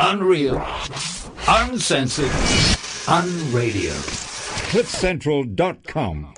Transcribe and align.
Unreal. 0.00 0.56
Uncensored. 1.48 2.30
Unradio. 3.08 3.92
CliffCentral.com. 4.70 6.34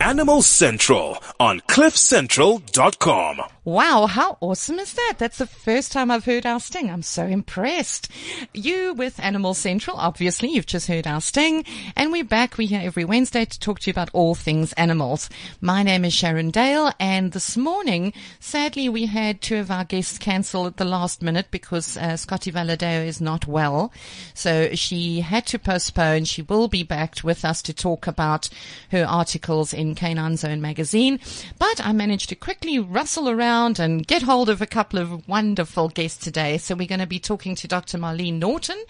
Animal 0.00 0.42
Central 0.42 1.18
on 1.40 1.60
CliffCentral.com. 1.60 3.40
Wow, 3.68 4.06
how 4.06 4.38
awesome 4.40 4.78
is 4.78 4.94
that? 4.94 5.16
That's 5.18 5.36
the 5.36 5.46
first 5.46 5.92
time 5.92 6.10
I've 6.10 6.24
heard 6.24 6.46
our 6.46 6.58
sting. 6.58 6.90
I'm 6.90 7.02
so 7.02 7.26
impressed. 7.26 8.10
You 8.54 8.94
with 8.94 9.20
Animal 9.20 9.52
Central, 9.52 9.98
obviously, 9.98 10.48
you've 10.48 10.64
just 10.64 10.86
heard 10.86 11.06
our 11.06 11.20
sting, 11.20 11.66
and 11.94 12.10
we're 12.10 12.24
back. 12.24 12.56
We're 12.56 12.66
here 12.66 12.80
every 12.82 13.04
Wednesday 13.04 13.44
to 13.44 13.60
talk 13.60 13.80
to 13.80 13.88
you 13.88 13.90
about 13.90 14.08
all 14.14 14.34
things 14.34 14.72
animals. 14.72 15.28
My 15.60 15.82
name 15.82 16.06
is 16.06 16.14
Sharon 16.14 16.50
Dale, 16.50 16.94
and 16.98 17.32
this 17.32 17.58
morning, 17.58 18.14
sadly, 18.40 18.88
we 18.88 19.04
had 19.04 19.42
two 19.42 19.58
of 19.58 19.70
our 19.70 19.84
guests 19.84 20.16
cancel 20.16 20.66
at 20.66 20.78
the 20.78 20.86
last 20.86 21.20
minute 21.20 21.48
because 21.50 21.98
uh, 21.98 22.16
Scotty 22.16 22.50
Valadeo 22.50 23.04
is 23.04 23.20
not 23.20 23.46
well. 23.46 23.92
So 24.32 24.74
she 24.76 25.20
had 25.20 25.44
to 25.48 25.58
postpone. 25.58 26.24
She 26.24 26.40
will 26.40 26.68
be 26.68 26.84
back 26.84 27.16
with 27.22 27.44
us 27.44 27.60
to 27.60 27.74
talk 27.74 28.06
about 28.06 28.48
her 28.92 29.04
articles 29.04 29.74
in 29.74 29.94
Canine 29.94 30.38
Zone 30.38 30.62
magazine. 30.62 31.20
But 31.58 31.84
I 31.84 31.92
managed 31.92 32.30
to 32.30 32.34
quickly 32.34 32.78
rustle 32.78 33.28
around 33.28 33.57
and 33.58 34.06
get 34.06 34.22
hold 34.22 34.48
of 34.48 34.62
a 34.62 34.66
couple 34.66 35.00
of 35.00 35.26
wonderful 35.26 35.88
guests 35.88 36.22
today. 36.22 36.58
So 36.58 36.76
we're 36.76 36.86
going 36.86 37.00
to 37.00 37.06
be 37.06 37.18
talking 37.18 37.56
to 37.56 37.66
Dr. 37.66 37.98
Marlene 37.98 38.38
Norton, 38.38 38.80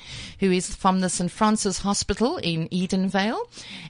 who 0.41 0.53
is 0.53 0.75
from 0.75 1.01
the 1.01 1.09
St. 1.09 1.31
Francis 1.31 1.79
Hospital 1.79 2.37
in 2.37 2.69
Edenvale. 2.69 3.41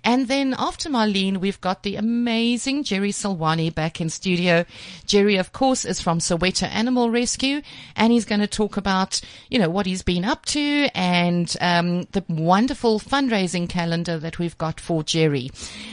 And 0.04 0.28
then 0.28 0.54
after 0.56 0.88
Marlene, 0.88 1.38
we've 1.38 1.60
got 1.60 1.82
the 1.82 1.96
amazing 1.96 2.84
Jerry 2.84 3.10
Silwani 3.10 3.74
back 3.74 4.00
in 4.00 4.08
studio. 4.08 4.64
Jerry, 5.04 5.36
of 5.36 5.52
course, 5.52 5.84
is 5.84 6.00
from 6.00 6.20
Soweto 6.20 6.68
Animal 6.68 7.10
Rescue, 7.10 7.60
and 7.96 8.12
he's 8.12 8.24
going 8.24 8.40
to 8.40 8.46
talk 8.46 8.76
about, 8.76 9.20
you 9.50 9.58
know, 9.58 9.68
what 9.68 9.86
he's 9.86 10.02
been 10.02 10.24
up 10.24 10.46
to 10.46 10.88
and 10.94 11.56
um, 11.60 12.02
the 12.12 12.24
wonderful 12.28 13.00
fundraising 13.00 13.68
calendar 13.68 14.16
that 14.16 14.38
we've 14.38 14.56
got 14.58 14.78
for 14.78 15.02
Jerry. 15.02 15.50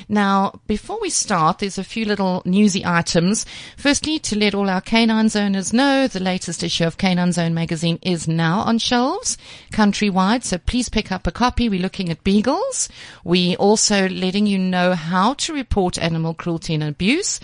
Now, 0.08 0.60
before 0.68 1.00
we 1.02 1.10
start, 1.10 1.58
there's 1.58 1.80
a 1.80 1.84
few 1.84 2.06
little 2.06 2.44
newsy 2.46 2.86
items. 2.86 3.48
Firstly, 3.78 4.20
to 4.20 4.38
let 4.38 4.54
all 4.54 4.70
our 4.70 4.75
canine 4.82 5.28
zoners 5.28 5.74
know, 5.74 6.08
the 6.08 6.20
latest 6.20 6.64
issue 6.64 6.86
of 6.86 6.98
Canine 6.98 7.32
Zone 7.32 7.54
magazine 7.54 8.00
is 8.02 8.28
now 8.28 8.60
on 8.60 8.78
shelves 8.78 9.38
countrywide. 9.72 10.44
So 10.44 10.58
please 10.58 10.90
pick 10.90 11.12
up 11.12 11.28
a 11.28 11.32
copy. 11.32 11.70
We're 11.70 11.82
looking 11.82 12.10
at 12.10 12.24
beagles. 12.24 12.90
We 13.24 13.56
also 13.58 14.08
letting 14.10 14.48
you 14.48 14.58
know 14.58 14.94
how 14.94 15.34
to 15.36 15.54
report 15.54 15.98
animal 15.98 16.34
cruelty 16.34 16.74
and 16.74 16.84
abuse. 16.84 17.40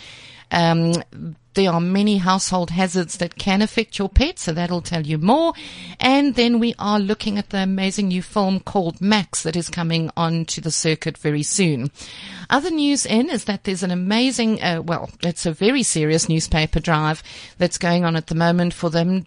Um, 0.51 0.93
there 1.53 1.71
are 1.71 1.81
many 1.81 2.17
household 2.17 2.69
hazards 2.69 3.17
that 3.17 3.35
can 3.35 3.61
affect 3.61 3.99
your 3.99 4.07
pet, 4.07 4.39
so 4.39 4.53
that'll 4.53 4.81
tell 4.81 5.05
you 5.05 5.17
more. 5.17 5.53
And 5.99 6.35
then 6.35 6.59
we 6.59 6.75
are 6.79 6.99
looking 6.99 7.37
at 7.37 7.49
the 7.49 7.57
amazing 7.57 8.07
new 8.07 8.21
film 8.21 8.61
called 8.61 9.01
Max 9.01 9.43
that 9.43 9.57
is 9.57 9.69
coming 9.69 10.09
onto 10.15 10.61
the 10.61 10.71
circuit 10.71 11.17
very 11.17 11.43
soon. 11.43 11.91
Other 12.49 12.71
news 12.71 13.05
in 13.05 13.29
is 13.29 13.45
that 13.45 13.65
there's 13.65 13.83
an 13.83 13.91
amazing, 13.91 14.61
uh, 14.61 14.81
well, 14.81 15.09
it's 15.23 15.45
a 15.45 15.51
very 15.51 15.83
serious 15.83 16.29
newspaper 16.29 16.79
drive 16.79 17.21
that's 17.57 17.77
going 17.77 18.05
on 18.05 18.15
at 18.15 18.27
the 18.27 18.35
moment 18.35 18.73
for 18.73 18.89
them 18.89 19.25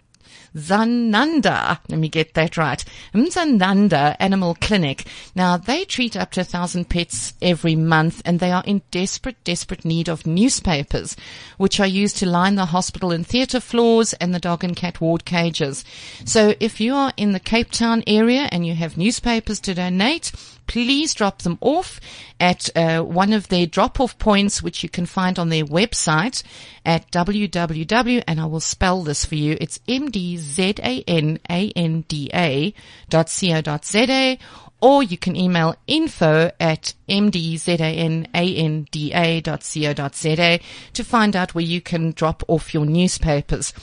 Zananda, 0.55 1.79
let 1.89 1.99
me 1.99 2.07
get 2.07 2.33
that 2.33 2.55
right, 2.55 2.83
Mdzananda 3.13 4.15
Animal 4.19 4.55
Clinic. 4.55 5.05
Now 5.35 5.57
they 5.57 5.83
treat 5.83 6.15
up 6.15 6.31
to 6.31 6.41
a 6.41 6.45
thousand 6.45 6.89
pets 6.89 7.33
every 7.41 7.75
month 7.75 8.21
and 8.23 8.39
they 8.39 8.51
are 8.51 8.63
in 8.65 8.81
desperate, 8.89 9.43
desperate 9.43 9.83
need 9.83 10.07
of 10.07 10.25
newspapers, 10.25 11.17
which 11.57 11.79
are 11.79 11.87
used 11.87 12.17
to 12.17 12.25
line 12.25 12.55
the 12.55 12.67
hospital 12.67 13.11
and 13.11 13.27
theatre 13.27 13.59
floors 13.59 14.13
and 14.13 14.33
the 14.33 14.39
dog 14.39 14.63
and 14.63 14.75
cat 14.75 15.01
ward 15.01 15.25
cages. 15.25 15.83
So 16.23 16.55
if 16.59 16.79
you 16.79 16.95
are 16.95 17.11
in 17.17 17.33
the 17.33 17.39
Cape 17.39 17.71
Town 17.71 18.03
area 18.07 18.47
and 18.51 18.65
you 18.65 18.75
have 18.75 18.97
newspapers 18.97 19.59
to 19.61 19.73
donate, 19.73 20.31
please 20.67 21.13
drop 21.13 21.43
them 21.43 21.57
off 21.61 22.01
at 22.39 22.69
uh, 22.75 23.01
one 23.01 23.33
of 23.33 23.47
their 23.47 23.65
drop-off 23.65 24.17
points, 24.17 24.61
which 24.61 24.83
you 24.83 24.89
can 24.89 25.05
find 25.05 25.39
on 25.39 25.47
their 25.49 25.65
website 25.65 26.43
at 26.85 27.09
www, 27.11 28.23
and 28.27 28.39
I 28.39 28.45
will 28.45 28.59
spell 28.59 29.03
this 29.03 29.25
for 29.25 29.35
you. 29.35 29.57
It's 29.61 29.77
mdzananda 29.87 32.73
dot 33.09 33.39
co 33.39 33.61
dot 33.61 33.85
za, 33.85 34.37
or 34.81 35.03
you 35.03 35.17
can 35.17 35.35
email 35.35 35.75
info 35.87 36.51
at 36.59 36.93
mdzananda 37.07 39.43
dot 39.43 39.69
co 39.73 39.93
dot 39.93 40.15
za 40.15 40.59
to 40.93 41.03
find 41.03 41.35
out 41.35 41.55
where 41.55 41.63
you 41.63 41.81
can 41.81 42.11
drop 42.11 42.43
off 42.47 42.73
your 42.73 42.85
newspapers. 42.85 43.73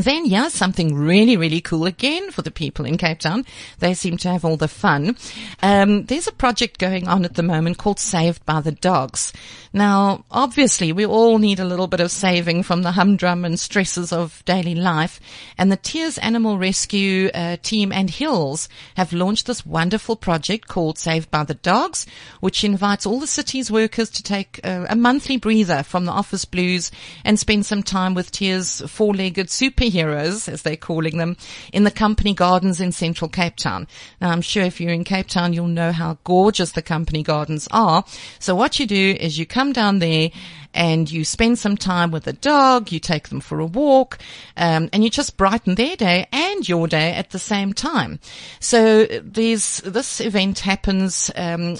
Then, 0.00 0.24
yeah, 0.24 0.48
something 0.48 0.94
really, 0.94 1.36
really 1.36 1.60
cool 1.60 1.84
again 1.84 2.30
for 2.30 2.40
the 2.40 2.50
people 2.50 2.86
in 2.86 2.96
Cape 2.96 3.18
Town. 3.18 3.44
They 3.80 3.92
seem 3.92 4.16
to 4.18 4.30
have 4.30 4.44
all 4.46 4.56
the 4.56 4.68
fun. 4.68 5.16
Um, 5.62 6.06
there's 6.06 6.26
a 6.26 6.32
project 6.32 6.78
going 6.78 7.06
on 7.06 7.24
at 7.24 7.34
the 7.34 7.42
moment 7.42 7.76
called 7.76 7.98
Saved 7.98 8.44
by 8.46 8.62
the 8.62 8.72
Dogs. 8.72 9.32
Now, 9.72 10.24
obviously, 10.30 10.92
we 10.92 11.04
all 11.06 11.38
need 11.38 11.60
a 11.60 11.64
little 11.64 11.86
bit 11.86 12.00
of 12.00 12.10
saving 12.10 12.62
from 12.62 12.82
the 12.82 12.92
humdrum 12.92 13.44
and 13.44 13.60
stresses 13.60 14.12
of 14.12 14.42
daily 14.44 14.74
life. 14.74 15.20
And 15.58 15.70
the 15.70 15.76
Tears 15.76 16.18
Animal 16.18 16.58
Rescue 16.58 17.28
uh, 17.34 17.58
team 17.62 17.92
and 17.92 18.10
Hills 18.10 18.68
have 18.96 19.12
launched 19.12 19.46
this 19.46 19.66
wonderful 19.66 20.16
project 20.16 20.66
called 20.66 20.98
Saved 20.98 21.30
by 21.30 21.44
the 21.44 21.54
Dogs, 21.54 22.06
which 22.40 22.64
invites 22.64 23.06
all 23.06 23.20
the 23.20 23.26
city's 23.26 23.70
workers 23.70 24.10
to 24.10 24.22
take 24.22 24.60
uh, 24.64 24.86
a 24.88 24.96
monthly 24.96 25.36
breather 25.36 25.82
from 25.82 26.06
the 26.06 26.12
office 26.12 26.44
blues 26.44 26.90
and 27.24 27.38
spend 27.38 27.66
some 27.66 27.82
time 27.82 28.14
with 28.14 28.32
Tears 28.32 28.82
four-legged 28.88 29.50
superheroes, 29.90 30.48
as 30.48 30.62
they're 30.62 30.76
calling 30.76 31.18
them, 31.18 31.36
in 31.72 31.84
the 31.84 31.90
company 31.90 32.34
gardens 32.34 32.80
in 32.80 32.92
central 32.92 33.28
Cape 33.28 33.56
Town. 33.56 33.86
Now, 34.20 34.30
I'm 34.30 34.42
sure 34.42 34.62
if 34.62 34.80
you're 34.80 34.92
in 34.92 35.04
Cape 35.04 35.28
Town, 35.28 35.52
you'll 35.52 35.66
know 35.66 35.92
how 35.92 36.18
gorgeous 36.24 36.72
the 36.72 36.82
company 36.82 37.22
gardens 37.22 37.68
are. 37.70 38.04
So 38.38 38.54
what 38.54 38.78
you 38.78 38.86
do 38.86 39.16
is 39.18 39.38
you 39.38 39.46
come 39.46 39.72
down 39.72 39.98
there 39.98 40.30
and 40.72 41.10
you 41.10 41.24
spend 41.24 41.58
some 41.58 41.76
time 41.76 42.12
with 42.12 42.24
the 42.24 42.32
dog, 42.32 42.92
you 42.92 43.00
take 43.00 43.28
them 43.28 43.40
for 43.40 43.58
a 43.58 43.66
walk, 43.66 44.18
um, 44.56 44.88
and 44.92 45.02
you 45.02 45.10
just 45.10 45.36
brighten 45.36 45.74
their 45.74 45.96
day 45.96 46.26
and 46.32 46.68
your 46.68 46.86
day 46.86 47.12
at 47.12 47.30
the 47.30 47.40
same 47.40 47.72
time. 47.72 48.20
So 48.60 49.06
there's, 49.06 49.78
this 49.78 50.20
event 50.20 50.60
happens, 50.60 51.30
um, 51.34 51.76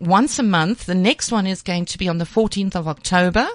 once 0.00 0.38
a 0.38 0.42
month. 0.42 0.86
The 0.86 0.94
next 0.94 1.30
one 1.30 1.46
is 1.46 1.62
going 1.62 1.84
to 1.86 1.98
be 1.98 2.08
on 2.08 2.18
the 2.18 2.24
14th 2.24 2.74
of 2.74 2.88
October, 2.88 3.48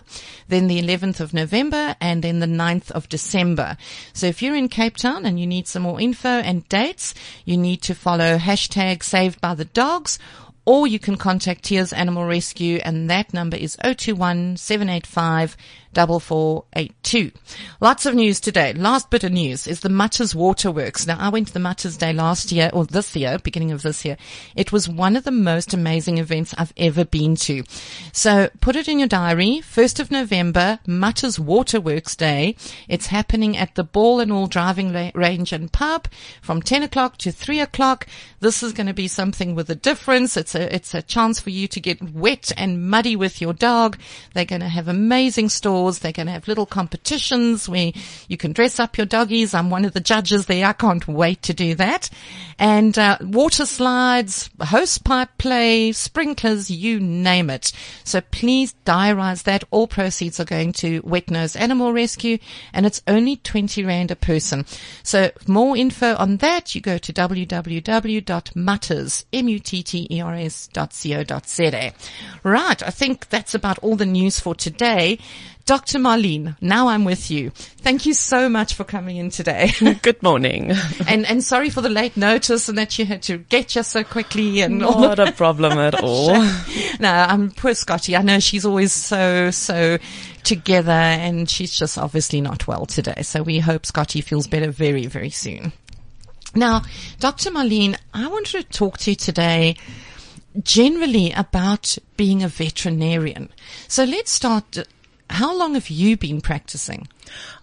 then 0.47 0.67
the 0.67 0.81
11th 0.81 1.19
of 1.19 1.33
November, 1.33 1.95
and 1.99 2.23
then 2.23 2.39
the 2.39 2.45
9th 2.45 2.91
of 2.91 3.09
December. 3.09 3.77
So 4.13 4.27
if 4.27 4.41
you're 4.41 4.55
in 4.55 4.69
Cape 4.69 4.97
Town 4.97 5.25
and 5.25 5.39
you 5.39 5.47
need 5.47 5.67
some 5.67 5.83
more 5.83 5.99
info 5.99 6.29
and 6.29 6.67
dates, 6.69 7.13
you 7.43 7.57
need 7.57 7.81
to 7.83 7.95
follow 7.95 8.37
hashtag 8.37 9.03
saved 9.03 9.41
by 9.41 9.55
the 9.55 9.65
dogs 9.65 10.19
or 10.65 10.87
you 10.87 10.97
can 10.99 11.15
contact 11.15 11.65
Tears 11.65 11.93
Animal 11.93 12.25
Rescue 12.25 12.79
and 12.83 13.09
that 13.09 13.33
number 13.33 13.55
is 13.55 13.77
021 13.83 14.57
785 14.57 15.55
4482. 15.95 17.31
Lots 17.79 18.05
of 18.05 18.15
news 18.15 18.41
today. 18.41 18.73
Last 18.73 19.09
bit 19.09 19.23
of 19.23 19.31
news 19.31 19.65
is 19.65 19.79
the 19.79 19.89
Mutters 19.89 20.35
Waterworks. 20.35 21.07
Now 21.07 21.17
I 21.17 21.29
went 21.29 21.47
to 21.47 21.53
the 21.53 21.59
Mutters 21.59 21.95
Day 21.95 22.11
last 22.11 22.51
year 22.51 22.69
or 22.73 22.85
this 22.85 23.15
year, 23.15 23.39
beginning 23.39 23.71
of 23.71 23.81
this 23.81 24.03
year. 24.03 24.17
It 24.55 24.73
was 24.73 24.89
one 24.89 25.15
of 25.15 25.23
the 25.23 25.31
most 25.31 25.73
amazing 25.73 26.17
events 26.17 26.53
I've 26.57 26.73
ever 26.75 27.05
been 27.05 27.37
to. 27.37 27.63
So 28.11 28.49
put 28.59 28.75
it 28.75 28.89
in 28.89 28.99
your 28.99 29.07
diary. 29.07 29.61
1st 29.63 30.01
of 30.01 30.11
November, 30.11 30.79
Mutters 30.85 31.39
Waterworks 31.39 32.15
Day. 32.17 32.57
It's 32.89 33.07
happening 33.07 33.55
at 33.55 33.75
the 33.75 33.83
Ball 33.85 34.19
and 34.19 34.33
All 34.33 34.47
Driving 34.47 34.91
Range 35.13 35.53
and 35.53 35.71
Pub 35.71 36.09
from 36.41 36.61
10 36.61 36.83
o'clock 36.83 37.17
to 37.19 37.31
3 37.31 37.61
o'clock. 37.61 38.05
This 38.41 38.61
is 38.61 38.73
going 38.73 38.87
to 38.87 38.93
be 38.93 39.07
something 39.07 39.55
with 39.55 39.69
a 39.69 39.75
difference. 39.75 40.35
It's 40.35 40.55
a, 40.55 40.75
it's 40.75 40.93
a 40.93 41.01
chance 41.01 41.39
for 41.39 41.51
you 41.51 41.69
to 41.69 41.79
get 41.79 42.01
wet 42.13 42.51
and 42.57 42.89
muddy 42.89 43.15
with 43.15 43.39
your 43.39 43.53
dog. 43.53 43.97
They're 44.33 44.43
going 44.43 44.61
to 44.61 44.67
have 44.67 44.89
amazing 44.89 45.49
stores 45.49 45.84
they're 45.91 46.11
going 46.11 46.27
to 46.27 46.33
have 46.33 46.47
little 46.47 46.65
competitions 46.65 47.69
where 47.69 47.91
you 48.27 48.37
can 48.37 48.53
dress 48.53 48.79
up 48.79 48.97
your 48.97 49.05
doggies. 49.05 49.53
I'm 49.53 49.69
one 49.69 49.85
of 49.85 49.93
the 49.93 49.99
judges 49.99 50.45
there. 50.45 50.65
I 50.65 50.73
can't 50.73 51.07
wait 51.07 51.43
to 51.43 51.53
do 51.53 51.75
that. 51.75 52.09
And 52.57 52.97
uh, 52.97 53.17
water 53.21 53.65
slides, 53.65 54.49
hose 54.59 54.97
pipe 54.97 55.29
play, 55.37 55.91
sprinklers, 55.91 56.71
you 56.71 56.99
name 56.99 57.49
it. 57.49 57.71
So 58.03 58.21
please 58.21 58.75
diarize 58.85 59.43
that. 59.43 59.63
All 59.71 59.87
proceeds 59.87 60.39
are 60.39 60.45
going 60.45 60.73
to 60.73 61.01
Wet 61.03 61.29
Nose 61.29 61.55
Animal 61.55 61.93
Rescue 61.93 62.37
and 62.73 62.85
it's 62.85 63.01
only 63.07 63.37
20 63.37 63.83
Rand 63.83 64.11
a 64.11 64.15
person. 64.15 64.65
So 65.03 65.31
more 65.47 65.77
info 65.77 66.15
on 66.15 66.37
that, 66.37 66.75
you 66.75 66.81
go 66.81 66.97
to 66.97 67.13
www.mutters. 67.13 69.25
Right. 72.43 72.83
I 72.83 72.89
think 72.89 73.29
that's 73.29 73.53
about 73.53 73.79
all 73.79 73.95
the 73.95 74.05
news 74.05 74.39
for 74.39 74.55
today. 74.55 75.19
Dr. 75.65 75.97
Marlene, 75.97 76.55
now 76.61 76.89
I'm 76.89 77.05
with 77.05 77.31
you. 77.31 77.49
Thank 77.49 78.05
you 78.05 78.13
so 78.13 78.47
much 78.49 78.75
for 78.75 78.83
coming 78.83 79.17
in 79.17 79.31
today. 79.31 79.71
Good 80.03 80.21
morning. 80.21 80.71
and 81.07 81.25
and 81.25 81.43
sorry 81.43 81.71
for 81.71 81.81
the 81.81 81.89
late 81.89 82.15
notice 82.15 82.69
and 82.69 82.77
that 82.77 82.99
you 82.99 83.05
had 83.05 83.23
to 83.23 83.39
get 83.39 83.71
here 83.71 83.81
so 83.81 84.03
quickly 84.03 84.61
and 84.61 84.77
not 84.77 85.17
a 85.17 85.31
problem 85.31 85.79
at 85.79 85.95
all. 86.03 86.33
no, 86.99 87.09
I'm 87.11 87.49
poor 87.49 87.73
Scotty. 87.73 88.15
I 88.15 88.21
know 88.21 88.39
she's 88.39 88.63
always 88.63 88.93
so 88.93 89.49
so 89.49 89.97
together 90.43 90.91
and 90.91 91.49
she's 91.49 91.75
just 91.75 91.97
obviously 91.97 92.41
not 92.41 92.67
well 92.67 92.85
today. 92.85 93.23
So 93.23 93.41
we 93.41 93.57
hope 93.57 93.87
Scotty 93.87 94.21
feels 94.21 94.45
better 94.45 94.69
very 94.69 95.07
very 95.07 95.31
soon. 95.31 95.73
Now, 96.53 96.83
Dr. 97.19 97.49
Marlene, 97.49 97.97
I 98.13 98.27
wanted 98.27 98.61
to 98.61 98.63
talk 98.63 98.99
to 98.99 99.11
you 99.11 99.15
today 99.15 99.77
generally 100.61 101.31
about 101.31 101.97
being 102.17 102.43
a 102.43 102.47
veterinarian. 102.47 103.49
So 103.87 104.03
let's 104.03 104.31
start. 104.31 104.77
How 105.29 105.57
long 105.57 105.73
have 105.73 105.89
you 105.89 106.17
been 106.17 106.41
practicing? 106.41 107.07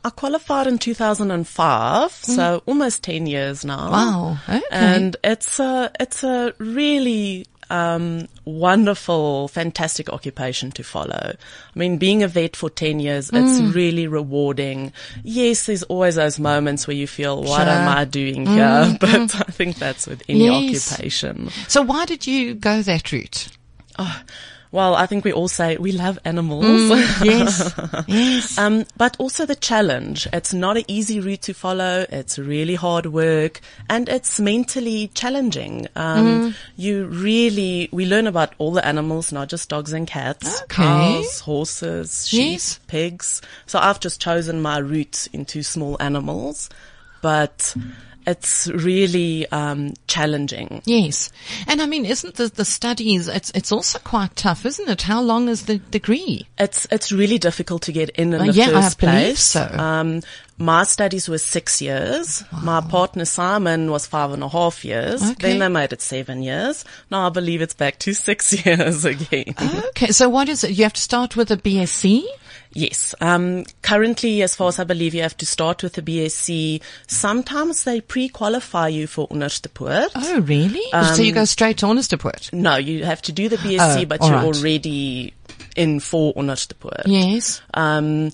I 0.04 0.10
qualified 0.10 0.66
in 0.66 0.78
2005, 0.78 2.10
mm. 2.10 2.12
so 2.36 2.62
almost 2.66 3.02
10 3.04 3.26
years 3.26 3.64
now. 3.64 3.90
Wow, 3.90 4.38
okay. 4.48 4.62
And 4.70 5.16
it's 5.22 5.60
a, 5.60 5.90
it's 6.00 6.24
a 6.24 6.52
really, 6.58 7.46
um, 7.70 8.28
wonderful, 8.44 9.48
fantastic 9.48 10.10
occupation 10.10 10.70
to 10.72 10.82
follow. 10.82 11.32
I 11.34 11.78
mean, 11.78 11.96
being 11.96 12.22
a 12.22 12.28
vet 12.28 12.54
for 12.54 12.68
10 12.68 13.00
years, 13.00 13.30
it's 13.32 13.60
mm. 13.60 13.74
really 13.74 14.06
rewarding. 14.06 14.92
Yes, 15.22 15.66
there's 15.66 15.82
always 15.84 16.16
those 16.16 16.38
moments 16.38 16.86
where 16.86 16.96
you 16.96 17.06
feel, 17.06 17.42
what 17.42 17.62
Sure. 17.64 17.68
am 17.68 17.88
I 17.88 18.04
doing 18.04 18.44
here? 18.46 18.58
Mm, 18.58 19.00
but 19.00 19.34
I 19.36 19.50
think 19.50 19.76
that's 19.76 20.06
with 20.06 20.22
any 20.28 20.44
Yes. 20.70 20.92
occupation. 20.92 21.50
So 21.68 21.80
why 21.80 22.04
did 22.04 22.26
you 22.26 22.54
go 22.54 22.82
that 22.82 23.10
route? 23.10 23.48
Oh, 23.98 24.20
Well, 24.72 24.94
I 24.94 25.04
think 25.04 25.24
we 25.24 25.32
all 25.34 25.48
say 25.48 25.76
we 25.76 25.92
love 25.92 26.18
animals. 26.24 26.88
Yes, 27.22 27.74
yes. 28.06 28.56
Um, 28.56 28.86
but 28.96 29.14
also 29.18 29.44
the 29.44 29.54
challenge. 29.54 30.26
It's 30.32 30.54
not 30.54 30.78
an 30.78 30.84
easy 30.88 31.20
route 31.20 31.42
to 31.42 31.52
follow. 31.52 32.06
It's 32.08 32.38
really 32.38 32.74
hard 32.74 33.04
work 33.06 33.60
and 33.90 34.08
it's 34.08 34.40
mentally 34.40 35.08
challenging. 35.08 35.88
Um, 35.94 36.54
you 36.76 37.04
really, 37.04 37.90
we 37.92 38.06
learn 38.06 38.26
about 38.26 38.54
all 38.56 38.72
the 38.72 38.84
animals, 38.86 39.30
not 39.30 39.50
just 39.50 39.68
dogs 39.68 39.92
and 39.92 40.06
cats, 40.06 40.62
Okay. 40.62 40.82
cows, 40.82 41.40
horses, 41.40 42.26
sheep, 42.26 42.52
Yes. 42.52 42.80
pigs. 42.86 43.42
So 43.66 43.78
I've 43.78 44.00
just 44.00 44.22
chosen 44.22 44.62
my 44.62 44.78
route 44.78 45.28
into 45.34 45.62
small 45.62 45.98
animals, 46.00 46.70
but 47.20 47.74
it's 48.26 48.68
really, 48.68 49.46
um, 49.50 49.94
challenging. 50.06 50.82
Yes. 50.84 51.30
And 51.66 51.80
I 51.82 51.86
mean, 51.86 52.04
isn't 52.04 52.34
the, 52.36 52.48
the 52.48 52.64
studies, 52.64 53.28
it's, 53.28 53.50
it's 53.54 53.72
also 53.72 53.98
quite 54.00 54.36
tough, 54.36 54.64
isn't 54.66 54.88
it? 54.88 55.02
How 55.02 55.20
long 55.20 55.48
is 55.48 55.66
the 55.66 55.78
degree? 55.78 56.46
It's 56.58 56.86
it's 56.90 57.10
really 57.12 57.38
difficult 57.38 57.82
to 57.82 57.92
get 57.92 58.10
in 58.10 58.32
in 58.34 58.40
Uh, 58.40 58.44
the 58.46 58.52
yeah, 58.52 58.68
I 58.68 58.82
first 58.82 58.98
believe 58.98 59.12
place. 59.14 59.40
so. 59.42 59.62
Um, 59.62 60.22
my 60.62 60.84
studies 60.84 61.28
were 61.28 61.38
six 61.38 61.82
years. 61.82 62.44
My 62.62 62.80
partner 62.80 63.24
Simon 63.24 63.90
was 63.90 64.06
five 64.06 64.30
and 64.30 64.44
a 64.44 64.48
half 64.48 64.84
years. 64.84 65.20
Okay. 65.22 65.34
Then 65.50 65.58
they 65.58 65.68
made 65.68 65.92
it 65.92 66.00
seven 66.00 66.40
years. 66.42 66.84
Now 67.10 67.26
I 67.26 67.30
believe 67.30 67.60
it's 67.62 67.74
back 67.74 67.98
to 68.00 68.12
six 68.28 68.64
years 68.64 69.04
again. 69.04 69.54
Okay. 69.88 70.12
So 70.12 70.28
what 70.28 70.48
is 70.48 70.62
it? 70.62 70.70
You 70.70 70.84
have 70.84 70.92
to 70.92 71.00
start 71.00 71.34
with 71.36 71.50
a 71.50 71.56
BSc? 71.56 72.22
Yes. 72.74 73.14
Um, 73.20 73.64
currently, 73.82 74.40
as 74.42 74.54
far 74.56 74.68
as 74.68 74.78
I 74.78 74.84
believe, 74.84 75.14
you 75.14 75.22
have 75.22 75.36
to 75.38 75.46
start 75.46 75.82
with 75.82 75.94
the 75.94 76.02
BSc. 76.02 76.80
Sometimes 77.06 77.84
they 77.84 78.00
pre-qualify 78.00 78.88
you 78.88 79.06
for 79.06 79.28
Onderstepoort. 79.28 80.08
Oh, 80.14 80.40
really? 80.40 80.80
so 81.14 81.22
you 81.22 81.32
go 81.32 81.44
straight 81.44 81.78
to 81.78 81.86
Onderstepoort? 81.86 82.52
No, 82.52 82.76
you 82.76 83.04
have 83.04 83.20
to 83.22 83.32
do 83.32 83.48
the 83.50 83.56
BSc, 83.56 84.02
Oh, 84.02 84.06
but 84.06 84.22
you're 84.22 84.30
right. 84.32 84.44
already 84.46 85.34
in 85.76 86.00
for 86.00 86.32
Onderstepoort. 86.34 87.02
Yes. 87.06 87.60
um, 87.74 88.30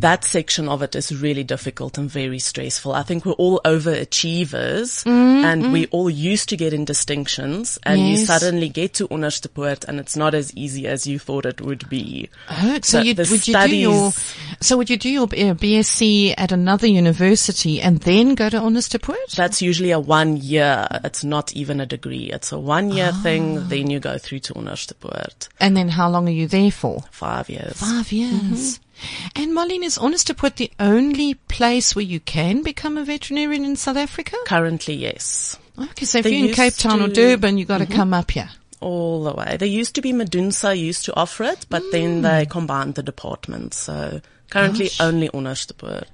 that 0.00 0.24
section 0.24 0.68
of 0.68 0.82
it 0.82 0.94
is 0.94 1.14
really 1.14 1.44
difficult 1.44 1.98
and 1.98 2.10
very 2.10 2.38
stressful. 2.38 2.92
I 2.92 3.02
think 3.02 3.24
we're 3.24 3.32
all 3.32 3.60
overachievers 3.64 5.04
mm, 5.04 5.44
and 5.44 5.64
mm. 5.64 5.72
we 5.72 5.86
all 5.86 6.10
used 6.10 6.48
to 6.48 6.56
get 6.56 6.72
in 6.72 6.84
distinctions 6.84 7.78
and 7.84 8.00
you 8.00 8.16
suddenly 8.16 8.68
get 8.68 8.94
to 8.94 9.08
Onderstepoort 9.08 9.84
and 9.84 10.00
it's 10.00 10.16
not 10.16 10.34
as 10.34 10.54
easy 10.56 10.86
as 10.86 11.06
you 11.06 11.18
thought 11.18 11.46
it 11.46 11.60
would 11.60 11.88
be. 11.88 12.28
Oh, 12.50 12.78
so 12.82 12.98
The- 13.00 13.06
you, 13.06 13.14
would 13.16 13.48
you 13.48 13.54
do 13.54 13.76
your, 13.76 14.12
so 14.60 14.76
would 14.76 14.90
you 14.90 14.96
do 14.96 15.08
your 15.08 15.24
uh, 15.24 15.54
BSc 15.54 16.34
at 16.36 16.50
another 16.50 16.86
university 16.86 17.80
and 17.80 18.00
then 18.00 18.34
go 18.34 18.48
to 18.48 18.58
Onderstepoort? 18.58 19.36
That's 19.36 19.62
usually 19.62 19.92
a 19.92 20.00
one 20.00 20.36
year. 20.36 20.88
It's 21.04 21.22
not 21.24 21.52
even 21.54 21.80
a 21.80 21.86
degree. 21.86 22.30
It's 22.32 22.52
a 22.52 22.58
one 22.58 22.90
year 22.90 23.10
ah. 23.12 23.20
thing. 23.22 23.68
Then 23.68 23.90
you 23.90 24.00
go 24.00 24.18
through 24.18 24.40
to 24.40 24.54
Onderstepoort. 24.54 25.48
And 25.60 25.76
then 25.76 25.88
how 25.88 26.08
long 26.10 26.28
are 26.28 26.32
you 26.32 26.48
there 26.48 26.70
for? 26.70 27.02
Five 27.10 27.48
years. 27.48 27.78
Five 27.78 28.10
years. 28.10 28.78
Mm-hmm. 28.78 28.83
And 29.36 29.52
Marlene, 29.52 29.84
is 29.84 29.98
Onderstepoort 29.98 30.56
the 30.56 30.70
only 30.78 31.34
place 31.34 31.94
where 31.96 32.04
you 32.04 32.20
can 32.20 32.62
become 32.62 32.96
a 32.96 33.04
veterinarian 33.04 33.64
in 33.64 33.76
South 33.76 33.96
Africa? 33.96 34.36
Currently, 34.46 34.94
yes. 34.94 35.58
Okay, 35.78 36.04
so 36.04 36.18
if 36.18 36.24
They 36.24 36.36
you're 36.36 36.48
in 36.48 36.54
Cape 36.54 36.74
Town 36.74 37.00
or 37.02 37.08
to- 37.08 37.14
Durban, 37.14 37.58
you've 37.58 37.68
got 37.68 37.78
to 37.78 37.86
come 37.86 38.14
up 38.14 38.30
here. 38.30 38.50
all 38.80 39.24
the 39.24 39.32
way. 39.32 39.56
There 39.58 39.66
used 39.68 39.94
to 39.94 40.02
be 40.02 40.12
Medunsa 40.12 40.78
used 40.78 41.04
to 41.06 41.16
offer 41.16 41.44
it, 41.44 41.66
but 41.70 41.82
then 41.90 42.22
they 42.22 42.44
combined 42.46 42.94
the 42.96 43.02
departments. 43.02 43.78
So 43.78 44.20
currently 44.50 44.86
Gosh. 44.86 45.00
only 45.00 45.28
Onderstepoort. 45.30 46.04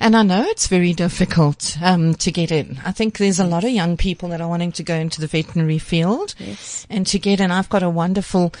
And 0.00 0.16
I 0.16 0.22
know 0.22 0.42
it's 0.42 0.66
very 0.68 0.92
difficult 0.94 1.76
um, 1.82 2.14
to 2.16 2.32
get 2.32 2.50
in. 2.50 2.80
I 2.84 2.92
think 2.92 3.18
there's 3.18 3.38
a 3.38 3.46
lot 3.46 3.62
of 3.62 3.70
young 3.70 3.96
people 3.98 4.30
that 4.30 4.40
are 4.40 4.48
wanting 4.48 4.72
to 4.72 4.82
go 4.82 4.94
into 4.96 5.20
the 5.20 5.26
veterinary 5.26 5.78
field 5.78 6.34
Yes. 6.38 6.86
and 6.90 7.06
to 7.08 7.18
get 7.18 7.40
in. 7.40 7.50
I've 7.50 7.68
got 7.68 7.82
a 7.82 7.90
wonderful 7.90 8.52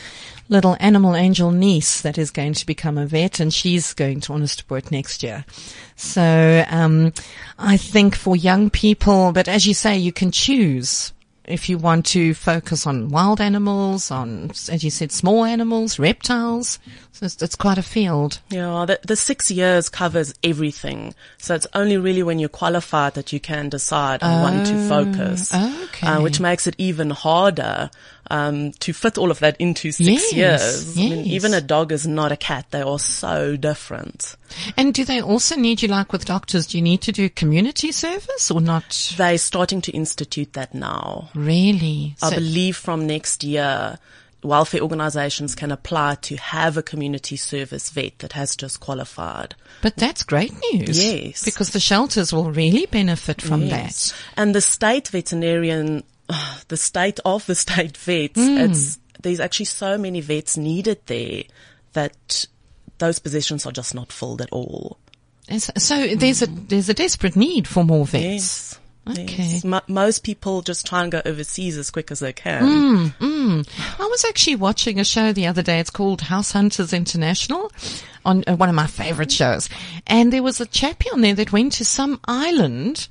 little 0.48 0.76
animal 0.80 1.14
angel 1.14 1.50
niece 1.50 2.02
that 2.02 2.18
is 2.18 2.30
going 2.30 2.54
to 2.54 2.66
become 2.66 2.98
a 2.98 3.06
vet 3.06 3.40
and 3.40 3.52
she's 3.52 3.94
going 3.94 4.20
to 4.20 4.32
Onderstepoort 4.32 4.90
next 4.90 5.22
year. 5.22 5.44
So 5.96 6.64
um, 6.68 7.12
I 7.58 7.76
think 7.76 8.14
for 8.14 8.36
young 8.36 8.70
people, 8.70 9.32
but 9.32 9.48
as 9.48 9.66
you 9.66 9.74
say, 9.74 9.96
you 9.96 10.12
can 10.12 10.30
choose 10.30 11.12
if 11.46 11.68
you 11.68 11.78
want 11.78 12.04
to 12.06 12.34
focus 12.34 12.86
on 12.86 13.08
wild 13.08 13.40
animals, 13.40 14.10
on, 14.10 14.50
as 14.50 14.82
you 14.82 14.90
said, 14.90 15.12
small 15.12 15.44
animals, 15.44 15.98
reptiles. 15.98 16.78
So 17.12 17.26
it's, 17.26 17.40
it's 17.40 17.54
quite 17.54 17.78
a 17.78 17.82
field. 17.82 18.40
Yeah, 18.50 18.84
the, 18.86 18.98
the 19.06 19.16
six 19.16 19.50
years 19.50 19.88
covers 19.88 20.34
everything. 20.42 21.14
So 21.38 21.54
it's 21.54 21.66
only 21.72 21.96
really 21.96 22.22
when 22.22 22.38
you're 22.38 22.48
qualified 22.48 23.14
that 23.14 23.32
you 23.32 23.40
can 23.40 23.68
decide 23.68 24.22
on 24.22 24.42
one 24.42 24.64
to 24.64 24.88
focus. 24.88 25.54
okay. 25.54 26.06
Uh, 26.06 26.20
which 26.20 26.40
makes 26.40 26.66
it 26.66 26.74
even 26.78 27.10
harder 27.10 27.90
um, 28.30 28.72
to 28.80 28.92
fit 28.92 29.18
all 29.18 29.30
of 29.30 29.38
that 29.40 29.56
into 29.58 29.92
six 29.92 30.32
Yes, 30.32 30.32
years. 30.32 30.96
I 30.98 31.00
mean, 31.00 31.26
even 31.26 31.54
a 31.54 31.60
dog 31.60 31.92
is 31.92 32.06
not 32.06 32.32
a 32.32 32.36
cat. 32.36 32.66
They 32.70 32.82
are 32.82 32.98
so 32.98 33.56
different. 33.56 34.36
And 34.76 34.92
do 34.94 35.04
they 35.04 35.20
also 35.20 35.56
need 35.56 35.82
you, 35.82 35.88
like 35.88 36.12
with 36.12 36.24
doctors, 36.24 36.66
do 36.66 36.78
you 36.78 36.82
need 36.82 37.02
to 37.02 37.12
do 37.12 37.28
community 37.28 37.92
service 37.92 38.50
or 38.50 38.60
not 38.60 39.14
They're 39.16 39.38
starting 39.38 39.80
to 39.82 39.92
institute 39.92 40.52
that 40.54 40.74
now. 40.74 41.30
really? 41.34 42.16
I 42.22 42.30
So- 42.30 42.36
believe 42.36 42.76
from 42.76 43.06
next 43.06 43.44
year, 43.44 43.98
welfare 44.42 44.80
organizations 44.80 45.54
can 45.56 45.72
apply 45.72 46.14
to 46.22 46.36
have 46.36 46.76
a 46.76 46.82
community 46.82 47.36
service 47.36 47.90
vet 47.90 48.18
that 48.20 48.32
has 48.34 48.54
just 48.54 48.78
qualified. 48.80 49.54
but 49.82 49.96
that's 49.96 50.22
great 50.22 50.52
news. 50.72 51.02
Yes. 51.04 51.44
Because 51.44 51.70
the 51.70 51.80
shelters 51.80 52.32
will 52.32 52.50
really 52.52 52.86
benefit 52.86 53.42
from 53.42 53.62
Yes. 53.62 54.10
that. 54.10 54.40
And 54.40 54.54
the 54.54 54.60
state 54.60 55.08
veterinarian, 55.08 56.02
the 56.68 56.76
state 56.76 57.20
of 57.24 57.46
the 57.46 57.54
state 57.54 57.96
vets, 57.96 58.40
hmm. 58.40 58.58
it's, 58.58 58.98
there's 59.22 59.40
actually 59.40 59.66
so 59.66 59.98
many 59.98 60.20
vets 60.20 60.56
needed 60.56 61.00
there 61.06 61.44
that 61.92 62.46
those 62.98 63.18
positions 63.18 63.66
are 63.66 63.72
just 63.72 63.94
not 63.94 64.12
filled 64.12 64.40
at 64.40 64.50
all. 64.52 64.98
So, 65.58 66.14
there's 66.16 66.42
a, 66.42 66.46
there's 66.46 66.88
a 66.88 66.94
desperate 66.94 67.36
need 67.36 67.68
for 67.68 67.84
more 67.84 68.04
vets. 68.04 68.24
Yes. 68.24 68.80
Okay. 69.08 69.24
Yes. 69.24 69.64
Mo- 69.64 69.82
most 69.86 70.24
people 70.24 70.62
just 70.62 70.86
try 70.86 71.02
and 71.02 71.12
go 71.12 71.22
overseas 71.24 71.78
as 71.78 71.90
quick 71.90 72.10
as 72.10 72.18
they 72.18 72.32
can. 72.32 72.64
Hmm, 72.64 73.06
hmm. 73.24 73.60
I 74.00 74.06
was 74.06 74.24
actually 74.24 74.56
watching 74.56 74.98
a 74.98 75.04
show 75.04 75.32
the 75.32 75.46
other 75.46 75.62
day. 75.62 75.78
It's 75.78 75.90
called 75.90 76.22
House 76.22 76.50
Hunters 76.52 76.92
International 76.92 77.70
on 78.24 78.42
uh, 78.48 78.56
one 78.56 78.68
of 78.68 78.74
my 78.74 78.88
favorite 78.88 79.30
shows. 79.30 79.68
And 80.08 80.32
there 80.32 80.42
was 80.42 80.60
a 80.60 80.66
chappie 80.66 81.08
on 81.12 81.20
there 81.20 81.34
that 81.34 81.52
went 81.52 81.74
to 81.74 81.84
some 81.84 82.18
island 82.26 83.06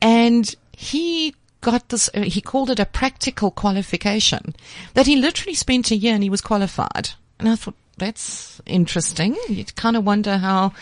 and 0.00 0.54
he 0.76 1.34
got 1.62 1.88
this, 1.88 2.10
uh, 2.12 2.20
he 2.20 2.42
called 2.42 2.68
it 2.68 2.78
a 2.78 2.84
practical 2.84 3.50
qualification 3.50 4.54
that 4.92 5.06
he 5.06 5.16
literally 5.16 5.54
spent 5.54 5.90
a 5.90 5.96
year 5.96 6.14
and 6.14 6.22
he 6.22 6.30
was 6.30 6.42
qualified. 6.42 7.10
And 7.38 7.48
I 7.48 7.56
thought, 7.56 7.74
that's 7.98 8.60
interesting. 8.66 9.36
You'd 9.48 9.76
kind 9.76 9.96
of 9.96 10.04
wonder 10.04 10.38
how, 10.38 10.72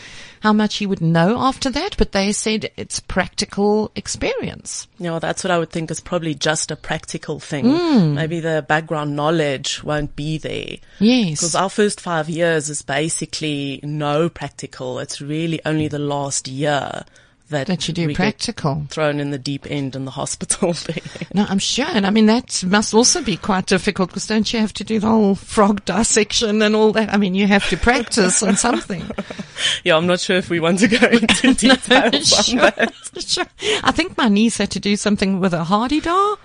how 0.40 0.52
much 0.52 0.76
he 0.76 0.86
would 0.86 1.00
know 1.00 1.38
after 1.38 1.68
that, 1.70 1.96
but 1.98 2.12
they 2.12 2.32
said 2.32 2.70
it's 2.76 3.00
practical 3.00 3.90
experience. 3.94 4.86
You 4.98 5.06
know, 5.06 5.18
that's 5.18 5.44
what 5.44 5.50
I 5.50 5.58
would 5.58 5.70
think 5.70 5.90
is 5.90 6.00
probably 6.00 6.34
just 6.34 6.70
a 6.70 6.76
practical 6.76 7.40
thing. 7.40 8.14
Maybe 8.14 8.40
the 8.40 8.64
background 8.66 9.16
knowledge 9.16 9.82
won't 9.82 10.16
be 10.16 10.38
there. 10.38 10.76
Yes. 10.98 11.40
Because 11.40 11.54
our 11.54 11.68
first 11.70 12.00
five 12.00 12.28
years 12.28 12.70
is 12.70 12.82
basically 12.82 13.80
no 13.82 14.28
practical. 14.28 14.98
It's 14.98 15.20
really 15.20 15.60
only 15.66 15.88
the 15.88 15.98
last 15.98 16.48
year 16.48 17.04
that, 17.50 17.66
That 17.66 17.86
you 17.86 17.94
do 17.94 18.12
practical. 18.14 18.86
thrown 18.88 19.20
in 19.20 19.30
the 19.30 19.38
deep 19.38 19.70
end 19.70 19.94
in 19.94 20.04
the 20.04 20.10
hospital 20.12 20.72
there. 20.86 20.96
No, 21.34 21.46
I'm 21.48 21.58
sure. 21.58 21.86
And 21.86 22.06
I 22.06 22.10
mean, 22.10 22.26
that 22.26 22.64
must 22.66 22.94
also 22.94 23.22
be 23.22 23.36
quite 23.36 23.66
difficult 23.66 24.10
because 24.10 24.26
don't 24.26 24.52
you 24.52 24.58
have 24.60 24.72
to 24.74 24.84
do 24.84 24.98
the 24.98 25.06
whole 25.08 25.34
frog 25.34 25.84
dissection 25.84 26.62
and 26.62 26.74
all 26.74 26.92
that? 26.92 27.12
I 27.12 27.16
mean, 27.16 27.34
you 27.34 27.46
have 27.46 27.68
to 27.70 27.76
practice 27.76 28.42
on 28.42 28.56
something. 28.56 29.04
yeah, 29.84 29.96
I'm 29.96 30.06
not 30.06 30.20
sure 30.20 30.36
if 30.36 30.50
we 30.50 30.58
want 30.60 30.78
to 30.80 30.88
go 30.88 31.06
into 31.06 31.54
details 31.54 32.32
on 32.32 32.44
sure. 32.44 32.60
that. 32.60 32.94
Sure. 33.18 33.44
I 33.82 33.90
think 33.92 34.16
my 34.16 34.28
niece 34.28 34.58
had 34.58 34.70
to 34.72 34.80
do 34.80 34.96
something 34.96 35.40
with 35.40 35.52
a 35.52 35.64
hadeda, 35.64 36.38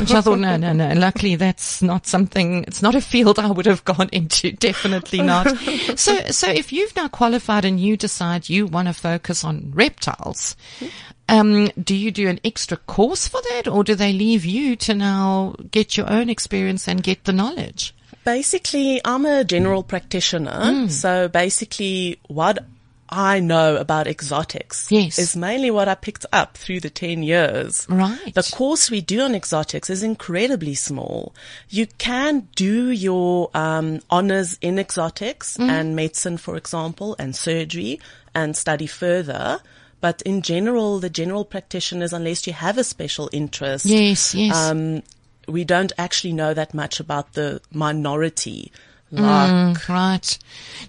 which 0.00 0.10
I 0.12 0.20
thought, 0.20 0.38
no, 0.38 0.56
no, 0.56 0.72
no. 0.72 0.92
Luckily, 0.94 1.36
that's 1.36 1.82
not 1.82 2.06
something, 2.06 2.64
it's 2.64 2.82
not 2.82 2.94
a 2.94 3.00
field 3.00 3.38
I 3.38 3.50
would 3.50 3.66
have 3.66 3.84
gone 3.84 4.08
into. 4.12 4.52
Definitely 4.58 5.22
not. 5.22 5.48
So, 5.96 6.16
so 6.30 6.50
if 6.50 6.72
you've 6.72 6.94
now 6.96 7.08
qualified 7.08 7.64
and 7.64 7.78
you 7.78 7.96
decide 7.96 8.48
you 8.48 8.66
want 8.66 8.88
to 8.88 8.94
focus 8.94 9.44
on 9.44 9.72
reptiles, 9.74 10.56
Um, 11.28 11.70
do 11.82 11.94
you 11.96 12.12
do 12.12 12.28
an 12.28 12.38
extra 12.44 12.76
course 12.76 13.26
for 13.26 13.40
that 13.50 13.66
or 13.66 13.82
do 13.82 13.96
they 13.96 14.12
leave 14.12 14.44
you 14.44 14.76
to 14.76 14.94
now 14.94 15.56
get 15.72 15.96
your 15.96 16.08
own 16.08 16.30
experience 16.30 16.86
and 16.86 17.02
get 17.02 17.24
the 17.24 17.32
knowledge? 17.32 17.92
Basically, 18.24 19.00
I'm 19.04 19.26
a 19.26 19.42
general 19.42 19.82
practitioner. 19.82 20.72
Hmm. 20.72 20.86
So 20.88 21.26
basically 21.28 22.20
what 22.28 22.58
I 23.08 23.40
know 23.40 23.76
about 23.76 24.06
exotics 24.06 24.90
Yes. 24.90 25.18
is 25.18 25.36
mainly 25.36 25.70
what 25.70 25.88
I 25.88 25.94
picked 25.94 26.26
up 26.32 26.56
through 26.56 26.80
the 26.80 26.90
10 26.90 27.22
years. 27.22 27.86
Right. 27.88 28.34
The 28.34 28.42
course 28.52 28.90
we 28.90 29.00
do 29.00 29.20
on 29.20 29.34
exotics 29.34 29.90
is 29.90 30.02
incredibly 30.02 30.74
small. 30.74 31.34
You 31.68 31.86
can 31.98 32.48
do 32.56 32.90
your 32.90 33.50
um, 33.54 34.00
honors 34.10 34.58
in 34.60 34.78
exotics 34.78 35.56
Mm-hmm. 35.56 35.70
and 35.70 35.96
medicine, 35.96 36.36
for 36.36 36.56
example, 36.56 37.14
and 37.18 37.34
surgery 37.36 38.00
and 38.34 38.56
study 38.56 38.86
further. 38.86 39.60
But 40.00 40.20
in 40.22 40.42
general, 40.42 40.98
the 40.98 41.08
general 41.10 41.44
practitioners, 41.44 42.12
unless 42.12 42.46
you 42.46 42.52
have 42.52 42.76
a 42.76 42.84
special 42.84 43.30
interest, 43.32 43.86
Yes, 43.86 44.34
yes. 44.34 44.54
um, 44.54 45.02
we 45.48 45.64
don't 45.64 45.92
actually 45.96 46.32
know 46.32 46.52
that 46.54 46.74
much 46.74 47.00
about 47.00 47.32
the 47.34 47.60
minority. 47.72 48.72
Mm, 49.12 49.88
right. 49.88 50.38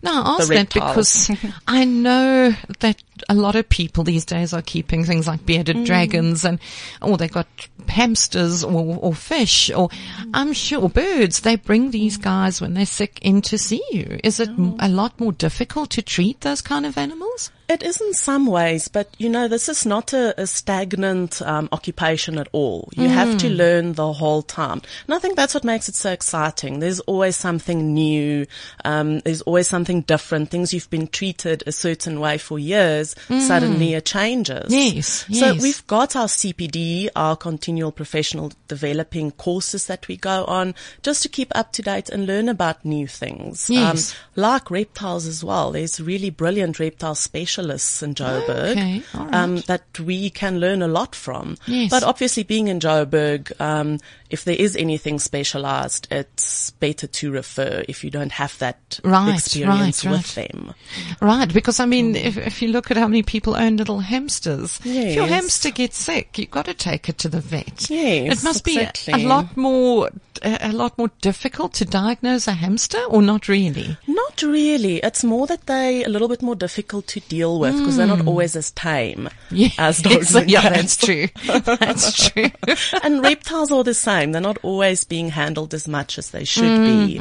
Now, 0.01 0.23
I 0.23 0.35
ask 0.37 0.49
that 0.49 0.73
because 0.73 1.31
I 1.67 1.85
know 1.85 2.55
that 2.79 3.01
a 3.29 3.35
lot 3.35 3.55
of 3.55 3.67
people 3.69 4.03
these 4.03 4.25
days 4.25 4.53
are 4.53 4.61
keeping 4.61 5.03
things 5.03 5.27
like 5.27 5.45
bearded 5.45 5.85
dragons 5.85 6.45
and, 6.45 6.59
or 7.01 7.17
they've 7.17 7.31
got 7.31 7.47
hamsters 7.87 8.63
or, 8.63 8.97
or 8.99 9.13
fish 9.13 9.71
or 9.71 9.89
I'm 10.33 10.53
sure 10.53 10.89
birds. 10.89 11.41
They 11.41 11.55
bring 11.55 11.91
these 11.91 12.17
guys 12.17 12.61
when 12.61 12.73
they're 12.73 12.85
sick 12.85 13.19
in 13.21 13.41
to 13.43 13.57
see 13.57 13.83
you. 13.91 14.19
Is 14.23 14.39
it 14.39 14.49
a 14.79 14.89
lot 14.89 15.19
more 15.19 15.31
difficult 15.31 15.89
to 15.91 16.01
treat 16.01 16.41
those 16.41 16.61
kind 16.61 16.85
of 16.85 16.97
animals? 16.97 17.51
It 17.69 17.83
is 17.83 17.99
in 17.99 18.13
some 18.13 18.45
ways, 18.45 18.87
but 18.87 19.09
you 19.17 19.27
know, 19.27 19.49
this 19.49 19.67
is 19.67 19.85
not 19.85 20.13
a, 20.13 20.33
a 20.39 20.47
stagnant 20.47 21.41
um, 21.41 21.67
occupation 21.73 22.37
at 22.37 22.47
all. 22.53 22.89
You 22.95 23.09
have 23.09 23.37
to 23.39 23.49
learn 23.49 23.93
the 23.93 24.13
whole 24.13 24.41
time. 24.41 24.81
And 25.05 25.13
I 25.13 25.19
think 25.19 25.35
that's 25.35 25.53
what 25.53 25.65
makes 25.65 25.89
it 25.89 25.95
so 25.95 26.11
exciting. 26.11 26.79
There's 26.79 27.01
always 27.01 27.35
something 27.35 27.93
new. 27.93 28.45
Um, 28.85 29.19
there's 29.19 29.41
always 29.41 29.67
something 29.67 30.01
different. 30.01 30.49
Things 30.49 30.73
you've 30.73 30.89
been 30.89 31.07
treated 31.07 31.63
a 31.67 31.73
certain 31.73 32.21
way 32.21 32.37
for 32.37 32.57
years, 32.57 33.06
suddenly 33.39 33.93
it 33.93 34.05
changes. 34.05 34.65
Yes, 34.73 35.25
So 35.31 35.53
we've 35.55 35.85
got 35.87 36.15
our 36.15 36.27
CPD, 36.27 37.09
our 37.15 37.35
continual 37.35 37.91
professional 37.91 38.51
developing 38.67 39.31
courses 39.31 39.87
that 39.87 40.07
we 40.07 40.17
go 40.17 40.45
on 40.45 40.75
just 41.03 41.23
to 41.23 41.29
keep 41.29 41.51
up 41.55 41.71
to 41.73 41.81
date 41.81 42.09
and 42.09 42.25
learn 42.25 42.49
about 42.49 42.83
new 42.85 43.07
things. 43.07 43.69
Yes. 43.69 44.13
Um, 44.13 44.17
like 44.35 44.71
reptiles 44.71 45.25
as 45.27 45.43
well. 45.43 45.71
There's 45.71 45.99
really 45.99 46.29
brilliant 46.29 46.79
reptile 46.79 47.15
specialists 47.15 48.01
in 48.03 48.15
Joburg 48.15 48.71
Okay, 48.71 49.03
right. 49.13 49.33
um, 49.33 49.57
that 49.67 49.99
we 49.99 50.29
can 50.29 50.59
learn 50.59 50.81
a 50.81 50.87
lot 50.87 51.15
from. 51.15 51.57
Yes. 51.65 51.89
But 51.91 52.03
obviously, 52.03 52.43
being 52.43 52.67
in 52.67 52.79
Joburg, 52.79 53.51
um, 53.61 53.99
if 54.29 54.43
there 54.43 54.55
is 54.55 54.75
anything 54.75 55.19
specialized, 55.19 56.07
it's 56.11 56.71
better 56.71 57.07
to 57.07 57.31
refer 57.31 57.83
if 57.87 58.03
you 58.03 58.09
don't 58.09 58.31
have 58.33 58.57
that 58.59 58.99
Right, 59.03 59.35
experience 59.35 60.05
right, 60.05 60.11
with 60.11 60.37
right. 60.37 60.47
them. 60.51 60.73
Right, 61.21 61.53
because 61.53 61.79
I 61.79 61.85
mean, 61.85 62.11
hmm. 62.11 62.15
if, 62.17 62.37
if 62.37 62.61
you 62.61 62.69
look 62.69 62.91
at 62.91 62.97
how 62.97 63.07
many 63.07 63.23
people 63.23 63.55
own 63.55 63.77
little 63.77 63.99
hamsters, 63.99 64.79
if 64.83 65.15
your 65.15 65.27
hamster 65.27 65.71
gets 65.71 65.97
sick, 65.97 66.37
you've 66.37 66.51
got 66.51 66.65
to 66.65 66.73
take 66.73 67.09
it 67.09 67.17
to 67.19 67.29
the 67.29 67.39
vet. 67.39 67.89
Yes, 67.89 68.39
it 68.39 68.43
must 68.43 68.63
be 68.63 68.77
exactly. 68.77 69.23
a 69.23 69.27
lot 69.27 69.55
more, 69.55 70.09
a, 70.41 70.69
a 70.69 70.71
lot 70.71 70.97
more 70.97 71.11
difficult 71.21 71.73
to 71.75 71.85
diagnose 71.85 72.47
a 72.47 72.53
hamster, 72.53 73.01
or 73.09 73.21
not 73.21 73.47
really. 73.47 73.97
Not 74.07 74.41
really. 74.41 74.97
It's 74.97 75.23
more 75.23 75.47
that 75.47 75.65
they 75.65 76.03
a 76.03 76.09
little 76.09 76.27
bit 76.27 76.41
more 76.41 76.55
difficult 76.55 77.07
to 77.07 77.19
deal 77.21 77.59
with 77.59 77.77
because 77.77 77.97
they're 77.97 78.07
not 78.07 78.21
hmm. 78.21 78.27
always 78.27 78.55
as 78.55 78.71
tame 78.71 79.29
as 79.77 80.01
dogs 80.01 80.35
yeah, 80.47 80.69
that's 80.69 80.97
true. 80.97 81.27
That's 81.67 82.29
true. 82.29 82.49
and 83.03 83.21
reptiles 83.21 83.71
are 83.71 83.83
the 83.83 83.93
same. 83.93 84.16
They're 84.25 84.41
not 84.41 84.57
always 84.63 85.03
being 85.03 85.29
handled 85.29 85.73
as 85.73 85.87
much 85.87 86.17
as 86.17 86.31
they 86.31 86.43
should 86.43 86.83
be. 86.83 87.19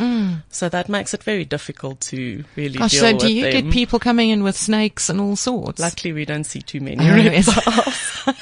So 0.51 0.69
that 0.69 0.89
makes 0.89 1.13
it 1.15 1.23
very 1.23 1.45
difficult 1.45 2.01
to 2.03 2.45
really 2.57 2.79
Gosh, 2.79 2.93
so 2.99 3.17
do 3.17 3.33
you 3.33 3.43
them. 3.43 3.65
get 3.65 3.73
people 3.73 3.99
coming 3.99 4.31
in 4.31 4.43
with 4.43 4.57
snakes 4.57 5.09
and 5.09 5.21
all 5.21 5.37
sorts? 5.37 5.81
Luckily, 5.81 6.13
we 6.13 6.25
don't 6.25 6.45
see 6.45 6.63
too 6.63 6.81
many 6.81 7.09
Oh, 7.09 7.17
yes. 7.17 7.47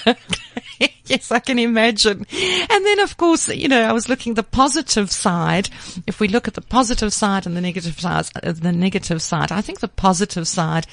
yes, 1.06 1.30
I 1.30 1.38
can 1.38 1.58
imagine. 1.58 2.26
And 2.70 2.86
then, 2.86 3.00
of 3.00 3.16
course, 3.16 3.48
you 3.48 3.68
know, 3.68 3.82
I 3.82 3.92
was 3.92 4.08
looking 4.08 4.34
the 4.34 4.42
positive 4.42 5.10
side. 5.10 5.68
If 6.06 6.20
we 6.20 6.28
look 6.28 6.48
at 6.48 6.54
the 6.54 6.60
positive 6.60 7.12
side 7.12 7.46
and 7.46 7.56
the 7.56 7.60
negative 7.60 8.00
side, 8.00 8.26
uh, 8.42 8.52
the 8.52 8.72
negative 8.72 9.22
side, 9.22 9.52
I 9.52 9.60
think 9.60 9.80
the 9.80 9.88
positive 9.88 10.48
side 10.48 10.86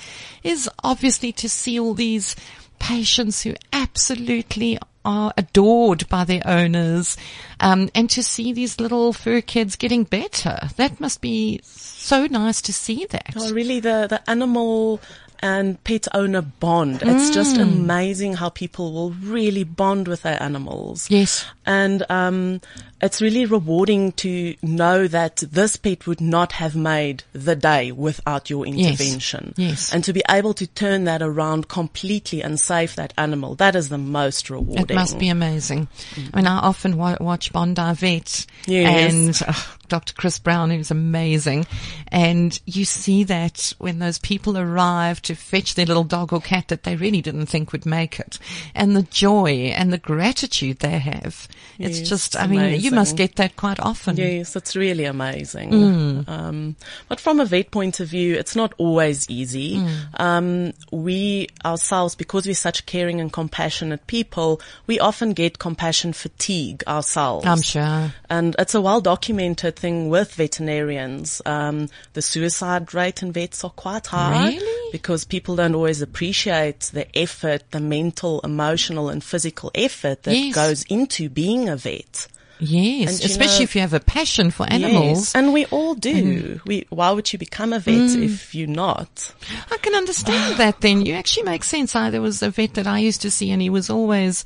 is 0.44 0.70
obviously 0.84 1.32
to 1.34 1.50
see 1.50 1.80
all 1.80 1.94
these 1.94 2.36
patients 2.82 3.44
who 3.44 3.54
absolutely 3.72 4.78
are 5.04 5.34
adored 5.38 6.08
by 6.10 6.24
their 6.24 6.42
owners, 6.46 7.18
um, 7.60 7.90
and 7.96 8.10
to 8.10 8.22
see 8.22 8.54
these 8.54 8.80
little 8.80 9.14
fur 9.14 9.42
kids 9.42 9.76
getting 9.76 10.04
better. 10.04 10.70
That 10.76 11.00
must 11.00 11.22
be 11.22 11.60
so 11.64 12.26
nice 12.28 12.62
to 12.64 12.74
see 12.74 13.06
that. 13.10 13.34
Oh, 13.36 13.52
really, 13.54 13.80
the, 13.80 14.08
the 14.10 14.22
animal 14.30 15.00
and 15.44 15.84
pet 15.84 16.08
owner 16.14 16.42
bond. 16.44 17.02
It's 17.04 17.32
just 17.32 17.56
Mm. 17.56 17.62
amazing 17.64 18.34
how 18.36 18.50
people 18.50 18.94
will 18.94 19.12
really 19.12 19.64
bond 19.64 20.08
with 20.08 20.22
their 20.22 20.42
animals. 20.42 21.10
Yes. 21.10 21.46
And 21.66 22.06
um, 22.12 22.62
it's 23.02 23.22
really 23.22 23.46
rewarding 23.46 24.12
to 24.14 24.56
know 24.62 25.08
that 25.08 25.38
this 25.38 25.76
pet 25.78 26.06
would 26.08 26.22
not 26.22 26.52
have 26.54 26.76
made 26.76 27.24
the 27.34 27.56
day 27.56 27.92
without 27.92 28.50
your 28.50 28.66
intervention. 28.66 29.54
Yes. 29.58 29.92
And 29.94 30.04
to 30.04 30.14
be 30.14 30.22
able 30.30 30.54
to 30.56 30.68
turn 30.68 31.06
that 31.06 31.22
around 31.22 31.68
completely 31.68 32.42
and 32.44 32.60
save 32.60 32.96
that 32.96 33.14
animal, 33.18 33.56
that 33.56 33.76
is 33.76 33.90
the 33.90 33.98
most 33.98 34.50
rewarding. 34.50 34.86
It 34.90 34.94
must 34.96 35.18
be 35.20 35.30
amazing. 35.30 35.88
I 36.34 36.36
mean, 36.38 36.48
I 36.48 36.60
often 36.60 36.98
wa- 36.98 37.18
watch 37.20 37.52
Bondi 37.52 37.94
Vet 37.96 38.46
Yes. 38.68 39.42
and 39.42 39.50
uh, 39.50 39.54
Dr. 39.92 40.14
Chris 40.14 40.40
Brown, 40.40 40.72
who's 40.72 40.90
amazing. 40.90 41.68
And 42.08 42.58
you 42.66 42.86
see 42.86 43.26
that 43.26 43.74
when 43.78 44.00
those 44.00 44.20
people 44.20 44.58
arrive 44.58 45.22
to 45.24 45.36
fetch 45.36 45.76
their 45.76 45.86
little 45.86 46.06
dog 46.06 46.32
or 46.32 46.40
cat 46.40 46.70
that 46.70 46.84
they 46.84 46.96
really 46.96 47.22
didn't 47.22 47.48
think 47.48 47.74
would 47.74 47.86
make 47.86 48.18
it 48.18 48.40
and 48.74 48.96
the 48.96 49.04
joy 49.04 49.74
and 49.76 49.92
the 49.92 49.98
gratitude 49.98 50.80
they 50.80 50.98
have. 51.00 51.46
It's 51.78 52.00
Yes, 52.00 52.10
just, 52.10 52.36
it's 52.36 52.44
I 52.44 52.48
mean, 52.48 52.80
you 52.80 52.92
must 52.92 53.18
get 53.18 53.36
that 53.36 53.58
quite 53.58 53.82
often. 53.82 54.16
Yes, 54.16 54.56
it's 54.56 54.78
really 54.78 55.04
amazing. 55.04 55.72
Mm. 55.72 56.30
Um, 56.30 56.76
but 57.10 57.20
from 57.20 57.42
a 57.42 57.46
vet 57.46 57.72
point 57.72 58.00
of 58.00 58.08
view, 58.08 58.36
it's 58.36 58.56
not 58.56 58.74
always 58.78 59.30
easy. 59.30 59.78
Mm. 59.78 60.20
Um, 60.20 60.74
we 60.92 61.50
ourselves, 61.66 62.16
because 62.16 62.46
we're 62.46 62.56
such 62.56 62.86
caring 62.86 63.20
and 63.20 63.32
compassionate 63.32 64.08
people, 64.08 64.62
we 64.88 65.00
often 65.00 65.34
get 65.34 65.60
compassion 65.60 66.14
fatigue 66.14 66.84
ourselves. 66.88 67.46
I'm 67.46 67.62
sure. 67.62 68.14
And 68.30 68.56
it's 68.58 68.76
a 68.76 68.82
well 68.82 69.02
documented 69.02 69.76
thing 69.82 70.10
with 70.10 70.34
veterinarians. 70.36 71.42
Um, 71.46 71.90
the 72.14 72.22
suicide 72.22 72.94
rate 72.94 73.22
in 73.24 73.32
vets 73.32 73.64
are 73.64 73.70
quite 73.72 74.08
high 74.08 74.50
Really? 74.50 74.90
because 74.92 75.26
people 75.26 75.56
don't 75.56 75.76
always 75.76 76.02
appreciate 76.02 76.92
the 76.94 77.06
effort, 77.18 77.64
the 77.72 77.80
mental, 77.80 78.40
emotional 78.42 79.10
and 79.10 79.24
physical 79.24 79.72
effort 79.76 80.24
that 80.24 80.36
Yes. 80.36 80.56
goes 80.56 80.84
into 80.84 81.30
being 81.30 81.68
a 81.70 81.76
vet. 81.76 82.28
Yes. 82.64 83.16
And 83.20 83.26
Especially 83.32 83.62
know- 83.62 83.70
if 83.70 83.76
you 83.76 83.82
have 83.82 83.94
a 83.96 84.00
passion 84.00 84.52
for 84.52 84.68
animals. 84.72 85.18
Yes, 85.18 85.36
and 85.36 85.52
we 85.52 85.66
all 85.78 85.96
do. 85.96 86.62
We, 86.68 86.86
why 86.90 87.10
would 87.10 87.34
you 87.34 87.40
become 87.40 87.74
a 87.74 87.80
vet 87.80 87.96
Mm. 88.12 88.24
if 88.24 88.54
you're 88.54 88.68
not? 88.68 89.34
I 89.72 89.78
can 89.78 89.96
understand 89.96 90.58
that 90.60 90.80
then. 90.80 91.04
You 91.04 91.16
actually 91.16 91.44
make 91.44 91.64
sense. 91.64 91.96
I, 91.96 92.12
there 92.12 92.22
was 92.22 92.44
a 92.44 92.52
vet 92.52 92.76
that 92.76 92.86
I 92.86 93.00
used 93.00 93.22
to 93.24 93.32
see 93.32 93.50
and 93.50 93.64
he 93.64 93.72
was 93.72 93.90
always 93.90 94.46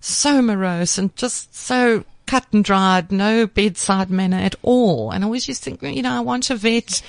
so 0.00 0.42
morose 0.42 0.98
and 0.98 1.14
just 1.16 1.54
so 1.54 2.04
cut 2.28 2.46
and 2.52 2.62
dried, 2.62 3.10
no 3.10 3.46
bedside 3.46 4.10
manner 4.10 4.36
at 4.36 4.54
all. 4.62 5.10
And 5.10 5.24
I 5.24 5.26
always 5.26 5.46
just 5.46 5.62
think, 5.64 5.82
you 5.82 6.02
know, 6.02 6.12
I 6.12 6.20
want 6.20 6.50
a 6.50 6.56
vet 6.56 7.02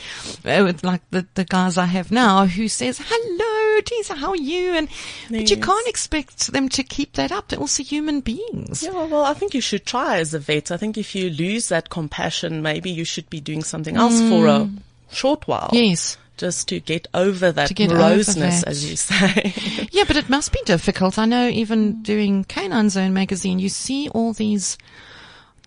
uh, 0.45 0.63
with 0.63 0.83
like 0.83 1.01
the, 1.11 1.27
the 1.35 1.43
guys 1.45 1.77
I 1.77 1.85
have 1.85 2.11
now 2.11 2.45
who 2.45 2.67
says, 2.67 2.99
hello, 3.03 3.81
Tisa, 3.81 4.15
how 4.17 4.29
are 4.29 4.35
you? 4.35 4.71
And, 4.75 4.87
but 5.29 5.51
you 5.51 5.57
can't 5.57 5.87
expect 5.87 6.51
them 6.51 6.69
to 6.69 6.83
keep 6.83 7.13
that 7.13 7.31
up. 7.31 7.49
They're 7.49 7.59
also 7.59 7.83
human 7.83 8.21
beings. 8.21 8.81
Yeah, 8.81 9.05
well, 9.05 9.25
I 9.25 9.33
think 9.33 9.53
you 9.53 9.61
should 9.61 9.85
try 9.85 10.17
as 10.19 10.33
a 10.33 10.39
vet. 10.39 10.71
I 10.71 10.77
think 10.77 10.97
if 10.97 11.13
you 11.13 11.29
lose 11.29 11.69
that 11.69 11.89
compassion, 11.89 12.61
maybe 12.61 12.89
you 12.89 13.03
should 13.05 13.29
be 13.29 13.41
doing 13.41 13.63
something 13.63 13.97
else 13.97 14.19
for 14.21 14.47
a 14.47 14.69
short 15.11 15.47
while. 15.47 15.69
Yes. 15.73 16.17
Just 16.37 16.69
to 16.69 16.79
get 16.79 17.05
over 17.13 17.51
that 17.51 17.75
get 17.75 17.91
over 17.91 18.23
that. 18.23 18.63
as 18.65 18.89
you 18.89 18.95
say. 18.95 19.53
Yeah, 19.91 20.05
but 20.07 20.15
it 20.15 20.29
must 20.29 20.53
be 20.53 20.61
difficult. 20.63 21.19
I 21.19 21.25
know 21.25 21.49
even 21.49 22.01
doing 22.01 22.45
Canine 22.45 22.89
Zone 22.89 23.13
magazine, 23.13 23.59
you 23.59 23.67
see 23.67 24.07
all 24.09 24.31
these 24.31 24.77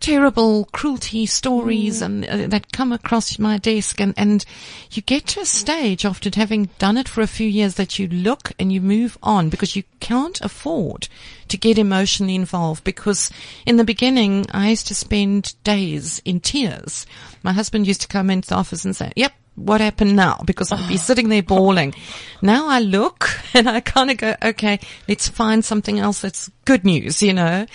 terrible 0.02 0.64
cruelty 0.72 1.24
stories 1.24 2.02
and 2.02 2.26
uh, 2.26 2.48
that 2.48 2.72
come 2.72 2.90
across 2.90 3.38
my 3.38 3.56
desk 3.56 4.00
and, 4.00 4.12
and 4.16 4.44
you 4.90 5.00
get 5.00 5.24
to 5.28 5.40
a 5.40 5.46
stage 5.46 6.04
after 6.04 6.28
having 6.34 6.68
done 6.80 6.96
it 6.96 7.08
for 7.08 7.20
a 7.20 7.26
few 7.28 7.46
years 7.46 7.76
that 7.76 8.00
you 8.00 8.08
look 8.08 8.50
and 8.58 8.72
you 8.72 8.80
move 8.80 9.16
on 9.22 9.48
because 9.48 9.76
you 9.76 9.84
can't 10.00 10.40
afford 10.40 11.06
to 11.46 11.56
get 11.56 11.78
emotionally 11.78 12.34
involved 12.34 12.82
because 12.82 13.30
in 13.64 13.76
the 13.76 13.84
beginning 13.84 14.44
I 14.50 14.70
used 14.70 14.88
to 14.88 14.94
spend 14.94 15.54
days 15.62 16.20
in 16.24 16.40
tears. 16.40 17.06
My 17.44 17.52
husband 17.52 17.86
used 17.86 18.00
to 18.00 18.08
come 18.08 18.28
into 18.28 18.48
the 18.48 18.56
office 18.56 18.84
and 18.84 18.96
say, 18.96 19.12
yep, 19.14 19.32
what 19.54 19.80
happened 19.80 20.16
now? 20.16 20.40
Because 20.46 20.72
I'd 20.72 20.88
be 20.88 20.96
sitting 20.96 21.28
there 21.28 21.42
bawling. 21.42 21.94
Now 22.40 22.68
I 22.68 22.80
look 22.80 23.28
and 23.54 23.68
I 23.68 23.80
kind 23.80 24.10
of 24.10 24.16
go, 24.16 24.34
okay, 24.42 24.80
let's 25.08 25.28
find 25.28 25.64
something 25.64 25.98
else 25.98 26.20
that's 26.22 26.50
good 26.64 26.84
news, 26.84 27.22
you 27.22 27.32
know. 27.34 27.66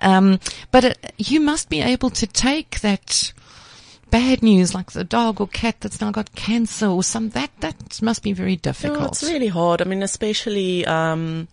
Um, 0.00 0.38
but 0.70 0.84
it, 0.84 1.12
you 1.18 1.40
must 1.40 1.68
be 1.68 1.80
able 1.80 2.10
to 2.10 2.26
take 2.26 2.80
that 2.80 3.32
bad 4.10 4.42
news, 4.44 4.74
like 4.74 4.92
the 4.92 5.02
dog 5.02 5.40
or 5.40 5.48
cat 5.48 5.80
that's 5.80 6.00
now 6.00 6.12
got 6.12 6.34
cancer 6.36 6.86
or 6.86 7.02
some 7.02 7.30
that 7.30 7.50
that 7.60 8.00
must 8.00 8.22
be 8.22 8.32
very 8.32 8.54
difficult. 8.56 9.00
No, 9.00 9.06
it's 9.06 9.22
really 9.24 9.48
hard. 9.48 9.82
I 9.82 9.86
mean, 9.86 10.04
especially 10.04 10.86
um, 10.86 11.48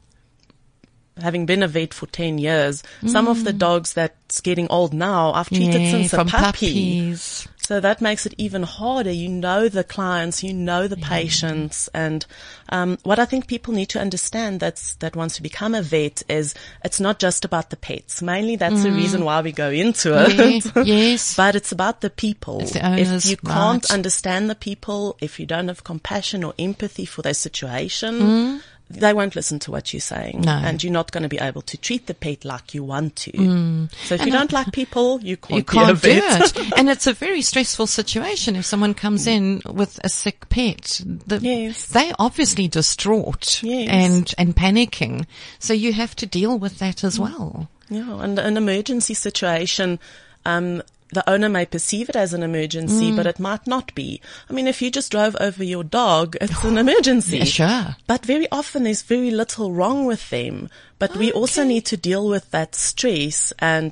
having 1.19 1.45
been 1.47 1.63
a 1.63 1.67
vet 1.67 1.93
for 1.93 2.05
ten 2.07 2.37
years, 2.37 2.83
some 3.07 3.27
of 3.27 3.43
the 3.43 3.53
dogs 3.53 3.93
that's 3.93 4.41
getting 4.41 4.67
old 4.69 4.93
now, 4.93 5.33
I've 5.33 5.49
treated 5.49 5.81
Mm. 5.81 5.85
yeah, 5.85 5.91
since 5.91 6.13
a 6.13 6.17
puppy. 6.17 6.29
puppies. 6.31 7.47
So 7.63 7.79
that 7.79 8.01
makes 8.01 8.25
it 8.25 8.33
even 8.37 8.63
harder. 8.63 9.11
You 9.11 9.29
know 9.29 9.69
the 9.69 9.83
clients, 9.83 10.43
you 10.43 10.53
know 10.53 10.87
the 10.87 10.97
patients, 10.97 11.89
and 11.93 12.25
um, 12.69 12.97
what 13.03 13.19
I 13.19 13.25
think 13.25 13.47
people 13.47 13.73
need 13.73 13.89
to 13.89 13.99
understand 13.99 14.59
that's 14.59 14.95
that 14.95 15.15
wants 15.15 15.35
to 15.35 15.43
become 15.43 15.75
a 15.75 15.81
vet 15.81 16.23
is 16.27 16.55
it's 16.83 16.99
not 16.99 17.19
just 17.19 17.45
about 17.45 17.69
the 17.69 17.77
pets. 17.77 18.21
Mainly, 18.21 18.55
that's 18.55 18.83
the 18.83 18.91
reason 18.91 19.23
why 19.23 19.41
we 19.41 19.51
go 19.51 19.69
into 19.69 20.19
it. 20.19 20.31
Mm. 20.31 20.75
Yeah, 20.75 20.83
yes. 20.83 21.35
but 21.37 21.55
it's 21.55 21.71
about 21.71 22.01
the 22.01 22.09
people. 22.09 22.61
It's 22.61 22.71
the 22.71 22.85
owners, 22.85 23.25
if 23.25 23.31
you 23.31 23.37
can't 23.37 23.83
right. 23.89 23.93
understand 23.93 24.49
the 24.49 24.55
people, 24.55 25.17
if 25.21 25.39
you 25.39 25.45
don't 25.45 25.67
have 25.67 25.83
compassion 25.83 26.43
or 26.43 26.53
empathy 26.57 27.05
for 27.05 27.21
their 27.21 27.33
situation. 27.33 28.19
Mm. 28.19 28.61
They 28.99 29.13
won't 29.13 29.35
listen 29.35 29.59
to 29.59 29.71
what 29.71 29.93
you're 29.93 29.99
saying, 30.01 30.41
No. 30.41 30.51
and 30.51 30.83
you're 30.83 30.91
not 30.93 31.11
going 31.11 31.23
to 31.23 31.29
be 31.29 31.37
able 31.39 31.61
to 31.63 31.77
treat 31.77 32.07
the 32.07 32.13
pet 32.13 32.45
like 32.45 32.73
you 32.73 32.83
want 32.83 33.15
to. 33.17 33.87
So 34.05 34.15
if 34.15 34.25
you 34.25 34.31
don't 34.31 34.51
like 34.51 34.71
people, 34.71 35.19
you 35.21 35.37
can't, 35.37 35.51
Mm. 35.51 35.57
you 35.57 35.63
can't 35.63 36.01
be 36.01 36.13
do 36.13 36.21
it. 36.23 36.73
and 36.77 36.89
it's 36.89 37.07
a 37.07 37.13
very 37.13 37.41
stressful 37.41 37.87
situation 37.87 38.55
if 38.55 38.65
someone 38.65 38.93
comes 38.93 39.27
in 39.27 39.61
with 39.65 39.99
a 40.03 40.09
sick 40.09 40.49
pet. 40.49 41.01
The, 41.05 41.39
Yes. 41.39 41.85
They're 41.87 42.13
obviously 42.19 42.67
distraught 42.67 43.61
Yes. 43.63 43.89
and, 43.89 44.33
and 44.37 44.55
panicking. 44.55 45.25
So 45.59 45.73
you 45.73 45.93
have 45.93 46.15
to 46.17 46.25
deal 46.25 46.57
with 46.57 46.79
that 46.79 47.03
as 47.03 47.17
Mm. 47.17 47.19
well. 47.19 47.69
Yeah, 47.89 48.21
and 48.21 48.39
an 48.39 48.55
emergency 48.55 49.13
situation, 49.13 49.99
um, 50.45 50.81
the 51.11 51.29
owner 51.29 51.49
may 51.49 51.65
perceive 51.65 52.09
it 52.09 52.15
as 52.15 52.33
an 52.33 52.43
emergency, 52.43 53.11
Mm. 53.11 53.15
but 53.17 53.27
it 53.27 53.39
might 53.39 53.67
not 53.67 53.93
be. 53.95 54.21
I 54.49 54.53
mean, 54.53 54.67
if 54.67 54.81
you 54.81 54.89
just 54.89 55.11
drove 55.11 55.35
over 55.39 55.63
your 55.63 55.83
dog, 55.83 56.37
it's 56.39 56.63
an 56.63 56.77
emergency. 56.77 57.39
Yeah, 57.39 57.43
sure. 57.43 57.95
But 58.07 58.25
very 58.25 58.47
often 58.51 58.83
there's 58.83 59.01
very 59.01 59.31
little 59.31 59.71
wrong 59.73 60.05
with 60.05 60.29
them. 60.29 60.69
But 60.99 61.17
we 61.17 61.31
also 61.31 61.63
need 61.63 61.85
to 61.87 61.97
deal 61.97 62.27
with 62.29 62.51
that 62.51 62.75
stress 62.75 63.51
and 63.59 63.91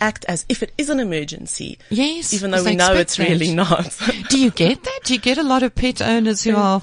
act 0.00 0.24
as 0.28 0.44
if 0.48 0.62
it 0.62 0.72
is 0.78 0.88
an 0.88 1.00
emergency. 1.00 1.78
Yes, 1.90 2.32
Even 2.34 2.50
though 2.50 2.64
we 2.64 2.76
know 2.76 2.94
it's 2.94 3.16
that. 3.16 3.28
really 3.28 3.52
not. 3.54 3.96
Do 4.30 4.38
you 4.40 4.50
get 4.50 4.82
that? 4.84 5.00
Do 5.04 5.14
you 5.14 5.20
get 5.20 5.38
a 5.38 5.42
lot 5.42 5.62
of 5.62 5.74
pet 5.74 6.00
owners 6.00 6.42
who 6.44 6.56
are, 6.56 6.82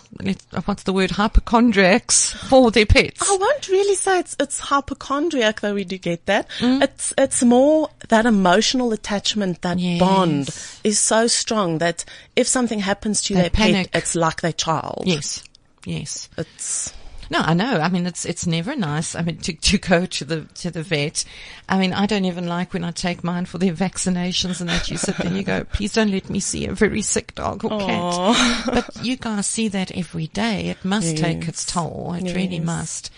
what's 0.65 0.83
the 0.83 0.93
word, 0.93 1.11
hypochondriacs 1.11 2.31
for 2.31 2.71
their 2.71 2.85
pets? 2.85 3.21
I 3.29 3.35
won't 3.39 3.67
really 3.69 3.95
say 3.95 4.19
it's 4.19 4.35
it's 4.39 4.59
hypochondriac, 4.59 5.61
though 5.61 5.73
we 5.73 5.83
do 5.83 5.97
get 5.97 6.25
that. 6.27 6.47
Mm. 6.59 6.83
It's 6.83 7.13
it's 7.17 7.43
more 7.43 7.89
that 8.09 8.25
emotional 8.25 8.91
attachment, 8.93 9.61
that 9.61 9.79
Yes. 9.79 9.99
bond 9.99 10.49
is 10.83 10.99
so 10.99 11.27
strong 11.27 11.79
that 11.79 12.05
if 12.35 12.47
something 12.47 12.79
happens 12.79 13.21
to 13.23 13.33
They 13.33 13.41
their 13.41 13.49
panic. 13.49 13.91
pet, 13.91 14.03
it's 14.03 14.15
like 14.15 14.41
their 14.41 14.53
child. 14.53 15.03
Yes. 15.05 15.43
Yes. 15.85 16.29
It's 16.37 16.93
No, 17.29 17.39
I 17.39 17.53
know. 17.53 17.79
I 17.79 17.89
mean, 17.89 18.05
it's 18.05 18.25
it's 18.25 18.47
never 18.47 18.75
nice. 18.75 19.15
I 19.15 19.21
mean, 19.21 19.37
to 19.37 19.53
to 19.53 19.77
go 19.77 20.05
to 20.05 20.25
the 20.25 20.41
to 20.55 20.71
the 20.71 20.83
vet. 20.83 21.23
I 21.69 21.77
mean, 21.77 21.91
I 21.93 22.05
don't 22.05 22.25
even 22.25 22.47
like 22.47 22.73
when 22.73 22.83
I 22.83 22.91
take 22.91 23.23
mine 23.23 23.45
for 23.45 23.57
their 23.57 23.73
vaccinations 23.73 24.61
and 24.61 24.69
that 24.69 24.89
you 24.89 24.97
sit 24.97 25.17
there 25.17 25.27
and 25.27 25.35
you 25.37 25.43
go, 25.43 25.63
please 25.73 25.93
don't 25.93 26.11
let 26.11 26.29
me 26.29 26.39
see 26.39 26.65
a 26.65 26.71
very 26.73 27.01
sick 27.01 27.35
dog 27.35 27.65
or 27.65 27.79
cat. 27.79 28.65
But 28.65 29.05
you 29.05 29.17
guys 29.17 29.47
see 29.47 29.67
that 29.69 29.91
every 29.97 30.27
day. 30.27 30.67
It 30.67 30.83
must 30.85 31.17
take 31.17 31.47
its 31.47 31.65
toll. 31.65 32.13
It 32.17 32.33
really 32.35 32.59
must. 32.59 33.11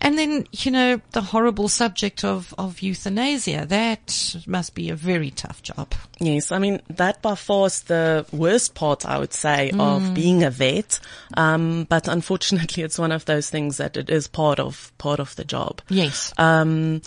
And 0.00 0.18
then 0.18 0.46
you 0.52 0.70
know 0.72 1.00
the 1.12 1.20
horrible 1.22 1.68
subject 1.68 2.24
of 2.24 2.52
of 2.58 2.80
euthanasia. 2.82 3.66
That 3.66 4.36
must 4.46 4.74
be 4.74 4.90
a 4.90 4.96
very 4.96 5.30
tough 5.30 5.62
job. 5.62 5.94
Yes, 6.18 6.50
I 6.52 6.58
mean 6.58 6.80
that 6.88 7.22
by 7.22 7.34
far 7.36 7.66
is 7.66 7.82
the 7.82 8.26
worst 8.32 8.74
part, 8.74 9.06
I 9.06 9.18
would 9.18 9.32
say, 9.32 9.70
Mm. 9.72 9.80
of 9.80 10.14
being 10.14 10.42
a 10.42 10.50
vet. 10.50 10.98
Um, 11.34 11.84
but 11.88 12.08
unfortunately, 12.08 12.82
it's 12.82 12.98
one 12.98 13.12
of 13.12 13.24
those 13.24 13.50
things 13.52 13.76
that 13.76 13.96
it 13.96 14.10
is 14.10 14.26
part 14.26 14.58
of 14.58 14.90
part 14.98 15.20
of 15.20 15.36
the 15.36 15.44
job. 15.44 15.80
Yes. 15.88 16.32
Um, 16.38 17.02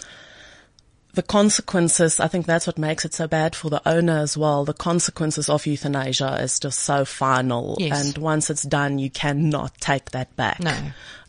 the 1.13 1.23
consequences, 1.23 2.19
I 2.19 2.27
think 2.27 2.45
that's 2.45 2.67
what 2.67 2.77
makes 2.77 3.05
it 3.05 3.13
so 3.13 3.25
bad 3.25 3.55
for 3.55 3.69
the 3.69 3.81
owner 3.87 4.17
as 4.19 4.37
well. 4.37 4.65
The 4.65 4.73
consequences 4.73 5.47
of 5.49 5.65
euthanasia 5.65 6.39
is 6.41 6.59
just 6.59 6.79
so 6.79 7.05
final, 7.05 7.77
Yes. 7.79 8.05
and 8.15 8.17
once 8.17 8.49
it's 8.49 8.63
done, 8.63 8.99
you 8.99 9.09
cannot 9.09 9.77
take 9.79 10.11
that 10.11 10.35
back. 10.35 10.59
No. 10.59 10.75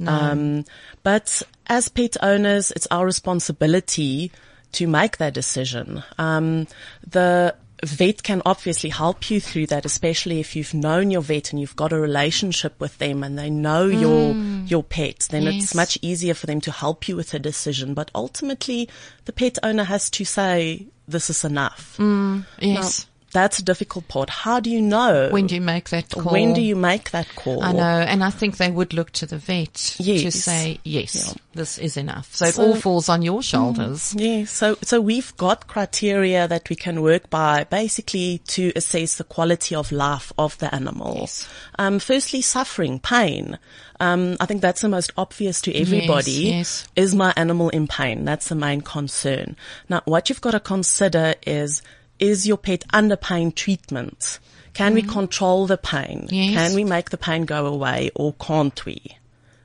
No. 0.00 0.12
Um, 0.12 0.64
but 1.04 1.40
as 1.68 1.88
pet 1.88 2.16
owners, 2.20 2.72
it's 2.72 2.88
our 2.90 3.04
responsibility 3.06 4.32
to 4.72 4.88
make 4.88 5.18
that 5.18 5.34
decision. 5.34 6.02
Um, 6.18 6.66
the 7.08 7.54
vet 7.84 8.22
can 8.22 8.40
obviously 8.46 8.90
help 8.90 9.30
you 9.30 9.40
through 9.40 9.66
that, 9.66 9.84
especially 9.84 10.40
if 10.40 10.56
you've 10.56 10.72
known 10.74 11.10
your 11.10 11.20
vet 11.22 11.50
and 11.52 11.60
you've 11.60 11.76
got 11.76 11.92
a 11.92 11.98
relationship 11.98 12.78
with 12.80 12.96
them 12.98 13.22
and 13.22 13.38
they 13.38 13.50
know 13.50 13.86
your, 13.86 14.34
your 14.66 14.82
pet, 14.82 15.28
then 15.30 15.42
Mm. 15.44 15.52
Yes. 15.54 15.64
it's 15.64 15.74
much 15.74 15.98
easier 16.02 16.34
for 16.34 16.46
them 16.46 16.60
to 16.62 16.70
help 16.72 17.06
you 17.08 17.16
with 17.16 17.34
a 17.34 17.38
decision. 17.38 17.94
But 17.94 18.10
ultimately, 18.14 18.88
the 19.26 19.32
pet 19.32 19.58
owner 19.62 19.84
has 19.84 20.08
to 20.10 20.24
say, 20.24 20.86
this 21.06 21.30
is 21.30 21.44
enough. 21.44 21.98
Now, 21.98 22.44
yes. 22.58 23.06
That's 23.36 23.58
a 23.58 23.64
difficult 23.64 24.08
part. 24.08 24.30
How 24.30 24.60
do 24.60 24.70
you 24.70 24.80
know? 24.80 25.28
when 25.30 25.46
do 25.46 25.54
you 25.54 25.60
make 25.60 25.90
that 25.90 26.08
call? 26.10 26.32
when 26.32 26.54
do 26.54 26.62
you 26.62 26.74
make 26.74 27.10
that 27.10 27.28
call? 27.36 27.62
I 27.62 27.72
know, 27.72 27.82
and 28.10 28.24
I 28.24 28.30
think 28.30 28.56
they 28.56 28.70
would 28.70 28.94
look 28.94 29.10
to 29.12 29.26
the 29.26 29.36
vet 29.36 29.74
to 29.74 30.30
say, 30.30 30.80
yes, 30.84 31.14
Yeah. 31.14 31.32
this 31.54 31.76
is 31.78 31.96
enough. 31.96 32.34
So, 32.34 32.46
it 32.46 32.58
all 32.58 32.74
falls 32.76 33.08
on 33.08 33.20
your 33.22 33.42
shoulders. 33.42 34.14
Yeah, 34.16 34.44
so 34.46 34.76
so 34.82 35.00
we've 35.00 35.36
got 35.36 35.66
criteria 35.68 36.48
that 36.48 36.68
we 36.70 36.76
can 36.76 37.02
work 37.02 37.28
by, 37.28 37.64
basically 37.64 38.38
to 38.56 38.72
assess 38.74 39.16
the 39.16 39.24
quality 39.24 39.74
of 39.74 39.92
life 39.92 40.32
of 40.38 40.56
the 40.58 40.74
animal. 40.74 41.16
Yes. 41.20 41.46
Um, 41.78 41.98
firstly, 41.98 42.40
suffering, 42.42 42.98
pain. 43.00 43.58
Um, 44.00 44.36
I 44.40 44.46
think 44.46 44.60
that's 44.62 44.80
the 44.82 44.88
most 44.88 45.12
obvious 45.16 45.60
to 45.62 45.74
everybody. 45.74 46.30
yes. 46.56 46.86
Is 46.96 47.14
my 47.14 47.32
animal 47.36 47.68
in 47.70 47.86
pain? 47.86 48.24
That's 48.24 48.48
the 48.48 48.54
main 48.54 48.80
concern. 48.80 49.56
Now, 49.88 50.00
what 50.04 50.28
you've 50.28 50.40
got 50.40 50.52
to 50.52 50.60
consider 50.60 51.34
is 51.46 51.82
is 52.18 52.46
your 52.46 52.56
pet 52.56 52.84
under 52.92 53.16
pain 53.16 53.52
treatment? 53.52 54.38
Can 54.74 54.92
we 54.92 55.02
control 55.02 55.66
the 55.66 55.78
pain? 55.78 56.26
Mm-hmm. 56.26 56.34
Yes. 56.34 56.54
Can 56.54 56.76
we 56.76 56.84
make 56.84 57.08
the 57.10 57.16
pain 57.16 57.46
go 57.46 57.64
away, 57.66 58.10
or 58.14 58.34
can't 58.34 58.84
we? 58.84 59.00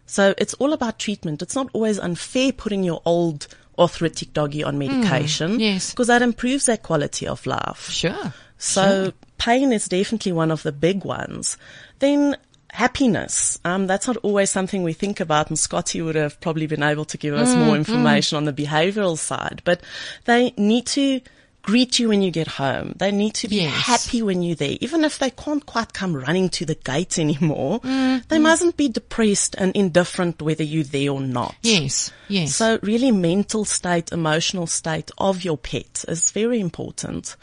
So 0.06 0.34
it's 0.38 0.54
all 0.56 0.72
about 0.72 1.00
treatment. 1.00 1.42
It's 1.42 1.56
not 1.56 1.70
always 1.74 2.00
unfair 2.00 2.52
putting 2.54 2.84
your 2.84 3.02
old 3.04 3.48
arthritic 3.78 4.34
doggy 4.34 4.64
on 4.64 4.78
medication. 4.78 5.58
Mm, 5.58 5.60
yes. 5.60 5.92
Because 5.92 6.08
that 6.08 6.22
improves 6.22 6.66
their 6.66 6.78
quality 6.78 7.28
of 7.28 7.46
life. 7.46 7.90
Sure. 7.90 8.34
So 8.58 9.12
pain 9.38 9.74
is 9.74 9.88
definitely 9.88 10.32
one 10.32 10.52
of 10.52 10.64
the 10.64 10.72
big 10.72 11.04
ones. 11.04 11.58
Then 12.00 12.38
happiness. 12.72 13.60
Um, 13.66 13.88
that's 13.88 14.08
not 14.08 14.18
always 14.18 14.50
something 14.50 14.84
we 14.84 14.94
think 14.94 15.20
about 15.20 15.50
and 15.50 15.60
Scotty 15.60 16.02
would 16.02 16.16
have 16.16 16.40
probably 16.40 16.68
been 16.68 16.84
able 16.84 17.06
to 17.06 17.18
give 17.18 17.34
us 17.34 17.50
Mm, 17.50 17.66
more 17.66 17.76
information 17.76 18.38
on 18.38 18.46
the 18.46 18.54
behavioral 18.54 19.18
side, 19.18 19.62
but 19.66 19.82
they 20.26 20.54
need 20.58 20.86
to 20.88 21.20
greet 21.64 22.00
you 22.00 22.10
when 22.10 22.22
you 22.22 22.32
get 22.32 22.48
home. 22.48 22.94
They 22.98 23.12
need 23.12 23.34
to 23.36 23.48
be 23.48 23.58
Yes. 23.58 23.74
happy 23.74 24.22
when 24.22 24.42
you're 24.42 24.56
there. 24.56 24.78
Even 24.82 25.04
if 25.04 25.20
they 25.20 25.30
can't 25.30 25.66
quite 25.66 25.94
come 25.94 26.16
running 26.16 26.50
to 26.50 26.66
the 26.66 26.76
gate 26.76 27.20
anymore, 27.20 27.80
Mm, 27.82 28.28
they 28.30 28.40
mustn't 28.40 28.78
be 28.78 28.88
depressed 28.90 29.56
and 29.58 29.72
indifferent 29.76 30.42
whether 30.42 30.64
you're 30.64 30.84
there 30.84 31.12
or 31.12 31.22
not. 31.22 31.56
Yes. 31.62 32.12
Yes. 32.28 32.56
So 32.56 32.80
really 32.82 33.12
mental 33.12 33.66
state, 33.66 34.12
emotional 34.12 34.66
state 34.68 35.12
of 35.18 35.44
your 35.44 35.58
pet 35.58 36.04
is 36.08 36.32
very 36.32 36.60
important. 36.60 37.36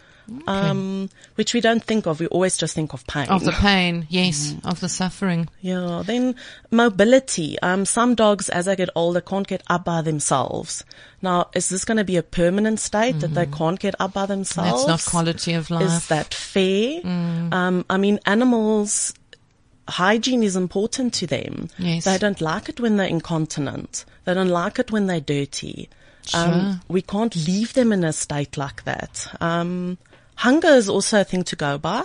Um, 0.47 1.09
which 1.37 1.55
we 1.55 1.61
don't 1.61 1.83
think 1.83 2.07
of. 2.07 2.21
We 2.21 2.27
always 2.27 2.57
just 2.57 2.75
think 2.75 2.93
of 2.93 3.07
pain. 3.07 3.29
of 3.29 3.45
the 3.45 3.53
pain, 3.69 4.07
yes, 4.11 4.53
Mm. 4.53 4.71
of 4.71 4.81
the 4.81 4.89
suffering. 4.89 5.49
yeah. 5.61 6.03
Then 6.05 6.35
mobility. 6.71 7.59
Um, 7.61 7.85
some 7.87 8.15
dogs 8.15 8.49
as 8.49 8.67
they 8.67 8.77
get 8.77 8.91
older 8.95 9.21
can't 9.21 9.47
get 9.47 9.63
up 9.69 9.85
by 9.85 10.03
themselves. 10.03 10.85
Now, 11.23 11.49
is 11.55 11.69
this 11.69 11.85
going 11.85 11.97
to 11.99 12.05
be 12.05 12.17
a 12.17 12.23
permanent 12.23 12.79
state 12.81 13.21
that 13.21 13.35
they 13.35 13.47
can't 13.47 13.79
get 13.81 13.95
up 13.99 14.13
by 14.13 14.27
themselves? 14.27 14.83
Mm-hmm. 14.83 14.91
That's 14.91 15.07
not 15.07 15.11
quality 15.11 15.55
of 15.55 15.71
life. 15.71 15.83
Mm. 15.83 15.97
Is 15.97 16.07
that 16.09 16.35
fair? 16.35 17.01
Um, 17.05 17.85
I 17.91 17.97
mean, 17.97 18.21
animals, 18.27 19.15
hygiene 19.89 20.43
is 20.43 20.57
important 20.57 21.15
to 21.15 21.27
them. 21.27 21.69
Yes. 21.79 22.05
They 22.05 22.19
don't 22.19 22.41
like 22.41 22.69
it 22.69 22.81
when 22.81 22.97
they're 22.97 23.07
incontinent. 23.09 24.05
They 24.25 24.35
don't 24.35 24.49
like 24.49 24.79
it 24.79 24.93
when 24.93 25.07
they're 25.07 25.21
dirty. 25.21 25.89
Um, 26.35 26.83
we 26.89 27.01
can't 27.01 27.35
leave 27.35 27.73
them 27.73 27.91
in 27.91 28.05
a 28.05 28.13
state 28.13 28.59
like 28.59 28.85
that. 28.85 29.27
Um, 29.41 29.97
hunger 30.39 30.69
is 30.69 30.89
also 30.89 31.21
a 31.21 31.25
thing 31.25 31.45
to 31.45 31.57
go 31.57 31.79
by. 31.79 32.05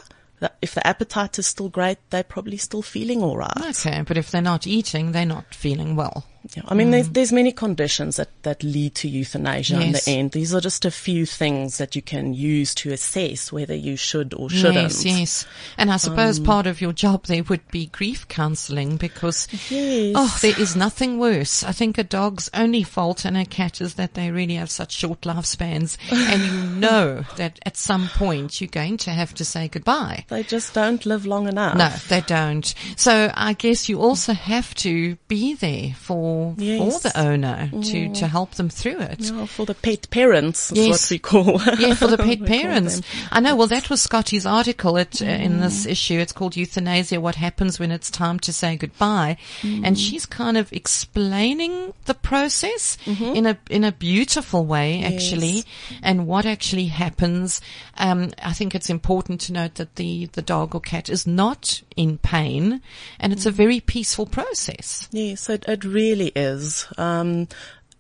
If 0.61 0.75
the 0.75 0.85
appetite 0.85 1.39
is 1.39 1.47
still 1.47 1.69
great, 1.69 1.97
they're 2.09 2.23
probably 2.23 2.57
still 2.57 2.81
feeling 2.81 3.23
all 3.23 3.37
right. 3.37 3.69
Okay, 3.69 4.03
but 4.05 4.17
if 4.17 4.29
they're 4.29 4.41
not 4.41 4.67
eating, 4.67 5.13
they're 5.13 5.25
not 5.25 5.55
feeling 5.55 5.95
well. 5.95 6.25
Yeah, 6.55 6.63
I 6.67 6.73
mean, 6.73 6.91
there's 6.91 7.09
there's 7.09 7.31
many 7.31 7.53
conditions 7.53 8.17
that, 8.17 8.27
that 8.43 8.63
lead 8.63 8.95
to 8.95 9.07
euthanasia 9.07 9.79
in 9.79 9.93
the 9.93 10.03
end. 10.07 10.31
These 10.31 10.53
are 10.53 10.59
just 10.59 10.83
a 10.83 10.91
few 10.91 11.25
things 11.25 11.77
that 11.77 11.95
you 11.95 12.01
can 12.01 12.33
use 12.33 12.75
to 12.75 12.91
assess 12.91 13.49
whether 13.51 13.73
you 13.73 13.95
should 13.95 14.33
or 14.33 14.49
shouldn't. 14.49 14.75
Yes, 14.75 15.05
yes. 15.05 15.45
And 15.77 15.89
I 15.89 15.95
suppose 15.97 16.39
Um, 16.39 16.45
part 16.45 16.67
of 16.67 16.81
your 16.81 16.91
job 16.91 17.27
there 17.27 17.43
would 17.43 17.65
be 17.71 17.85
grief 17.85 18.27
counselling 18.27 18.97
because, 18.97 19.47
Yes. 19.69 20.13
oh, 20.17 20.37
there 20.41 20.59
is 20.59 20.75
nothing 20.75 21.17
worse. 21.17 21.63
I 21.63 21.71
think 21.71 21.97
a 21.97 22.03
dog's 22.03 22.49
only 22.53 22.83
fault 22.83 23.23
and 23.23 23.37
a 23.37 23.45
cat 23.45 23.79
is 23.79 23.93
that 23.93 24.13
they 24.15 24.29
really 24.29 24.55
have 24.55 24.69
such 24.69 24.91
short 24.91 25.21
lifespans 25.21 25.97
and 26.11 26.41
you 26.43 26.79
know 26.79 27.23
that 27.37 27.57
at 27.65 27.77
some 27.77 28.09
point 28.09 28.59
you're 28.59 28.67
going 28.67 28.97
to 28.97 29.11
have 29.11 29.33
to 29.35 29.45
say 29.45 29.69
goodbye. 29.69 30.25
They 30.27 30.43
just 30.43 30.73
don't 30.73 31.05
live 31.05 31.25
long 31.25 31.47
enough. 31.47 31.77
No, 31.77 31.89
they 32.09 32.21
don't. 32.21 32.73
So 32.97 33.31
I 33.33 33.53
guess 33.53 33.87
you 33.87 34.01
also 34.01 34.33
have 34.33 34.75
to 34.75 35.15
be 35.29 35.53
there 35.53 35.93
for 35.95 36.32
Yes. 36.57 37.01
for 37.01 37.09
the 37.09 37.19
owner 37.19 37.69
to 37.89 38.13
to 38.13 38.27
help 38.27 38.51
them 38.55 38.69
through 38.69 38.99
it. 38.99 39.21
Yeah, 39.21 39.45
for 39.45 39.65
the 39.65 39.73
pet 39.75 40.09
parents 40.09 40.71
is 40.71 40.77
Yes. 40.77 40.89
what 40.89 41.11
we 41.11 41.19
call. 41.19 41.61
Yeah, 41.79 41.93
for 41.95 42.07
the 42.07 42.17
pet 42.27 42.45
parents. 42.45 43.01
I 43.31 43.39
know. 43.39 43.55
Well, 43.55 43.67
that 43.67 43.89
was 43.89 44.01
Scotty's 44.01 44.45
article 44.45 44.97
it, 44.97 45.21
uh, 45.21 45.25
in 45.25 45.59
this 45.59 45.85
issue. 45.85 46.19
It's 46.19 46.31
called 46.31 46.55
Euthanasia, 46.55 47.19
What 47.19 47.35
Happens 47.35 47.79
When 47.79 47.91
It's 47.91 48.09
Time 48.11 48.39
to 48.39 48.53
Say 48.53 48.75
Goodbye. 48.77 49.37
And 49.63 49.97
she's 49.99 50.25
kind 50.25 50.57
of 50.57 50.71
explaining 50.73 51.93
the 52.05 52.13
process 52.13 52.97
in 53.05 53.45
a, 53.45 53.57
in 53.69 53.83
a 53.83 53.91
beautiful 53.91 54.65
way, 54.65 55.03
actually, 55.03 55.63
and 56.01 56.27
what 56.27 56.45
actually 56.45 56.85
happens. 56.87 57.61
Um, 57.97 58.31
I 58.41 58.53
think 58.53 58.73
it's 58.75 58.89
important 58.89 59.41
to 59.41 59.53
note 59.53 59.75
that 59.75 59.95
the, 59.95 60.25
the 60.33 60.41
dog 60.41 60.73
or 60.75 60.81
cat 60.81 61.09
is 61.09 61.27
not 61.27 61.81
in 61.95 62.17
pain 62.17 62.81
and 63.19 63.31
it's 63.33 63.45
a 63.45 63.51
very 63.51 63.79
peaceful 63.79 64.25
process. 64.25 65.07
Yes, 65.11 65.49
it, 65.49 65.65
it 65.67 65.83
really 65.83 66.22
is. 66.27 66.87
Um, 66.97 67.47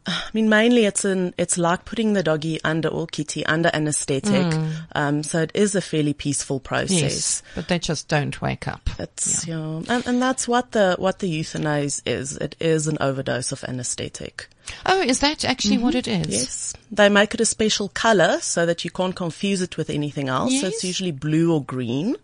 I 0.05 0.29
mean, 0.33 0.49
mainly 0.49 0.83
it's 0.85 1.05
an, 1.05 1.33
it's 1.37 1.57
like 1.57 1.85
putting 1.85 2.11
the 2.11 2.23
doggy 2.23 2.59
under 2.65 2.89
or 2.89 3.07
kitty 3.07 3.45
under 3.45 3.69
anesthetic. 3.73 4.53
Um, 4.93 5.23
so 5.23 5.43
it 5.43 5.51
is 5.53 5.75
a 5.75 5.81
fairly 5.81 6.13
peaceful 6.13 6.59
process. 6.59 7.01
Yes. 7.01 7.43
But 7.55 7.69
they 7.69 7.79
just 7.79 8.09
don't 8.09 8.41
wake 8.41 8.67
up. 8.67 8.89
It's, 8.99 9.47
yeah. 9.47 9.81
And, 9.87 10.05
and 10.05 10.21
that's 10.21 10.45
what 10.45 10.73
the, 10.73 10.97
what 10.99 11.19
the 11.19 11.29
euthanasia 11.29 12.01
is. 12.05 12.35
It 12.35 12.57
is 12.59 12.87
an 12.87 12.97
overdose 12.99 13.53
of 13.53 13.63
anesthetic. 13.63 14.47
Oh, 14.85 15.01
is 15.01 15.19
that 15.21 15.45
actually 15.45 15.77
what 15.77 15.95
it 15.95 16.09
is? 16.09 16.27
Yes. 16.27 16.73
They 16.91 17.07
make 17.07 17.33
it 17.33 17.39
a 17.39 17.45
special 17.45 17.87
color 17.87 18.39
so 18.41 18.65
that 18.65 18.83
you 18.83 18.91
can't 18.91 19.15
confuse 19.15 19.61
it 19.61 19.77
with 19.77 19.89
anything 19.89 20.27
else. 20.27 20.59
So 20.59 20.67
it's 20.67 20.83
usually 20.83 21.11
blue 21.11 21.53
or 21.53 21.63
green. 21.63 22.17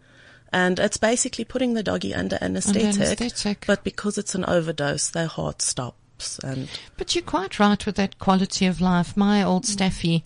And 0.52 0.80
it's 0.80 0.98
basically 0.98 1.46
putting 1.46 1.74
the 1.74 1.84
doggy 1.84 2.14
under 2.14 2.38
anesthetic. 2.42 2.84
anesthetic. 2.84 3.66
But 3.68 3.84
because 3.84 4.18
it's 4.18 4.36
an 4.36 4.46
overdose, 4.46 5.10
their 5.10 5.28
heart 5.28 5.62
stops. 5.62 6.40
And 6.40 6.68
But 6.98 7.16
you're 7.16 7.24
quite 7.24 7.60
right 7.60 7.84
with 7.86 7.96
that 7.96 8.20
quality 8.20 8.66
of 8.66 8.82
life. 8.82 9.16
My 9.16 9.44
old 9.44 9.64
mm. 9.64 9.68
Staffy, 9.68 10.24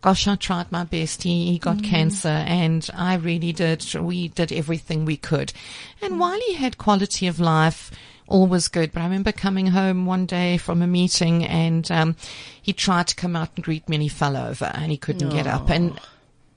gosh, 0.00 0.26
I 0.26 0.36
tried 0.36 0.72
my 0.72 0.84
best. 0.84 1.22
He, 1.22 1.52
he 1.52 1.58
got 1.58 1.78
mm. 1.78 1.84
cancer 1.84 2.28
and 2.28 2.88
I 2.94 3.14
really 3.14 3.52
did. 3.52 3.94
We 3.94 4.28
did 4.28 4.50
everything 4.50 5.04
we 5.04 5.16
could. 5.16 5.52
And 6.00 6.14
mm. 6.14 6.18
while 6.18 6.40
he 6.46 6.54
had 6.54 6.78
quality 6.78 7.26
of 7.26 7.38
life, 7.38 7.90
all 8.26 8.46
was 8.46 8.68
good. 8.68 8.92
But 8.92 9.00
I 9.00 9.04
remember 9.04 9.30
coming 9.30 9.68
home 9.68 10.06
one 10.06 10.26
day 10.26 10.56
from 10.56 10.82
a 10.82 10.86
meeting 10.86 11.44
and, 11.44 11.88
um, 11.90 12.16
he 12.60 12.72
tried 12.72 13.06
to 13.08 13.14
come 13.14 13.36
out 13.36 13.50
and 13.54 13.64
greet 13.64 13.88
me 13.88 13.96
and 13.96 14.02
he 14.02 14.08
fell 14.08 14.36
over 14.36 14.64
and 14.74 14.90
he 14.90 14.96
couldn't 14.96 15.28
get 15.28 15.46
up. 15.46 15.70
And 15.70 16.00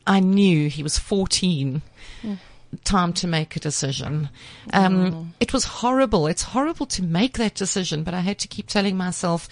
I 0.07 0.19
knew 0.19 0.69
he 0.69 0.81
was 0.81 0.97
14 0.97 1.83
time 2.83 3.13
to 3.13 3.27
make 3.27 3.55
a 3.55 3.59
decision. 3.59 4.29
Um, 4.73 5.33
It 5.39 5.53
was 5.53 5.63
horrible. 5.65 6.27
It's 6.27 6.43
horrible 6.43 6.85
to 6.87 7.03
make 7.03 7.37
that 7.37 7.55
decision, 7.55 8.03
but 8.03 8.13
I 8.13 8.21
had 8.21 8.37
to 8.39 8.47
keep 8.47 8.67
telling 8.67 8.97
myself 8.97 9.47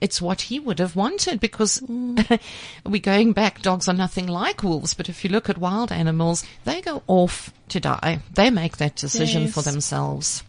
it's 0.00 0.20
what 0.20 0.42
he 0.42 0.60
would 0.60 0.78
have 0.78 0.94
wanted 0.94 1.40
because 1.40 1.82
we're 1.88 3.00
going 3.00 3.32
back. 3.32 3.62
Dogs 3.62 3.88
are 3.88 3.94
nothing 3.94 4.26
like 4.26 4.62
wolves, 4.62 4.94
but 4.94 5.08
if 5.08 5.24
you 5.24 5.30
look 5.30 5.48
at 5.48 5.58
wild 5.58 5.90
animals, 5.90 6.44
they 6.64 6.80
go 6.82 7.02
off 7.06 7.52
to 7.68 7.80
die. 7.80 8.20
They 8.34 8.50
make 8.50 8.76
that 8.76 8.96
decision 8.96 9.48
for 9.48 9.62
themselves. 9.62 10.42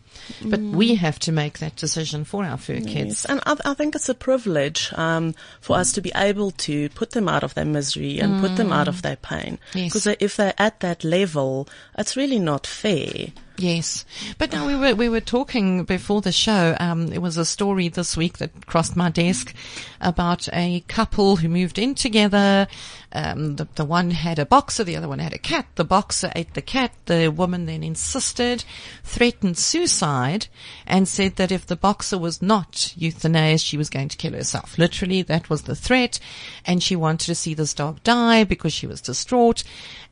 But 0.43 0.59
we 0.59 0.95
have 0.95 1.19
to 1.19 1.31
make 1.31 1.59
that 1.59 1.75
decision 1.75 2.23
for 2.23 2.43
our 2.43 2.57
fur 2.57 2.81
kids. 2.81 3.25
And 3.25 3.41
I, 3.45 3.57
I 3.65 3.73
think 3.73 3.95
it's 3.95 4.09
a 4.09 4.13
privilege 4.13 4.91
um, 4.93 5.35
for 5.61 5.77
us 5.77 5.91
to 5.93 6.01
be 6.01 6.11
able 6.15 6.51
to 6.51 6.89
put 6.89 7.11
them 7.11 7.27
out 7.27 7.43
of 7.43 7.53
their 7.53 7.65
misery 7.65 8.19
and 8.19 8.41
put 8.41 8.55
them 8.55 8.71
out 8.71 8.87
of 8.87 9.01
their 9.01 9.15
pain. 9.17 9.59
Yes. 9.73 9.93
Because 9.93 10.17
if 10.19 10.35
they're 10.35 10.53
at 10.57 10.79
that 10.81 11.03
level, 11.03 11.67
it's 11.97 12.15
really 12.15 12.39
not 12.39 12.67
fair. 12.67 13.27
Yes, 13.59 14.05
but 14.37 14.51
now 14.51 14.67
we 14.67 14.75
were 14.75 14.93
we 14.93 15.09
were 15.09 15.19
talking 15.19 15.83
before 15.83 16.21
the 16.21 16.31
show. 16.31 16.77
Um, 16.79 17.11
it 17.11 17.23
was 17.23 17.37
a 17.37 17.45
story 17.45 17.87
this 17.87 18.15
week 18.15 18.37
that 18.37 18.67
crossed 18.67 18.95
my 18.95 19.09
desk 19.09 19.51
about 19.99 20.47
a 20.53 20.81
couple 20.81 21.37
who 21.37 21.49
moved 21.49 21.79
in 21.79 21.95
together. 21.95 22.67
Um, 23.13 23.55
the 23.55 23.67
the 23.75 23.85
one 23.85 24.11
had 24.11 24.37
a 24.37 24.45
boxer, 24.45 24.83
the 24.83 24.97
other 24.97 25.07
one 25.07 25.19
had 25.19 25.33
a 25.33 25.37
cat. 25.37 25.65
The 25.75 25.85
boxer 25.85 26.31
ate 26.35 26.53
the 26.53 26.61
cat. 26.61 26.91
The 27.05 27.29
woman 27.29 27.65
then 27.65 27.81
insisted, 27.81 28.65
threatened 29.03 29.57
suicide, 29.57 30.47
and 30.85 31.07
said 31.07 31.37
that 31.37 31.51
if 31.51 31.65
the 31.65 31.77
boxer 31.77 32.17
was 32.17 32.41
not 32.41 32.73
euthanized, 32.97 33.65
she 33.65 33.77
was 33.77 33.89
going 33.89 34.09
to 34.09 34.17
kill 34.17 34.33
herself. 34.33 34.77
Literally, 34.77 35.21
that 35.21 35.49
was 35.49 35.61
the 35.63 35.75
threat, 35.75 36.19
and 36.65 36.83
she 36.83 36.95
wanted 36.95 37.27
to 37.27 37.35
see 37.35 37.53
this 37.53 37.73
dog 37.73 38.03
die 38.03 38.43
because 38.43 38.73
she 38.73 38.87
was 38.87 38.99
distraught. 38.99 39.63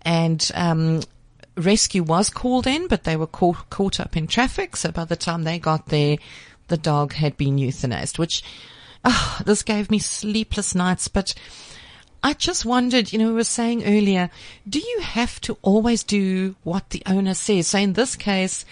And 0.04 0.50
um, 0.56 1.02
rescue 1.58 2.04
was 2.04 2.30
called 2.30 2.68
in, 2.68 2.88
but 2.88 3.04
they 3.04 3.18
were 3.18 3.28
caught, 3.28 3.70
caught 3.70 4.00
up 4.00 4.16
in 4.16 4.28
traffic. 4.28 4.76
So 4.76 4.92
by 4.92 5.06
the 5.06 5.16
time 5.16 5.44
they 5.44 5.60
got 5.60 5.88
there, 5.88 6.18
the 6.68 6.78
dog 6.78 7.14
had 7.14 7.38
been 7.38 7.58
euthanized, 7.58 8.18
which, 8.18 8.44
ah, 9.04 9.42
this 9.46 9.64
gave 9.64 9.92
me 9.92 10.00
sleepless 10.00 10.76
nights. 10.76 11.08
But 11.08 11.34
I 12.26 12.34
just 12.34 12.66
wondered, 12.66 13.14
you 13.14 13.20
know, 13.20 13.28
we 13.28 13.34
were 13.36 13.44
saying 13.44 13.86
earlier, 13.86 14.32
do 14.68 14.80
you 14.80 15.02
have 15.02 15.40
to 15.42 15.60
always 15.62 16.04
do 16.04 16.56
what 16.64 16.90
the 16.90 17.04
owner 17.06 17.36
says? 17.36 17.68
So 17.68 17.78
in 17.78 17.94
this 17.94 18.16
case, 18.16 18.66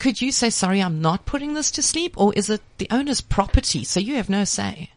could 0.00 0.20
you 0.20 0.32
say, 0.32 0.50
sorry, 0.50 0.82
I'm 0.82 1.00
not 1.00 1.24
putting 1.24 1.54
this 1.54 1.70
to 1.72 1.82
sleep? 1.82 2.18
Or 2.18 2.34
is 2.34 2.50
it 2.50 2.60
the 2.78 2.88
owner's 2.90 3.20
property? 3.20 3.84
So 3.84 4.00
you 4.00 4.16
have 4.16 4.28
no 4.28 4.42
say. 4.42 4.90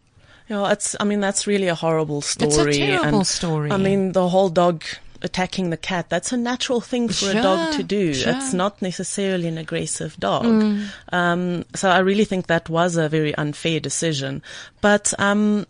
You 0.50 0.56
know, 0.56 0.66
it's, 0.66 0.96
I 1.00 1.04
mean, 1.04 1.20
that's 1.20 1.46
really 1.46 1.68
a 1.68 1.76
horrible 1.76 2.22
story. 2.22 2.50
It's 2.50 2.58
a 2.58 2.72
terrible 2.72 3.20
and, 3.20 3.28
story. 3.28 3.70
I 3.70 3.78
mean, 3.78 4.14
the 4.14 4.28
whole 4.28 4.50
dog 4.50 4.84
attacking 5.22 5.70
the 5.70 5.78
cat, 5.78 6.10
that's 6.10 6.32
a 6.32 6.38
natural 6.38 6.82
thing 6.82 7.08
for 7.08 7.30
a 7.30 7.34
dog 7.34 7.74
to 7.74 7.84
do. 7.84 8.16
sure. 8.16 8.34
Mm. 8.34 8.38
It's 8.38 8.52
not 8.52 8.82
necessarily 8.82 9.48
an 9.48 9.60
aggressive 9.60 10.18
dog. 10.18 10.80
Um, 11.12 11.66
so 11.76 11.88
I 11.88 12.00
really 12.00 12.26
think 12.26 12.48
that 12.48 12.68
was 12.68 12.98
a 12.98 13.08
very 13.10 13.36
unfair 13.36 13.80
decision. 13.80 14.42
But, 14.82 15.14
um, 15.20 15.68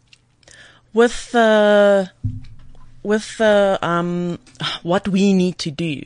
with 0.93 1.31
the, 1.31 2.11
with 3.03 3.37
the, 3.37 3.79
um, 3.81 4.39
what 4.83 5.07
we 5.07 5.33
need 5.33 5.57
to 5.59 5.71
do, 5.71 6.03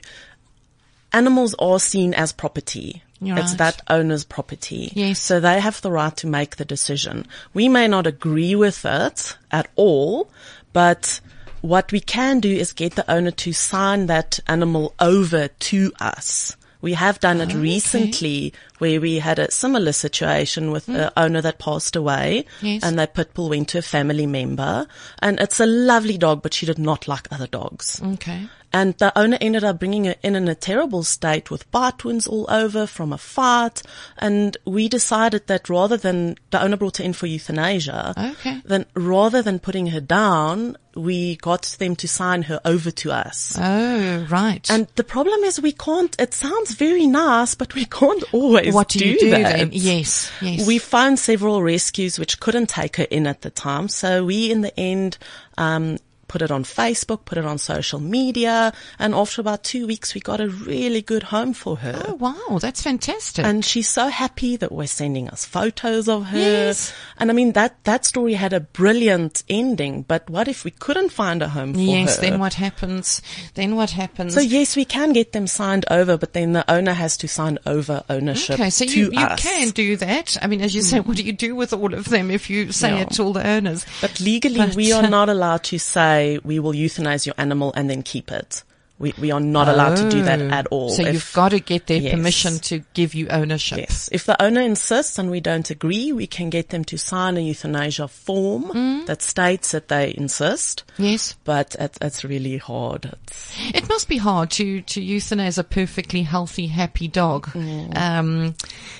animals 1.14 1.56
are 1.60 1.80
seen 1.80 2.14
as 2.14 2.32
property. 2.32 3.02
You're 3.22 3.38
It's 3.38 3.52
right. 3.52 3.58
that 3.60 3.82
owner's 3.90 4.26
property. 4.26 4.92
Yes. 4.94 5.22
So 5.22 5.40
they 5.40 5.60
have 5.60 5.82
the 5.82 5.92
right 5.92 6.16
to 6.18 6.28
make 6.28 6.58
the 6.58 6.66
decision. 6.66 7.26
We 7.54 7.70
may 7.70 7.88
not 7.88 8.06
agree 8.06 8.56
with 8.56 8.84
it 8.86 9.38
at 9.52 9.68
all, 9.76 10.30
but 10.74 11.22
what 11.62 11.92
we 11.92 12.00
can 12.02 12.40
do 12.42 12.50
is 12.54 12.74
get 12.74 12.96
the 12.96 13.10
owner 13.10 13.32
to 13.32 13.54
sign 13.54 14.08
that 14.08 14.40
animal 14.48 14.94
over 15.00 15.48
to 15.48 15.94
us. 16.00 16.56
We 16.82 16.94
have 16.94 17.20
done 17.20 17.42
it 17.42 17.54
recently 17.56 18.54
where 18.80 19.00
we 19.00 19.20
had 19.20 19.40
a 19.40 19.52
similar 19.52 19.92
situation 19.92 20.72
with 20.72 20.86
the 20.86 20.94
mm. 20.94 21.12
owner 21.18 21.42
that 21.42 21.60
passed 21.60 21.96
away 21.96 22.46
Yes. 22.62 22.84
and 22.84 23.00
that 23.00 23.14
pit 23.14 23.34
bull 23.34 23.50
went 23.50 23.70
to 23.70 23.78
a 23.78 23.82
family 23.82 24.26
member 24.26 24.88
and 25.20 25.40
it's 25.40 25.60
a 25.60 25.66
lovely 25.66 26.18
dog, 26.18 26.42
but 26.42 26.54
she 26.54 26.66
did 26.66 26.80
not 26.80 27.08
like 27.08 27.28
other 27.32 27.48
dogs. 27.48 28.02
Okay. 28.04 28.48
And 28.76 28.94
the 28.98 29.18
owner 29.18 29.38
ended 29.40 29.64
up 29.64 29.80
bringing 29.80 30.04
her 30.04 30.16
in 30.22 30.36
in 30.36 30.50
a 30.50 30.54
terrible 30.54 31.04
state 31.04 31.50
with 31.50 31.72
bite 31.72 32.04
wounds 32.04 32.28
all 32.28 32.46
over 32.50 32.86
from 32.86 33.14
a 33.14 33.18
fight. 33.18 33.82
And 34.18 34.58
we 34.66 34.90
decided 34.90 35.48
that 35.48 35.70
rather 35.70 35.96
than, 35.96 36.36
the 36.50 36.62
owner 36.62 36.76
brought 36.76 36.98
her 36.98 37.04
in 37.06 37.14
for 37.14 37.26
euthanasia. 37.26 38.14
Okay. 38.18 38.62
Then 38.66 38.86
rather 38.94 39.42
than 39.42 39.60
putting 39.60 39.88
her 39.88 40.02
down, 40.02 40.76
we 40.94 41.36
got 41.38 41.64
them 41.80 41.96
to 41.98 42.08
sign 42.08 42.44
her 42.44 42.60
over 42.66 42.92
to 42.92 43.12
us. 43.12 43.58
Oh, 43.62 44.28
right. 44.30 44.70
And 44.70 44.88
the 44.96 45.04
problem 45.04 45.42
is 45.44 45.62
we 45.62 45.72
can't, 45.72 46.16
it 46.20 46.34
sounds 46.34 46.74
very 46.74 47.08
nice, 47.08 47.56
but 47.56 47.76
we 47.76 47.86
can't 47.86 48.24
always 48.34 48.65
what 48.74 48.90
do, 48.90 49.00
you 49.06 49.20
do 49.20 49.30
that. 49.32 49.58
then? 49.58 49.70
Yes, 49.72 50.32
yes. 50.42 50.66
We 50.68 50.78
found 50.78 51.20
several 51.20 51.62
rescues 51.62 52.18
which 52.18 52.40
couldn't 52.40 52.68
take 52.68 52.98
her 52.98 53.08
in 53.10 53.28
at 53.28 53.42
the 53.42 53.50
time. 53.50 53.88
So 53.88 54.26
we, 54.26 54.52
in 54.52 54.62
the 54.62 54.78
end, 54.80 55.18
um, 55.58 55.98
put 56.36 56.42
it 56.42 56.52
on 56.52 56.66
Facebook, 56.66 57.24
put 57.24 57.38
it 57.38 57.46
on 57.46 57.58
social 57.58 58.02
media, 58.02 58.74
and 59.00 59.16
after 59.16 59.40
about 59.40 59.64
two 59.64 59.88
weeks, 59.88 60.14
we 60.14 60.20
got 60.20 60.42
a 60.42 60.50
really 60.50 61.02
good 61.02 61.24
home 61.24 61.54
for 61.54 61.78
her. 61.78 62.04
Oh, 62.10 62.16
wow. 62.16 62.60
That's 62.60 62.84
fantastic. 62.84 63.46
And 63.46 63.64
she's 63.64 63.88
so 63.88 64.10
happy 64.10 64.58
that 64.58 64.70
we're 64.74 64.88
sending 64.88 65.30
us 65.30 65.46
photos 65.46 66.10
of 66.10 66.26
her. 66.26 66.38
Yes. 66.38 66.94
And 67.16 67.32
I 67.32 67.34
mean, 67.34 67.54
that, 67.54 67.82
that 67.86 68.04
story 68.04 68.34
had 68.34 68.52
a 68.52 68.60
brilliant 68.60 69.44
ending, 69.48 70.02
but 70.02 70.30
what 70.30 70.50
if 70.50 70.66
we 70.66 70.72
couldn't 70.72 71.14
find 71.14 71.42
a 71.42 71.48
home 71.48 71.74
for 71.74 71.80
yes. 71.80 72.18
her? 72.18 72.24
Then 72.24 72.40
what 72.42 72.56
happens? 72.56 73.22
Then 73.54 73.78
what 73.78 73.92
happens? 73.92 74.34
So 74.34 74.42
yes, 74.42 74.76
we 74.76 74.84
can 74.84 75.14
get 75.14 75.32
them 75.32 75.48
signed 75.48 75.86
over, 75.90 76.18
but 76.18 76.34
then 76.34 76.52
the 76.52 76.70
owner 76.70 76.92
has 76.92 77.16
to 77.20 77.30
sign 77.30 77.60
over 77.66 78.04
ownership 78.10 78.60
Okay, 78.60 78.70
so 78.70 78.84
to 78.84 79.00
you, 79.00 79.10
you 79.14 79.20
us. 79.26 79.42
can 79.42 79.70
do 79.70 79.96
that. 79.96 80.36
I 80.42 80.48
mean, 80.48 80.60
as 80.60 80.76
you 80.76 80.82
say, 80.82 81.00
what 81.00 81.16
do 81.16 81.24
you 81.24 81.32
do 81.32 81.56
with 81.56 81.72
all 81.72 81.94
of 81.94 82.10
them 82.10 82.30
if 82.30 82.50
you 82.50 82.74
say 82.74 82.90
Yeah. 82.90 83.04
it 83.04 83.12
to 83.12 83.24
all 83.24 83.32
the 83.32 83.48
owners? 83.48 83.86
But 84.02 84.20
legally, 84.20 84.58
But, 84.58 84.76
we 84.76 84.92
uh, 84.92 85.02
are 85.02 85.10
not 85.10 85.30
allowed 85.30 85.64
to 85.72 85.80
say 85.80 86.25
we 86.44 86.60
will 86.60 86.74
euthanize 86.74 87.26
your 87.26 87.36
animal 87.38 87.72
and 87.76 87.90
then 87.90 88.04
keep 88.04 88.32
it. 88.32 88.64
We 88.98 89.14
we 89.20 89.32
are 89.32 89.42
not 89.42 89.68
allowed 89.68 89.96
to 89.98 90.10
do 90.10 90.24
that 90.24 90.40
Oh. 90.42 90.50
at 90.50 90.68
all. 90.68 90.90
So 90.90 91.02
If- 91.04 91.14
you've 91.14 91.32
got 91.34 91.50
to 91.50 91.60
get 91.60 91.88
their 91.88 91.98
Yes. 92.02 92.12
permission 92.14 92.60
to 92.60 92.80
give 92.94 93.14
you 93.14 93.28
ownership. 93.28 93.80
Yes. 93.80 94.08
If 94.12 94.26
the 94.26 94.42
owner 94.42 94.62
insists 94.62 95.20
and 95.20 95.30
we 95.30 95.42
don't 95.42 95.70
agree, 95.70 96.14
we 96.14 96.28
can 96.28 96.50
get 96.50 96.70
them 96.70 96.86
to 96.86 96.98
sign 96.98 97.36
a 97.36 97.42
euthanasia 97.42 98.08
form 98.08 98.64
Mm. 98.74 99.06
that 99.08 99.22
states 99.22 99.72
that 99.72 99.90
they 99.90 100.14
insist. 100.18 100.84
Yes. 100.98 101.36
But 101.44 101.76
it, 101.78 101.98
it's 102.02 102.24
really 102.24 102.58
hard. 102.58 103.12
It's, 103.28 103.52
It 103.74 103.90
must 103.90 104.08
be 104.08 104.18
hard 104.18 104.50
to, 104.52 104.80
to 104.82 105.02
euthanize 105.02 105.58
a 105.58 105.64
perfectly 105.64 106.24
healthy, 106.24 106.68
happy 106.68 107.10
dog. 107.10 107.50
Um, 107.96 108.56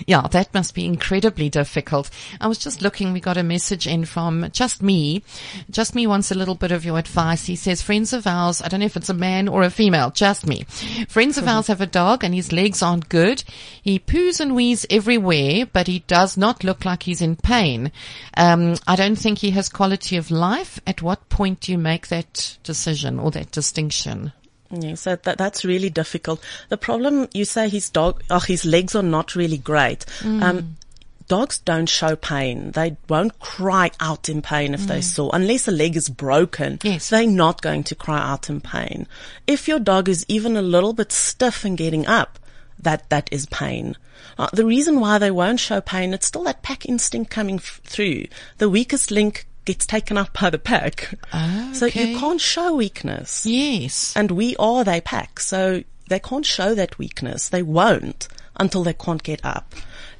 yeah, 0.06 0.28
that 0.32 0.54
must 0.54 0.74
be 0.76 0.86
incredibly 0.86 1.50
difficult. 1.50 2.10
I 2.42 2.48
was 2.48 2.58
just 2.58 2.82
looking, 2.82 3.14
we 3.14 3.22
got 3.22 3.38
a 3.38 3.44
message 3.44 3.88
in 3.88 4.04
from 4.06 4.50
Just 4.52 4.82
Me. 4.82 5.24
Just 5.72 5.96
Me 5.96 6.06
wants 6.06 6.32
a 6.32 6.36
little 6.36 6.56
bit 6.56 6.72
of 6.74 6.84
your 6.84 6.98
advice. 7.00 7.46
He 7.46 7.56
says, 7.56 7.82
friends 7.82 8.12
of 8.12 8.28
ours, 8.28 8.62
I 8.62 8.68
don't 8.68 8.82
know 8.82 8.86
if 8.86 8.98
it's 8.98 9.10
a 9.10 9.14
man 9.14 9.48
or 9.48 9.64
a 9.64 9.70
female, 9.70 9.85
Just 10.14 10.46
Me. 10.48 10.64
Friends 11.08 11.38
of 11.38 11.48
ours 11.48 11.68
have 11.68 11.82
a 11.82 11.86
dog 11.86 12.24
and 12.24 12.34
his 12.34 12.52
legs 12.52 12.82
aren't 12.82 13.10
good. 13.10 13.44
He 13.82 14.00
poos 14.00 14.40
and 14.40 14.56
wheezes 14.56 14.86
everywhere, 14.90 15.66
but 15.66 15.88
he 15.88 16.00
does 16.00 16.38
not 16.38 16.64
look 16.64 16.86
like 16.86 17.04
he's 17.04 17.22
in 17.22 17.36
pain. 17.36 17.92
Um, 18.38 18.76
I 18.88 18.96
don't 18.96 19.16
think 19.16 19.40
he 19.40 19.52
has 19.52 19.70
quality 19.70 20.18
of 20.18 20.32
life. 20.32 20.80
At 20.88 21.02
what 21.02 21.30
point 21.30 21.62
do 21.62 21.72
you 21.72 21.78
make 21.78 22.08
that 22.08 22.58
decision 22.64 23.20
or 23.20 23.32
that 23.32 23.52
distinction? 23.52 24.32
Yes, 24.72 25.04
that, 25.04 25.24
that 25.24 25.38
that's 25.38 25.64
really 25.64 25.90
difficult. 25.90 26.44
The 26.70 26.78
problem 26.78 27.28
you 27.34 27.46
say 27.46 27.70
his 27.70 27.90
dog, 27.90 28.24
oh, 28.30 28.40
his 28.40 28.66
legs 28.66 28.96
are 28.96 29.04
not 29.04 29.36
really 29.36 29.58
great. 29.58 30.06
Mm. 30.20 30.42
Um, 30.42 30.78
dogs 31.28 31.58
don't 31.60 31.88
show 31.90 32.16
pain. 32.16 32.72
They 32.72 32.98
won't 33.10 33.40
cry 33.40 33.92
out 34.00 34.30
in 34.30 34.42
pain 34.42 34.74
if 34.74 34.82
they 34.88 35.02
saw, 35.02 35.30
unless 35.32 35.68
a 35.68 35.72
leg 35.72 35.96
is 35.96 36.10
broken. 36.10 36.78
Mm. 36.78 36.84
Yes. 36.84 37.10
They're 37.10 37.28
not 37.28 37.62
going 37.62 37.84
to 37.86 37.96
cry 37.96 38.20
out 38.20 38.50
in 38.50 38.62
pain. 38.62 39.08
If 39.48 39.68
your 39.68 39.80
dog 39.80 40.08
is 40.10 40.26
even 40.28 40.56
a 40.56 40.62
little 40.62 40.94
bit 40.94 41.12
stiff 41.12 41.66
and 41.66 41.78
getting 41.78 42.06
up, 42.06 42.40
that, 42.80 43.10
that 43.10 43.30
is 43.32 43.46
pain. 43.48 43.96
Uh, 44.38 44.50
the 44.54 44.66
reason 44.66 45.00
why 45.00 45.18
they 45.18 45.32
won't 45.32 45.60
show 45.60 45.82
pain, 45.82 46.14
it's 46.14 46.28
still 46.28 46.44
that 46.44 46.62
pack 46.62 46.86
instinct 46.86 47.32
coming 47.32 47.56
f- 47.56 47.80
through. 47.84 48.26
The 48.58 48.70
weakest 48.70 49.10
link 49.12 49.48
gets 49.64 49.86
taken 49.86 50.18
up 50.18 50.34
by 50.40 50.50
the 50.50 50.60
pack. 50.60 51.14
Okay. 51.34 51.74
So 51.74 51.86
you 51.88 52.20
can't 52.20 52.40
show 52.42 52.76
weakness 52.76 53.46
Yes. 53.46 54.14
and 54.16 54.30
we 54.32 54.56
are 54.58 54.84
their 54.84 55.02
pack, 55.02 55.40
so 55.40 55.84
they 56.08 56.20
can't 56.20 56.46
show 56.46 56.76
that 56.76 56.98
weakness. 57.00 57.50
They 57.50 57.64
won't 57.64 58.28
until 58.58 58.84
they 58.84 58.94
can't 58.94 59.24
get 59.24 59.44
up. 59.44 59.74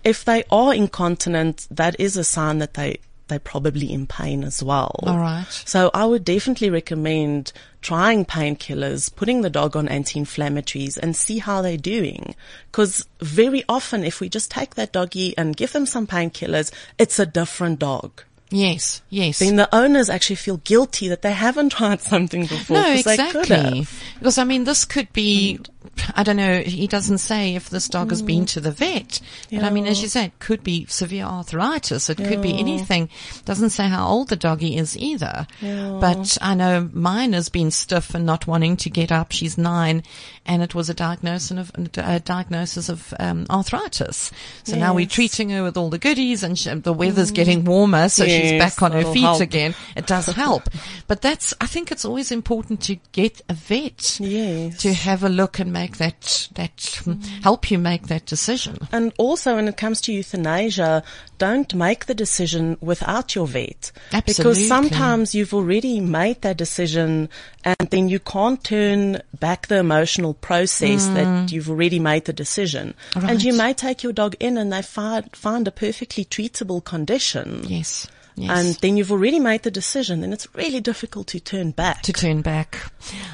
If 0.06 0.24
they 0.24 0.44
are 0.52 0.74
incontinent, 0.74 1.68
that 1.72 2.00
is 2.00 2.16
a 2.16 2.24
sign 2.24 2.60
that 2.60 2.76
they 2.76 3.00
they're 3.28 3.40
probably 3.40 3.92
in 3.92 4.06
pain 4.06 4.44
as 4.44 4.62
well. 4.62 5.00
All 5.02 5.18
right. 5.18 5.48
So 5.50 5.90
I 5.96 6.06
would 6.06 6.24
definitely 6.24 6.70
recommend 6.70 7.52
trying 7.82 8.24
painkillers, 8.24 9.14
putting 9.16 9.42
the 9.42 9.50
dog 9.50 9.76
on 9.76 9.88
anti-inflammatories 9.88 10.98
and 10.98 11.16
see 11.16 11.40
how 11.40 11.64
they're 11.64 11.76
doing. 11.76 12.36
Cause 12.72 13.08
very 13.22 13.64
often 13.68 14.04
if 14.04 14.20
we 14.20 14.30
just 14.30 14.52
take 14.52 14.76
that 14.76 14.92
doggy 14.94 15.36
and 15.40 15.58
give 15.58 15.74
them 15.74 15.88
some 15.88 16.06
painkillers, 16.06 16.72
it's 17.00 17.18
a 17.18 17.26
different 17.26 17.80
dog. 17.80 18.22
Yes. 18.52 19.02
Yes. 19.10 19.40
Then 19.40 19.56
the 19.56 19.74
owners 19.76 20.08
actually 20.10 20.36
feel 20.36 20.58
guilty 20.58 21.08
that 21.08 21.24
they 21.24 21.34
haven't 21.34 21.70
tried 21.78 22.02
something 22.02 22.46
before. 22.46 22.78
no, 22.78 22.84
'cause 22.84 23.04
they 23.06 23.18
could 23.18 23.42
exactly. 23.50 23.80
have. 23.80 24.04
Because 24.20 24.38
I 24.38 24.44
mean, 24.44 24.66
this 24.66 24.86
could 24.86 25.12
be. 25.14 25.58
Mm. 25.60 25.70
I 26.16 26.24
don't 26.24 26.38
know. 26.38 26.60
He 26.62 26.88
doesn't 26.88 27.18
say 27.20 27.56
if 27.56 27.70
this 27.70 27.88
dog 27.88 28.10
has 28.12 28.22
been 28.22 28.46
to 28.48 28.60
the 28.62 28.72
vet, 28.72 29.20
but 29.52 29.64
I 29.64 29.70
mean, 29.70 29.86
as 29.88 30.02
you 30.02 30.08
say, 30.08 30.26
it 30.26 30.40
could 30.40 30.64
be 30.64 30.86
severe 30.86 31.26
arthritis. 31.26 32.10
It 32.10 32.18
could 32.18 32.42
be 32.42 32.58
anything. 32.60 33.10
Doesn't 33.46 33.72
say 33.72 33.88
how 33.88 34.08
old 34.08 34.30
the 34.30 34.36
doggy 34.36 34.78
is 34.78 34.98
either. 34.98 35.48
But 35.62 36.38
I 36.42 36.56
know 36.56 36.90
mine 36.94 37.34
has 37.34 37.50
been 37.50 37.72
stiff 37.72 38.14
and 38.16 38.26
not 38.26 38.48
wanting 38.48 38.78
to 38.78 38.90
get 38.90 39.12
up. 39.12 39.32
She's 39.32 39.58
nine, 39.58 40.04
and 40.46 40.62
it 40.62 40.76
was 40.76 40.90
a 40.90 40.94
diagnosis 40.94 41.52
of 41.58 41.72
a 41.98 42.20
diagnosis 42.20 42.90
of 42.90 43.14
um, 43.20 43.46
arthritis. 43.50 44.32
So 44.64 44.76
now 44.78 44.94
we're 44.94 45.06
treating 45.08 45.50
her 45.50 45.64
with 45.64 45.78
all 45.78 45.90
the 45.90 45.98
goodies, 45.98 46.44
and 46.44 46.58
she, 46.58 46.74
the 46.74 46.94
weather's 46.94 47.32
getting 47.32 47.64
warmer, 47.66 48.10
so 48.10 48.26
she's 48.26 48.52
back 48.54 48.82
on 48.82 48.92
her 48.92 49.04
feet 49.14 49.22
help. 49.22 49.42
again. 49.42 49.76
It 49.96 50.08
does 50.08 50.26
help. 50.36 50.70
but 51.08 51.22
that's, 51.22 51.54
I 51.62 51.66
think 51.68 51.92
it's 51.92 52.06
always 52.06 52.32
important 52.32 52.82
to 52.84 52.96
get 53.12 53.42
a 53.50 53.54
vet. 53.54 54.20
Yes. 54.20 54.78
To 54.82 54.94
have 54.94 55.24
a 55.24 55.30
look 55.30 55.60
and 55.60 55.72
make 55.80 55.98
that, 55.98 56.48
that, 56.60 56.78
mm, 57.06 57.24
help 57.44 57.70
you 57.72 57.78
make 57.78 58.04
that 58.08 58.26
decision. 58.26 58.78
And 58.92 59.12
also 59.18 59.56
when 59.56 59.68
it 59.68 59.78
comes 59.78 60.00
to 60.02 60.14
euthanasia, 60.14 61.04
don't 61.38 61.72
make 61.76 62.06
the 62.06 62.14
decision 62.14 62.78
without 62.82 63.36
your 63.36 63.48
vet. 63.48 63.92
Absolutely. 64.14 64.44
Because 64.44 64.68
sometimes 64.68 65.36
you've 65.36 65.54
already 65.54 66.00
made 66.00 66.42
that 66.44 66.58
decision 66.58 67.30
and 67.64 67.90
then 67.90 68.10
you 68.14 68.20
can't 68.20 68.64
turn 68.64 69.22
back 69.40 69.68
the 69.68 69.80
emotional 69.80 70.34
process 70.34 71.08
that 71.18 71.52
you've 71.52 71.70
already 71.70 72.00
made 72.00 72.26
the 72.26 72.34
decision. 72.34 72.94
And 73.16 73.44
you 73.44 73.54
Mm. 73.56 73.58
May 73.66 73.74
take 73.74 74.04
your 74.04 74.14
dog 74.14 74.36
in 74.40 74.58
and 74.58 74.72
they 74.72 74.82
find, 74.82 75.34
find 75.36 75.68
a 75.68 75.72
perfectly 75.72 76.26
treatable 76.26 76.84
condition. 76.84 77.64
Yes. 77.68 78.08
Yes. 78.38 78.66
And 78.66 78.76
then 78.82 78.98
you've 78.98 79.12
already 79.14 79.40
made 79.40 79.64
the 79.64 79.72
decision 79.72 80.24
and 80.24 80.34
it's 80.34 80.48
really 80.56 80.82
difficult 80.82 81.28
to 81.28 81.40
turn 81.40 81.72
back. 81.72 82.02
to 82.04 82.12
turn 82.12 82.42
back. 82.42 82.92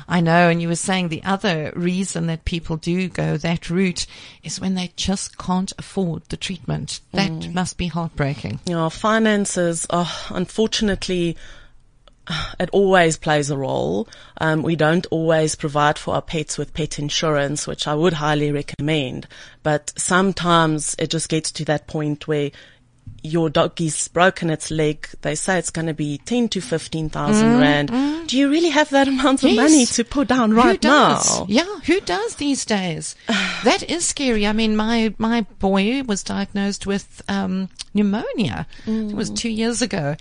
I 0.07 0.21
know. 0.21 0.47
And 0.49 0.61
you 0.61 0.67
were 0.67 0.75
saying 0.75 1.09
the 1.09 1.23
other 1.23 1.73
reason 1.75 2.27
that 2.27 2.45
people 2.45 2.77
do 2.77 3.09
go 3.09 3.35
that 3.37 3.69
route 3.71 4.05
is 4.43 4.59
when 4.59 4.75
they 4.75 4.91
just 4.95 5.37
can't 5.39 5.73
afford 5.79 6.23
the 6.29 6.37
treatment. 6.37 6.99
That 7.13 7.31
Mm. 7.31 7.53
must 7.53 7.77
be 7.77 7.87
heartbreaking. 7.87 8.59
You 8.67 8.73
know, 8.75 8.89
finances, 8.91 9.87
oh, 9.89 10.27
unfortunately, 10.29 11.35
it 12.59 12.69
always 12.71 13.17
plays 13.17 13.49
a 13.49 13.57
role. 13.57 14.07
Um, 14.39 14.61
we 14.61 14.75
don't 14.75 15.07
always 15.07 15.55
provide 15.55 15.97
for 15.97 16.13
our 16.13 16.21
pets 16.21 16.57
with 16.57 16.73
pet 16.73 16.99
insurance, 16.99 17.65
which 17.65 17.87
I 17.87 17.95
would 17.95 18.13
highly 18.13 18.51
recommend. 18.51 19.27
But 19.63 19.91
sometimes 19.97 20.95
it 20.99 21.09
just 21.09 21.27
gets 21.27 21.51
to 21.53 21.65
that 21.65 21.87
point 21.87 22.27
where 22.27 22.51
your 23.23 23.49
doggy's 23.49 24.07
broken 24.07 24.49
its 24.49 24.71
leg. 24.71 25.07
They 25.21 25.35
say 25.35 25.57
it's 25.59 25.69
going 25.69 25.87
to 25.87 25.93
be 25.93 26.17
ten 26.25 26.49
to 26.49 26.61
fifteen 26.61 27.09
thousand 27.09 27.59
rand. 27.59 27.89
Do 28.27 28.37
you 28.37 28.49
really 28.49 28.69
have 28.69 28.89
that 28.91 29.07
amount 29.07 29.43
of 29.43 29.49
Mm, 29.49 29.55
Yes. 29.55 29.71
money 29.71 29.85
to 29.85 30.03
put 30.03 30.27
down 30.27 30.53
right 30.53 30.81
now? 30.83 31.45
Yeah, 31.47 31.79
who 31.85 31.99
does 32.01 32.35
these 32.35 32.65
days? 32.65 33.15
that 33.63 33.83
is 33.89 34.07
scary. 34.07 34.47
I 34.47 34.53
mean, 34.53 34.75
my 34.75 35.13
my 35.17 35.41
boy 35.59 36.03
was 36.03 36.23
diagnosed 36.23 36.85
with 36.87 37.21
um, 37.27 37.69
pneumonia. 37.93 38.65
It 38.87 39.15
was 39.15 39.29
two 39.29 39.49
years 39.49 39.81
ago. 39.81 40.15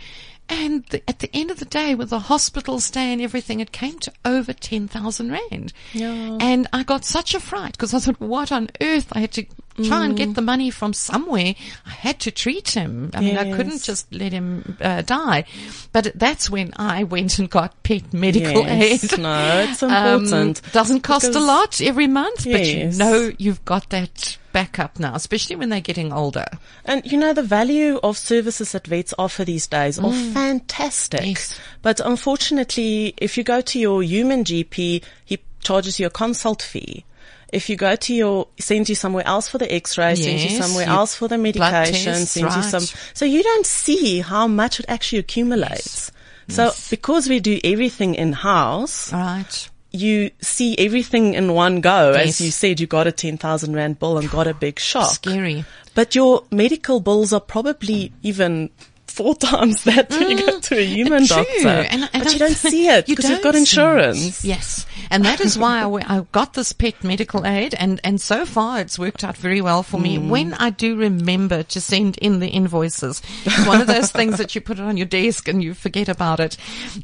And 0.52 0.84
the, 0.86 1.00
at 1.08 1.20
the 1.20 1.30
end 1.32 1.52
of 1.52 1.60
the 1.60 1.64
day, 1.64 1.94
with 1.94 2.10
the 2.10 2.18
hospital 2.18 2.80
stay 2.80 3.12
and 3.12 3.22
everything, 3.22 3.60
it 3.60 3.70
came 3.70 4.00
to 4.00 4.12
over 4.24 4.52
10,000 4.52 5.30
Rand. 5.30 5.72
Yeah. 5.92 6.38
And 6.40 6.66
I 6.72 6.82
got 6.82 7.04
such 7.04 7.36
a 7.36 7.40
fright 7.40 7.72
because 7.74 7.94
I 7.94 8.00
thought, 8.00 8.20
what 8.20 8.50
on 8.50 8.68
earth? 8.80 9.06
I 9.12 9.20
had 9.20 9.30
to 9.34 9.46
try 9.84 10.04
and 10.04 10.16
get 10.16 10.34
the 10.34 10.42
money 10.42 10.70
from 10.70 10.92
somewhere. 10.92 11.54
I 11.86 11.90
had 11.90 12.20
to 12.20 12.30
treat 12.30 12.70
him. 12.70 13.10
I 13.14 13.20
mean, 13.20 13.36
I 13.38 13.56
couldn't 13.56 13.82
just 13.82 14.12
let 14.12 14.32
him 14.32 14.76
uh, 14.80 15.02
die. 15.02 15.44
But 15.92 16.12
that's 16.14 16.50
when 16.50 16.72
I 16.76 17.04
went 17.04 17.38
and 17.38 17.48
got 17.48 17.82
pet 17.82 18.12
medical 18.12 18.62
Yes, 18.66 19.12
aid. 19.12 19.18
no, 19.20 19.66
it's 19.68 19.82
Um, 19.82 19.90
important. 20.24 20.60
doesn't 20.72 21.00
cost 21.00 21.34
a 21.34 21.40
lot 21.40 21.80
every 21.80 22.06
month, 22.06 22.44
but 22.50 22.66
you 22.66 22.90
know 22.92 23.30
you've 23.38 23.64
got 23.64 23.88
that 23.90 24.36
backup 24.52 24.98
now, 24.98 25.14
especially 25.14 25.54
when 25.56 25.68
they're 25.68 25.80
getting 25.80 26.12
older. 26.12 26.46
And 26.84 27.04
you 27.10 27.16
know, 27.16 27.32
the 27.32 27.42
value 27.42 27.98
of 28.02 28.18
services 28.18 28.72
that 28.72 28.86
vets 28.86 29.14
offer 29.18 29.44
these 29.44 29.66
days 29.68 29.98
are 29.98 30.12
fantastic. 30.12 31.24
Yes. 31.24 31.58
But 31.82 32.00
unfortunately, 32.00 33.14
if 33.18 33.36
you 33.38 33.44
go 33.44 33.60
to 33.60 33.78
your 33.78 34.02
human 34.02 34.44
GP, 34.44 35.02
he 35.24 35.38
charges 35.62 36.00
you 36.00 36.06
a 36.06 36.10
consult 36.10 36.62
fee. 36.62 37.04
If 37.52 37.68
you 37.68 37.76
go 37.76 37.96
to 37.96 38.14
your, 38.14 38.48
sends 38.58 38.88
you 38.88 38.94
somewhere 38.94 39.26
else 39.26 39.48
for 39.48 39.58
the 39.58 39.72
x-ray, 39.72 40.14
sends 40.14 40.44
you 40.44 40.50
somewhere 40.50 40.86
else 40.86 41.14
for 41.14 41.28
the 41.28 41.38
medication, 41.38 42.12
tests, 42.12 42.30
sends 42.32 42.56
you 42.56 42.62
some, 42.62 42.82
so 43.14 43.24
you 43.24 43.42
don't 43.42 43.66
see 43.66 44.20
how 44.20 44.46
much 44.46 44.80
it 44.80 44.86
actually 44.88 45.18
accumulates. 45.18 46.12
So 46.48 46.72
because 46.90 47.28
we 47.28 47.40
do 47.40 47.60
everything 47.62 48.14
in-house, 48.16 49.12
All 49.12 49.20
right. 49.20 49.70
you 49.92 50.30
see 50.40 50.76
everything 50.78 51.34
in 51.34 51.54
one 51.54 51.80
go. 51.80 52.12
Yes. 52.12 52.28
As 52.28 52.40
you 52.40 52.50
said, 52.50 52.80
you 52.80 52.86
got 52.86 53.06
a 53.06 53.12
10,000 53.12 53.72
rand 53.74 53.98
bill 53.98 54.18
and 54.18 54.28
got 54.30 54.46
a 54.46 54.54
big 54.54 54.78
shock. 54.78 55.12
Scary. 55.12 55.64
But 55.94 56.14
your 56.14 56.44
medical 56.50 57.00
bills 57.00 57.32
are 57.32 57.40
probably 57.40 58.12
even 58.22 58.70
four 59.10 59.34
times 59.34 59.84
that 59.90 60.10
when 60.10 60.30
you 60.30 60.36
go 60.38 60.58
mm. 60.58 60.62
to 60.62 60.78
a 60.78 60.84
human 60.84 61.26
True. 61.26 61.36
doctor. 61.36 61.68
And- 61.68 62.08
and 62.12 62.22
but 62.22 62.28
I- 62.28 62.32
you 62.32 62.38
don't 62.38 62.54
see 62.54 62.88
it 62.88 63.08
you 63.08 63.16
because 63.16 63.30
you've 63.30 63.42
got 63.42 63.54
insurance. 63.54 64.44
Yes. 64.44 64.86
And 65.10 65.24
that 65.24 65.40
is 65.40 65.58
why 65.58 65.82
I 65.82 66.26
got 66.32 66.54
this 66.54 66.72
pet 66.72 67.02
medical 67.02 67.44
aid 67.44 67.74
and, 67.74 68.00
and 68.04 68.20
so 68.20 68.46
far 68.46 68.80
it's 68.80 68.98
worked 68.98 69.24
out 69.24 69.36
very 69.36 69.60
well 69.60 69.82
for 69.82 69.98
me. 69.98 70.18
Mm. 70.18 70.28
When 70.28 70.54
I 70.54 70.70
do 70.70 70.96
remember 70.96 71.62
to 71.64 71.80
send 71.80 72.16
in 72.18 72.38
the 72.38 72.48
invoices, 72.48 73.20
it's 73.44 73.66
one 73.66 73.80
of 73.80 73.86
those 73.86 74.12
things 74.12 74.38
that 74.38 74.54
you 74.54 74.60
put 74.60 74.78
it 74.78 74.84
on 74.84 74.96
your 74.96 75.06
desk 75.06 75.48
and 75.48 75.62
you 75.62 75.74
forget 75.74 76.08
about 76.08 76.38
it. 76.38 76.56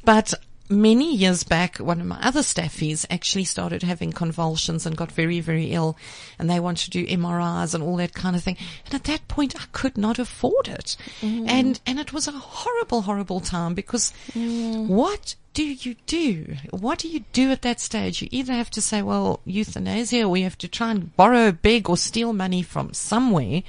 But 0.05 0.35
many 0.69 1.15
years 1.15 1.45
back, 1.45 1.79
one 1.79 2.01
of 2.01 2.07
my 2.07 2.19
other 2.21 2.41
staffies 2.41 3.07
actually 3.11 3.45
started 3.45 3.83
having 3.83 4.13
convulsions 4.13 4.87
and 4.87 4.97
got 4.97 5.13
very, 5.13 5.41
very 5.41 5.73
ill 5.73 5.97
and 6.39 6.49
they 6.49 6.61
wanted 6.61 6.93
to 6.93 7.05
do 7.05 7.07
MRIs 7.07 7.75
and 7.75 7.83
all 7.83 7.97
that 7.97 8.15
kind 8.15 8.37
of 8.37 8.43
thing. 8.43 8.57
And 8.87 8.95
at 8.95 9.05
that 9.05 9.29
point, 9.29 9.55
I 9.61 9.65
could 9.73 9.97
not 9.97 10.19
afford 10.19 10.69
it. 10.69 10.97
Mm. 11.21 11.49
And, 11.49 11.81
and 11.87 11.99
it 11.99 12.13
was 12.13 12.29
a 12.29 12.33
horrible, 12.33 13.03
horrible 13.03 13.41
time 13.41 13.75
because 13.75 14.13
mm. 14.33 14.87
what 14.87 15.35
do 15.55 15.65
you 15.65 15.97
do? 16.07 16.55
What 16.71 16.99
do 16.99 17.09
you 17.09 17.21
do 17.33 17.51
at 17.51 17.63
that 17.63 17.81
stage? 17.81 18.21
You 18.21 18.29
either 18.31 18.53
have 18.53 18.71
to 18.73 18.83
say, 18.83 19.01
well, 19.01 19.41
euthanasia, 19.47 20.25
or 20.25 20.37
you 20.37 20.45
have 20.45 20.59
to 20.59 20.69
try 20.69 20.91
and 20.91 21.17
borrow, 21.17 21.51
beg, 21.51 21.89
or 21.89 21.97
steal 21.97 22.35
money 22.35 22.61
from 22.61 22.93
somewhere 22.93 23.63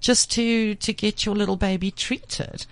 just 0.00 0.30
to, 0.32 0.74
to 0.74 0.92
get 0.92 1.24
your 1.24 1.34
little 1.34 1.56
baby 1.56 1.90
treated. 1.90 2.66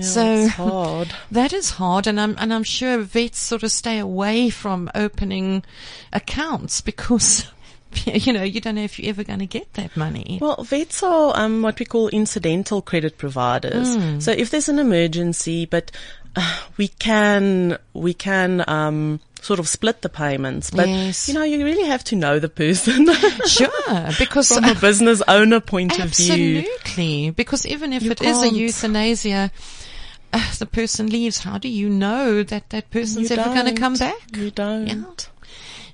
So 0.00 0.48
hard. 0.48 1.14
that 1.30 1.52
is 1.52 1.70
hard, 1.70 2.06
and 2.06 2.20
I'm 2.20 2.36
and 2.38 2.52
I'm 2.52 2.64
sure 2.64 2.98
vets 2.98 3.38
sort 3.38 3.62
of 3.62 3.70
stay 3.70 3.98
away 3.98 4.50
from 4.50 4.90
opening 4.94 5.64
accounts 6.12 6.80
because 6.80 7.46
you 8.04 8.32
know 8.32 8.42
you 8.42 8.60
don't 8.60 8.74
know 8.74 8.82
if 8.82 8.98
you're 8.98 9.10
ever 9.10 9.24
going 9.24 9.40
to 9.40 9.46
get 9.46 9.72
that 9.74 9.96
money. 9.96 10.38
Well, 10.40 10.62
vets 10.64 11.02
are 11.02 11.32
um, 11.36 11.62
what 11.62 11.78
we 11.78 11.86
call 11.86 12.08
incidental 12.08 12.82
credit 12.82 13.18
providers. 13.18 13.96
Hmm. 13.96 14.20
So 14.20 14.32
if 14.32 14.50
there's 14.50 14.68
an 14.68 14.78
emergency, 14.78 15.66
but 15.66 15.90
uh, 16.36 16.60
we 16.76 16.88
can 16.88 17.78
we 17.92 18.14
can 18.14 18.64
um, 18.68 19.20
sort 19.44 19.60
of 19.60 19.68
split 19.68 20.00
the 20.02 20.08
payments. 20.08 20.70
But 20.70 20.88
Yes. 20.88 21.28
you 21.28 21.34
know, 21.34 21.42
you 21.44 21.64
really 21.64 21.84
have 21.86 22.02
to 22.04 22.16
know 22.16 22.38
the 22.38 22.48
person 22.48 23.08
sure, 23.46 24.08
because 24.18 24.48
from 24.48 24.64
a 24.64 24.74
business 24.80 25.22
owner 25.28 25.60
point 25.60 25.98
of 26.00 26.16
view. 26.16 26.58
Absolutely, 26.60 27.30
because 27.30 27.66
even 27.66 27.92
if 27.92 28.04
it 28.04 28.22
is 28.22 28.38
a 28.38 28.44
can't. 28.44 28.56
euthanasia, 28.56 29.50
uh, 30.32 30.52
the 30.58 30.66
person 30.66 31.08
leaves. 31.08 31.38
How 31.38 31.58
do 31.58 31.68
you 31.68 31.88
know 31.88 32.42
that 32.42 32.70
that 32.70 32.90
person's 32.90 33.30
You 33.30 33.36
ever 33.36 33.54
going 33.54 33.72
to 33.74 33.80
come 33.80 33.94
back? 33.96 34.16
You 34.34 34.50
don't. 34.50 34.86
Yeah. 34.86 35.04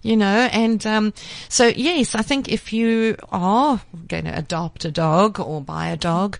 You 0.02 0.16
know, 0.16 0.48
and 0.50 0.86
um, 0.86 1.12
so 1.50 1.66
yes, 1.66 2.14
I 2.14 2.22
think 2.22 2.48
if 2.48 2.72
you 2.72 3.16
are 3.30 3.82
going 4.08 4.24
to 4.24 4.38
adopt 4.38 4.86
a 4.86 4.90
dog 4.90 5.38
or 5.38 5.60
buy 5.60 5.88
a 5.88 5.96
dog, 5.96 6.38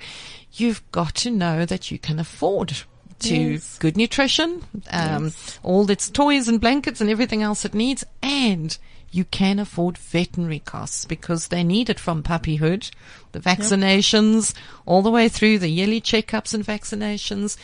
you've 0.55 0.83
got 0.92 1.14
to 1.16 1.31
know 1.31 1.66
that 1.66 1.90
you 1.90 1.99
can 1.99 2.18
afford 2.18 2.85
to 3.20 3.35
Yes. 3.52 3.78
good 3.78 3.96
nutrition, 3.96 4.62
um, 4.90 5.33
all 5.62 5.90
its 5.90 6.09
toys 6.11 6.48
and 6.48 6.61
blankets 6.61 7.00
and 7.00 7.09
everything 7.11 7.42
else 7.42 7.64
it 7.64 7.74
needs, 7.74 8.04
and 8.22 8.76
you 9.12 9.24
can 9.24 9.59
afford 9.59 9.98
veterinary 9.98 10.61
costs 10.61 11.04
because 11.04 11.48
they 11.48 11.64
need 11.64 11.90
it 11.90 11.98
from 11.98 12.22
puppyhood, 12.22 12.90
the 13.33 13.40
vaccinations, 13.40 14.54
all 14.87 15.02
the 15.02 15.11
way 15.11 15.28
through 15.28 15.59
the 15.59 15.68
yearly 15.68 16.00
checkups 16.00 16.54
and 16.54 16.64
vaccinations. 16.64 17.56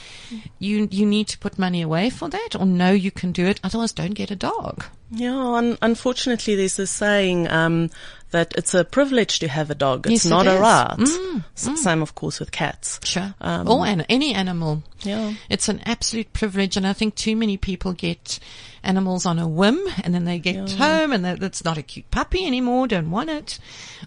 You 0.59 0.89
you 0.91 1.07
need 1.07 1.29
to 1.29 1.39
put 1.39 1.59
money 1.59 1.83
away 1.83 2.11
for 2.11 2.29
that, 2.29 2.51
or 2.59 2.67
know 2.67 2.91
you 2.93 3.11
can 3.13 3.31
do 3.33 3.47
it. 3.47 3.61
Otherwise, 3.63 3.93
don't 3.93 4.15
get 4.15 4.31
a 4.33 4.37
dog. 4.37 4.85
Yeah, 5.11 5.39
un- 5.55 5.79
unfortunately, 5.83 6.57
there's 6.57 6.77
this 6.77 6.91
saying 6.91 7.49
um, 7.49 7.91
that 8.37 8.53
it's 8.57 8.75
a 8.75 8.85
privilege 8.85 9.39
to 9.41 9.49
have 9.49 9.71
a 9.71 9.75
dog. 9.75 10.07
Yes, 10.07 10.17
It's 10.19 10.27
it 10.27 10.31
not 10.31 10.47
a 10.47 10.55
is. 10.55 10.61
right. 10.61 11.41
S- 11.57 11.83
Same, 11.83 12.03
of 12.03 12.15
course, 12.15 12.39
with 12.39 12.53
cats. 12.53 13.01
Sure. 13.05 13.35
Um, 13.41 13.69
or 13.69 13.85
an, 13.87 14.03
any 14.03 14.35
animal. 14.35 14.83
Yeah. 15.03 15.35
It's 15.51 15.69
an 15.69 15.81
absolute 15.85 16.33
privilege. 16.33 16.77
And 16.77 16.87
I 16.87 16.93
think 16.93 17.15
too 17.15 17.35
many 17.37 17.57
people 17.57 17.93
get 17.93 18.39
animals 18.87 19.27
on 19.27 19.39
a 19.39 19.49
whim 19.49 19.79
and 20.05 20.15
then 20.15 20.25
they 20.25 20.39
get 20.39 20.73
home 20.73 21.13
and 21.13 21.25
that's 21.25 21.65
not 21.65 21.77
a 21.77 21.83
cute 21.83 22.11
puppy 22.11 22.47
anymore, 22.47 22.87
don't 22.87 23.11
want 23.11 23.29
it. 23.29 23.59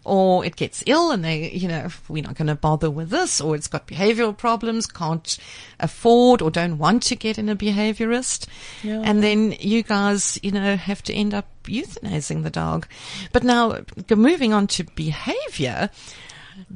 Or 0.06 0.46
it 0.46 0.56
gets 0.56 0.84
ill 0.88 1.12
and 1.12 1.24
they, 1.24 1.52
you 1.52 1.68
know, 1.68 1.90
we're 2.08 2.24
not 2.24 2.36
going 2.36 2.48
to 2.48 2.56
bother 2.56 2.90
with 2.90 3.10
this 3.10 3.42
or 3.42 3.56
it's 3.56 3.68
got 3.68 3.88
behavioral 3.88 4.36
problems, 4.36 4.88
can't 4.88 5.38
afford 5.80 6.42
or 6.42 6.50
don't 6.50 6.78
want 6.78 7.04
to 7.04 7.16
get 7.16 7.38
in 7.38 7.50
a 7.50 7.56
behaviorist. 7.56 8.48
Yeah. 8.82 9.02
And 9.04 9.22
then 9.22 9.56
you 9.60 9.84
guys, 9.84 10.40
you 10.42 10.52
know, 10.52 10.76
have 10.76 11.04
to 11.04 11.14
end 11.14 11.34
up 11.34 11.48
euthanizing 11.66 12.44
the 12.44 12.50
dog. 12.50 12.88
But 13.32 13.44
now 13.44 13.82
moving 14.10 14.54
on 14.54 14.68
to 14.68 14.84
behavior, 14.84 15.90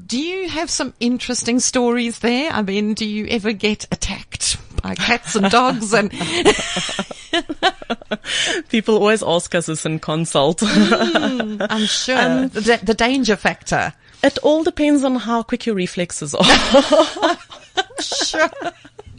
do 0.08 0.18
you 0.18 0.50
have 0.50 0.70
some 0.70 0.94
interesting 1.00 1.60
stories 1.60 2.20
there? 2.20 2.52
I 2.52 2.62
mean, 2.62 2.94
do 2.94 3.06
you 3.06 3.28
ever 3.28 3.52
get 3.54 3.86
attacked 3.92 4.58
by 4.82 4.96
cats 4.96 5.36
and 5.36 5.50
dogs 5.52 5.94
and 5.94 6.12
People 8.70 8.96
always 8.96 9.24
ask 9.24 9.54
us 9.56 9.66
this 9.68 9.86
in 9.86 10.00
consult. 10.00 10.62
I'm 10.64 11.86
sure 11.86 12.18
Um, 12.18 12.50
the, 12.50 12.80
the 12.84 12.94
danger 12.94 13.36
factor. 13.36 13.94
it 14.24 14.38
all 14.40 14.64
depends 14.64 15.04
on 15.04 15.16
how 15.16 15.44
quick 15.44 15.66
your 15.66 15.76
reflexes 15.76 16.34
are. 16.36 16.44
Sure. 18.00 18.50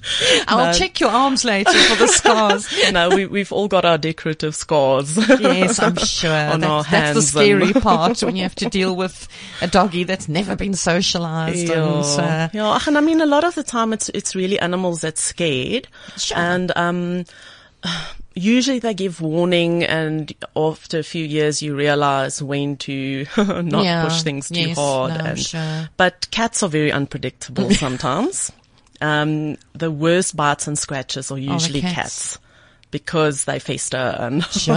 I'll 0.48 0.74
check 0.74 1.00
your 1.00 1.10
arms 1.10 1.44
later 1.44 1.72
for 1.72 1.96
the 1.96 2.06
scars. 2.12 2.68
no, 2.92 3.08
we, 3.10 3.26
we've 3.26 3.52
all 3.52 3.68
got 3.68 3.84
our 3.84 3.98
decorative 3.98 4.54
scars. 4.54 5.16
Yes, 5.40 5.78
I'm 5.78 5.96
sure. 6.04 6.30
On 6.30 6.60
that's, 6.60 6.70
our 6.70 6.84
that's 6.84 7.14
the 7.14 7.22
scary 7.22 7.72
part 7.72 8.22
when 8.22 8.36
you 8.36 8.42
have 8.42 8.54
to 8.56 8.68
deal 8.68 8.94
with 8.96 9.28
a 9.62 9.66
doggy 9.66 10.04
that's 10.04 10.28
never 10.28 10.56
been 10.56 10.74
socialized. 10.74 11.70
And, 11.70 12.04
uh, 12.04 12.16
Yeah. 12.18 12.48
yeah, 12.52 12.78
and 12.86 12.98
I 12.98 13.00
mean, 13.00 13.20
a 13.20 13.26
lot 13.26 13.44
of 13.44 13.54
the 13.54 13.62
time 13.62 13.92
it's 13.92 14.08
it's 14.10 14.34
really 14.34 14.58
animals 14.58 15.00
that's 15.00 15.20
scared, 15.22 15.88
Sure. 16.16 16.36
and 16.38 16.72
um, 16.76 17.24
usually 18.34 18.78
they 18.78 18.94
give 18.94 19.20
warning, 19.20 19.84
and 19.84 20.32
after 20.56 20.98
a 20.98 21.02
few 21.02 21.24
years 21.24 21.62
you 21.62 21.74
realize 21.74 22.42
when 22.42 22.76
to 22.78 23.26
not 23.36 23.84
Yeah. 23.84 24.04
push 24.04 24.22
things 24.22 24.48
too 24.48 24.60
Yes, 24.68 24.76
hard. 24.78 25.14
no, 25.18 25.24
and, 25.24 25.38
sure. 25.38 25.88
But 25.96 26.28
cats 26.30 26.62
are 26.62 26.68
very 26.68 26.92
unpredictable 26.92 27.70
sometimes. 27.70 28.50
Um, 29.04 29.56
the 29.74 29.90
worst 29.90 30.34
bites 30.36 30.66
and 30.66 30.78
scratches 30.78 31.30
are 31.30 31.38
usually 31.38 31.80
cats. 31.80 31.94
cats. 31.94 32.38
Because 32.90 33.44
they 33.44 33.58
fester 33.58 33.96
and 33.96 34.44
Sure. 34.44 34.76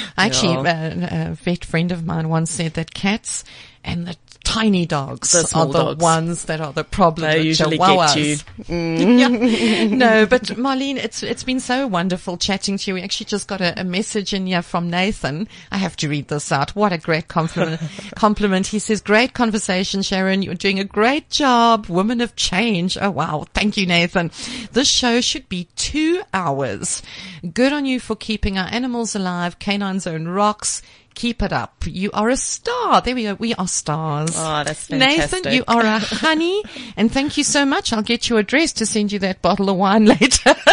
Actually, 0.18 0.68
a, 0.68 1.30
a 1.30 1.34
vet 1.34 1.64
friend 1.64 1.92
of 1.92 2.04
mine 2.04 2.28
once 2.28 2.50
said 2.50 2.74
that 2.74 2.92
cats 2.92 3.44
and 3.84 4.06
the 4.06 4.16
tiny 4.52 4.86
dogs 4.86 5.32
The 5.32 5.50
are 5.58 5.66
the 5.66 5.72
dogs. 5.72 6.02
ones 6.02 6.44
that 6.44 6.60
are 6.60 6.72
the 6.72 6.84
problem. 6.84 7.30
They 7.30 7.42
usually 7.42 7.78
chihuahuas. 7.78 8.44
get 8.56 8.68
you. 8.68 9.12
Yeah. 9.22 9.84
No, 9.88 10.26
but 10.26 10.42
Marlene, 10.56 10.96
it's 10.96 11.22
it's 11.22 11.42
been 11.44 11.60
so 11.60 11.86
wonderful 11.86 12.36
chatting 12.36 12.78
to 12.78 12.90
you. 12.90 12.94
We 12.94 13.02
actually 13.02 13.26
just 13.26 13.48
got 13.48 13.60
a, 13.60 13.80
a 13.80 13.84
message 13.84 14.32
in 14.34 14.46
here 14.46 14.62
from 14.62 14.90
Nathan. 14.90 15.48
I 15.70 15.78
have 15.78 15.96
to 15.98 16.08
read 16.08 16.28
this 16.28 16.52
out. 16.52 16.74
What 16.76 16.92
a 16.92 16.98
great 16.98 17.28
compliment! 17.28 17.80
compliment. 18.16 18.66
He 18.68 18.78
says, 18.78 19.00
"Great 19.00 19.32
conversation, 19.34 20.02
Sharon. 20.02 20.42
You're 20.42 20.54
doing 20.54 20.78
a 20.78 20.84
great 20.84 21.30
job. 21.30 21.86
Woman 21.86 22.20
of 22.20 22.36
change. 22.36 22.98
Oh 23.00 23.10
wow, 23.10 23.44
thank 23.54 23.76
you, 23.76 23.86
Nathan. 23.86 24.30
This 24.72 24.88
show 24.88 25.20
should 25.20 25.48
be 25.48 25.68
two 25.76 26.22
hours. 26.34 27.02
Good 27.52 27.72
on 27.72 27.86
you 27.86 28.00
for 28.00 28.16
keeping 28.16 28.58
our 28.58 28.68
animals 28.70 29.14
alive. 29.16 29.58
Canine 29.58 30.00
Zone 30.00 30.28
rocks." 30.28 30.82
Keep 31.14 31.42
it 31.42 31.52
up. 31.52 31.84
You 31.86 32.10
are 32.12 32.28
a 32.30 32.36
star. 32.36 33.00
There 33.02 33.14
we 33.14 33.24
go. 33.24 33.34
We 33.34 33.54
are 33.54 33.68
stars. 33.68 34.32
Oh, 34.34 34.64
that's 34.64 34.86
fantastic. 34.86 35.44
Nathan, 35.44 35.52
you 35.52 35.64
are 35.68 35.84
a 35.84 35.98
honey, 35.98 36.62
and 36.96 37.12
thank 37.12 37.36
you 37.36 37.44
so 37.44 37.64
much. 37.64 37.92
I'll 37.92 38.02
get 38.02 38.28
your 38.28 38.38
address 38.38 38.72
to 38.74 38.86
send 38.86 39.12
you 39.12 39.18
that 39.20 39.42
bottle 39.42 39.68
of 39.68 39.76
wine 39.76 40.04
later. 40.06 40.54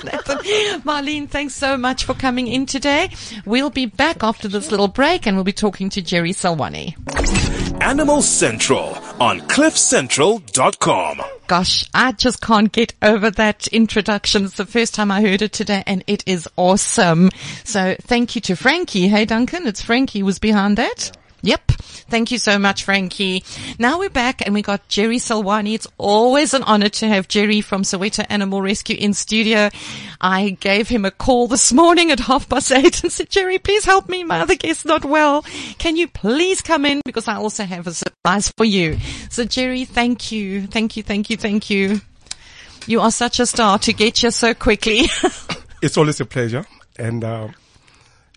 thanks, 0.00 0.28
Nathan. 0.28 0.80
Marlene, 0.82 1.28
thanks 1.28 1.54
so 1.54 1.76
much 1.76 2.04
for 2.04 2.14
coming 2.14 2.46
in 2.46 2.66
today. 2.66 3.10
We'll 3.44 3.70
be 3.70 3.86
back 3.86 4.22
after 4.22 4.48
this 4.48 4.70
little 4.70 4.88
break, 4.88 5.26
and 5.26 5.36
we'll 5.36 5.44
be 5.44 5.52
talking 5.52 5.90
to 5.90 6.02
Jerry 6.02 6.32
Salwani. 6.32 6.94
Animal 7.82 8.22
Central 8.22 8.94
on 9.20 9.40
CliffCentral.com. 9.40 11.20
Gosh, 11.46 11.88
I 11.94 12.12
just 12.12 12.40
can't 12.40 12.72
get 12.72 12.94
over 13.02 13.30
that 13.32 13.68
introduction. 13.68 14.44
It's 14.46 14.56
the 14.56 14.66
first 14.66 14.94
time 14.94 15.10
I 15.10 15.22
heard 15.22 15.42
it 15.42 15.52
today, 15.52 15.82
and 15.86 16.02
it 16.06 16.22
is 16.26 16.48
awesome. 16.56 17.30
So 17.64 17.96
thank 18.00 18.34
you 18.34 18.40
to 18.42 18.56
Frankie. 18.56 19.08
Hey, 19.08 19.24
Duncan, 19.24 19.66
it's 19.66 19.82
Frankie 19.82 20.20
who 20.20 20.24
was 20.24 20.38
behind 20.38 20.78
that. 20.78 21.16
Yep. 21.42 21.72
Thank 22.08 22.30
you 22.30 22.38
so 22.38 22.58
much, 22.58 22.84
Frankie. 22.84 23.42
Now 23.78 23.98
we're 23.98 24.10
back 24.10 24.44
and 24.44 24.54
we 24.54 24.62
got 24.62 24.86
Jerry 24.88 25.16
Salwani. 25.16 25.74
It's 25.74 25.88
always 25.98 26.54
an 26.54 26.62
honor 26.62 26.88
to 26.88 27.08
have 27.08 27.26
Jerry 27.26 27.60
from 27.60 27.82
Soweto 27.82 28.24
Animal 28.28 28.62
Rescue 28.62 28.96
in 28.96 29.12
studio. 29.12 29.70
I 30.20 30.50
gave 30.60 30.88
him 30.88 31.04
a 31.04 31.10
call 31.10 31.48
this 31.48 31.72
morning 31.72 32.10
at 32.10 32.20
half 32.20 32.48
past 32.48 32.70
eight 32.72 33.02
and 33.02 33.12
said, 33.12 33.28
Jerry, 33.28 33.58
please 33.58 33.84
help 33.84 34.08
me. 34.08 34.22
My 34.22 34.40
other 34.40 34.54
guest's 34.54 34.84
not 34.84 35.04
well. 35.04 35.42
Can 35.78 35.96
you 35.96 36.06
please 36.06 36.62
come 36.62 36.84
in? 36.84 37.00
Because 37.04 37.26
I 37.26 37.34
also 37.34 37.64
have 37.64 37.86
a 37.86 37.92
surprise 37.92 38.52
for 38.56 38.64
you. 38.64 38.98
So 39.30 39.44
Jerry, 39.44 39.84
thank 39.84 40.30
you. 40.30 40.66
Thank 40.68 40.96
you. 40.96 41.02
Thank 41.02 41.28
you. 41.30 41.36
Thank 41.36 41.70
you. 41.70 42.00
You 42.86 43.00
are 43.00 43.10
such 43.10 43.40
a 43.40 43.46
star 43.46 43.80
to 43.80 43.92
get 43.92 44.18
here 44.18 44.30
so 44.30 44.54
quickly. 44.54 45.08
it's 45.82 45.96
always 45.96 46.20
a 46.20 46.24
pleasure. 46.24 46.64
And 46.98 47.24
uh, 47.24 47.48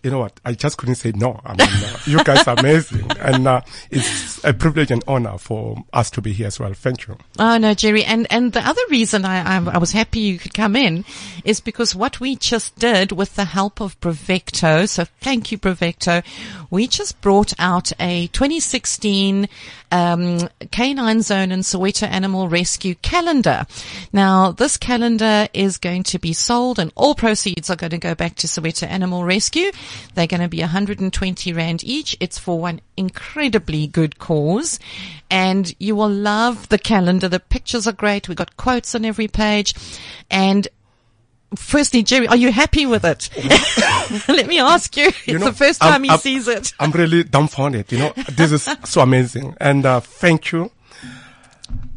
you 0.02 0.10
know 0.10 0.20
what? 0.20 0.38
I 0.44 0.52
just 0.52 0.78
couldn't 0.78 0.94
say 0.96 1.12
no. 1.14 1.40
I 1.44 1.50
mean, 1.50 1.68
uh, 1.84 1.98
you 2.06 2.24
guys 2.24 2.46
are 2.46 2.58
amazing. 2.58 3.08
And 3.20 3.46
uh, 3.46 3.60
it's 3.90 4.42
a 4.44 4.54
privilege 4.54 4.90
and 4.90 5.04
honor 5.06 5.36
for 5.36 5.84
us 5.92 6.10
to 6.12 6.22
be 6.22 6.32
here 6.32 6.46
as 6.46 6.58
well. 6.58 6.72
Thank 6.72 7.06
you. 7.06 7.18
Oh 7.38 7.58
no, 7.58 7.74
Jerry. 7.74 8.02
And 8.04 8.26
and 8.30 8.52
the 8.52 8.66
other 8.66 8.80
reason 8.88 9.24
I, 9.24 9.58
I 9.58 9.74
I 9.74 9.78
was 9.78 9.92
happy 9.92 10.20
you 10.20 10.38
could 10.38 10.54
come 10.54 10.74
in 10.74 11.04
is 11.44 11.60
because 11.60 11.94
what 11.94 12.18
we 12.18 12.36
just 12.36 12.78
did 12.78 13.12
with 13.12 13.36
the 13.36 13.44
help 13.44 13.80
of 13.80 14.00
Bravecto. 14.00 14.88
So 14.88 15.04
thank 15.20 15.52
you, 15.52 15.58
Bravecto. 15.58 16.24
We 16.70 16.86
just 16.86 17.20
brought 17.20 17.52
out 17.58 17.92
a 18.00 18.28
2016 18.28 19.48
um, 19.92 20.48
Canine 20.70 21.22
Zone 21.22 21.52
and 21.52 21.62
Soweto 21.62 22.06
Animal 22.06 22.48
Rescue 22.48 22.94
calendar. 22.96 23.66
Now 24.12 24.52
this 24.52 24.76
calendar 24.76 25.48
is 25.52 25.78
going 25.78 26.04
to 26.04 26.18
be 26.18 26.32
sold, 26.32 26.78
and 26.78 26.92
all 26.94 27.14
proceeds 27.14 27.70
are 27.70 27.76
going 27.76 27.90
to 27.90 27.98
go 27.98 28.14
back 28.14 28.36
to 28.36 28.46
Soweto 28.46 28.86
Animal 28.86 29.24
Rescue. 29.24 29.70
They're 30.14 30.26
going 30.26 30.40
to 30.42 30.48
be 30.48 30.60
120 30.60 31.52
rand 31.52 31.84
each. 31.84 32.16
It's 32.20 32.38
for 32.38 32.58
one 32.60 32.80
incredibly 32.96 33.86
good 33.86 34.18
cause. 34.18 34.78
And 35.30 35.74
you 35.78 35.94
will 35.96 36.10
love 36.10 36.68
the 36.68 36.78
calendar. 36.78 37.28
The 37.28 37.40
pictures 37.40 37.86
are 37.86 37.92
great. 37.92 38.28
We've 38.28 38.36
got 38.36 38.56
quotes 38.56 38.94
on 38.94 39.04
every 39.04 39.28
page. 39.28 39.74
And 40.30 40.66
firstly, 41.56 42.02
Jerry, 42.02 42.26
are 42.28 42.36
you 42.36 42.52
happy 42.52 42.86
with 42.86 43.04
it? 43.04 43.30
Let 44.28 44.46
me 44.46 44.58
ask 44.58 44.96
you. 44.96 45.08
It's 45.08 45.26
know, 45.28 45.46
the 45.46 45.52
first 45.52 45.82
I'm- 45.82 45.92
time 45.92 46.04
he 46.04 46.10
I'm- 46.10 46.18
sees 46.18 46.48
it. 46.48 46.72
I'm 46.80 46.90
really 46.92 47.24
dumbfounded. 47.24 47.90
You 47.92 47.98
know, 47.98 48.12
this 48.30 48.52
is 48.52 48.68
so 48.84 49.00
amazing. 49.00 49.56
And 49.60 49.84
uh, 49.86 50.00
thank 50.00 50.52
you. 50.52 50.70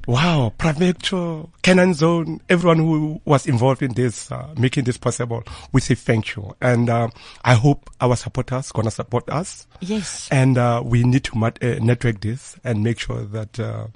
Wow, 0.05 0.51
Bravecto, 0.57 1.49
Canine 1.61 1.93
Zone, 1.93 2.41
everyone 2.49 2.77
who 2.79 3.21
was 3.23 3.45
involved 3.47 3.81
in 3.81 3.93
this, 3.93 4.29
uh, 4.31 4.53
making 4.57 4.83
this 4.83 4.97
possible, 4.97 5.43
we 5.71 5.79
say 5.79 5.95
thank 5.95 6.35
you. 6.35 6.53
And 6.61 6.89
uh, 6.89 7.07
I 7.45 7.53
hope 7.53 7.89
our 8.01 8.17
supporters 8.17 8.71
gonna 8.73 8.91
support 8.91 9.29
us. 9.29 9.65
Yes. 9.79 10.27
And 10.29 10.57
uh, 10.57 10.81
we 10.85 11.03
need 11.03 11.23
to 11.25 11.37
mat- 11.37 11.63
uh, 11.63 11.75
network 11.81 12.19
this 12.19 12.57
and 12.65 12.83
make 12.83 12.99
sure 12.99 13.23
that. 13.23 13.57
Uh, 13.59 13.87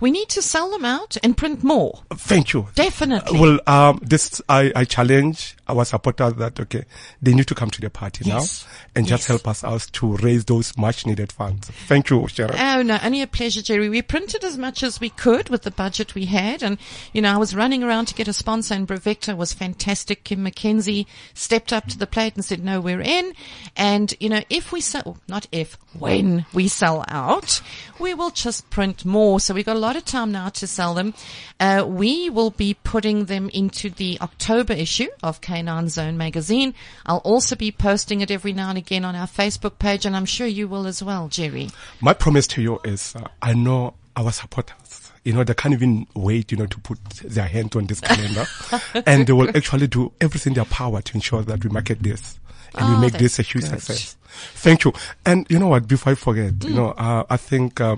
We 0.00 0.10
need 0.10 0.28
to 0.30 0.40
sell 0.42 0.70
them 0.70 0.84
out 0.86 1.16
and 1.22 1.36
print 1.36 1.62
more. 1.62 2.02
thank 2.14 2.52
you. 2.54 2.66
Definitely. 2.74 3.38
Well, 3.38 3.60
um, 3.66 4.00
this 4.02 4.40
I, 4.48 4.72
I 4.74 4.84
challenge 4.84 5.56
our 5.68 5.84
supporters 5.84 6.34
that 6.34 6.58
okay, 6.60 6.84
they 7.22 7.34
need 7.34 7.46
to 7.46 7.54
come 7.54 7.70
to 7.70 7.80
the 7.80 7.90
party 7.90 8.24
Yes. 8.24 8.64
now 8.64 8.70
and 8.96 9.06
just 9.06 9.22
Yes. 9.22 9.26
help 9.28 9.48
us 9.48 9.64
out 9.64 9.86
to 9.92 10.16
raise 10.16 10.44
those 10.46 10.76
much 10.76 11.06
needed 11.06 11.32
funds. 11.32 11.70
Thank 11.86 12.10
you, 12.10 12.26
Sharon. 12.28 12.56
Oh 12.58 12.82
no, 12.82 12.98
only 13.02 13.22
a 13.22 13.26
pleasure, 13.26 13.62
Jerry. 13.62 13.88
We 13.88 14.02
printed 14.02 14.44
as 14.44 14.56
much 14.58 14.82
as 14.82 15.00
we 15.00 15.10
could 15.10 15.48
with 15.48 15.62
the 15.62 15.70
budget 15.70 16.14
we 16.14 16.26
had, 16.26 16.62
and 16.62 16.78
you 17.12 17.20
know 17.22 17.32
I 17.32 17.36
was 17.36 17.54
running 17.54 17.82
around 17.82 18.06
to 18.06 18.14
get 18.14 18.28
a 18.28 18.32
sponsor, 18.32 18.74
and 18.74 18.86
Bravecto 18.88 19.36
was 19.36 19.52
fantastic. 19.52 20.24
Kim 20.24 20.44
McKenzie 20.44 21.06
stepped 21.34 21.72
up 21.72 21.86
to 21.88 21.98
the 21.98 22.06
plate 22.06 22.34
and 22.34 22.44
said, 22.44 22.64
"No, 22.64 22.80
we're 22.80 23.00
in." 23.02 23.32
And 23.76 24.14
you 24.20 24.28
know, 24.28 24.42
if 24.50 24.72
we 24.72 24.80
sell, 24.80 25.18
not 25.28 25.46
if, 25.52 25.76
when 25.98 26.46
we 26.52 26.68
sell 26.68 27.04
out, 27.08 27.60
we 27.98 28.14
will 28.14 28.30
just 28.30 28.70
print 28.70 29.04
more. 29.04 29.40
So 29.40 29.54
we've 29.54 29.66
got 29.66 29.76
a 29.76 29.80
lot 29.80 29.96
of 29.96 30.04
time 30.04 30.32
now 30.32 30.48
to 30.50 30.66
sell 30.66 30.94
them. 30.94 31.14
Uh, 31.60 31.84
we 31.86 32.30
will 32.30 32.50
be 32.50 32.74
putting 32.74 33.24
them 33.26 33.48
into 33.50 33.90
the 33.90 34.18
October 34.20 34.72
issue 34.72 35.08
of 35.22 35.40
Canine 35.58 35.88
Zone 35.88 36.16
magazine. 36.16 36.74
I'll 37.06 37.18
also 37.18 37.56
be 37.56 37.72
posting 37.72 38.20
it 38.20 38.30
every 38.30 38.52
now 38.52 38.68
and 38.68 38.78
again 38.78 39.04
on 39.04 39.14
our 39.16 39.26
Facebook 39.26 39.78
page, 39.78 40.06
and 40.06 40.14
I'm 40.16 40.24
sure 40.24 40.46
you 40.46 40.68
will 40.68 40.86
as 40.86 41.02
well, 41.02 41.28
Jerry. 41.28 41.70
My 42.00 42.12
promise 42.14 42.46
to 42.48 42.62
you 42.62 42.80
is, 42.84 43.14
uh, 43.16 43.26
I 43.42 43.54
know 43.54 43.94
our 44.16 44.30
supporters. 44.32 45.10
You 45.24 45.32
know, 45.34 45.44
they 45.44 45.54
can't 45.54 45.74
even 45.74 46.06
wait, 46.14 46.52
you 46.52 46.58
know, 46.58 46.66
to 46.66 46.78
put 46.80 46.98
their 47.22 47.46
hand 47.46 47.74
on 47.76 47.86
this 47.86 48.00
calendar, 48.00 48.46
and 49.06 49.26
they 49.26 49.32
will 49.32 49.48
actually 49.56 49.88
do 49.88 50.12
everything 50.20 50.52
in 50.52 50.54
their 50.54 50.64
power 50.64 51.02
to 51.02 51.14
ensure 51.14 51.42
that 51.42 51.64
we 51.64 51.70
market 51.70 52.02
this 52.02 52.38
and 52.74 52.86
Oh, 52.86 52.94
we 52.94 53.00
make 53.00 53.14
this 53.14 53.38
a 53.38 53.42
huge 53.42 53.64
good. 53.68 53.80
success. 53.80 54.16
Thank 54.54 54.84
you. 54.84 54.92
And 55.26 55.46
you 55.50 55.58
know 55.58 55.68
what? 55.68 55.88
Before 55.88 56.12
I 56.12 56.14
forget, 56.14 56.62
you 56.64 56.74
know, 56.74 56.90
uh, 56.90 57.24
I 57.28 57.36
think 57.36 57.80
uh, 57.80 57.96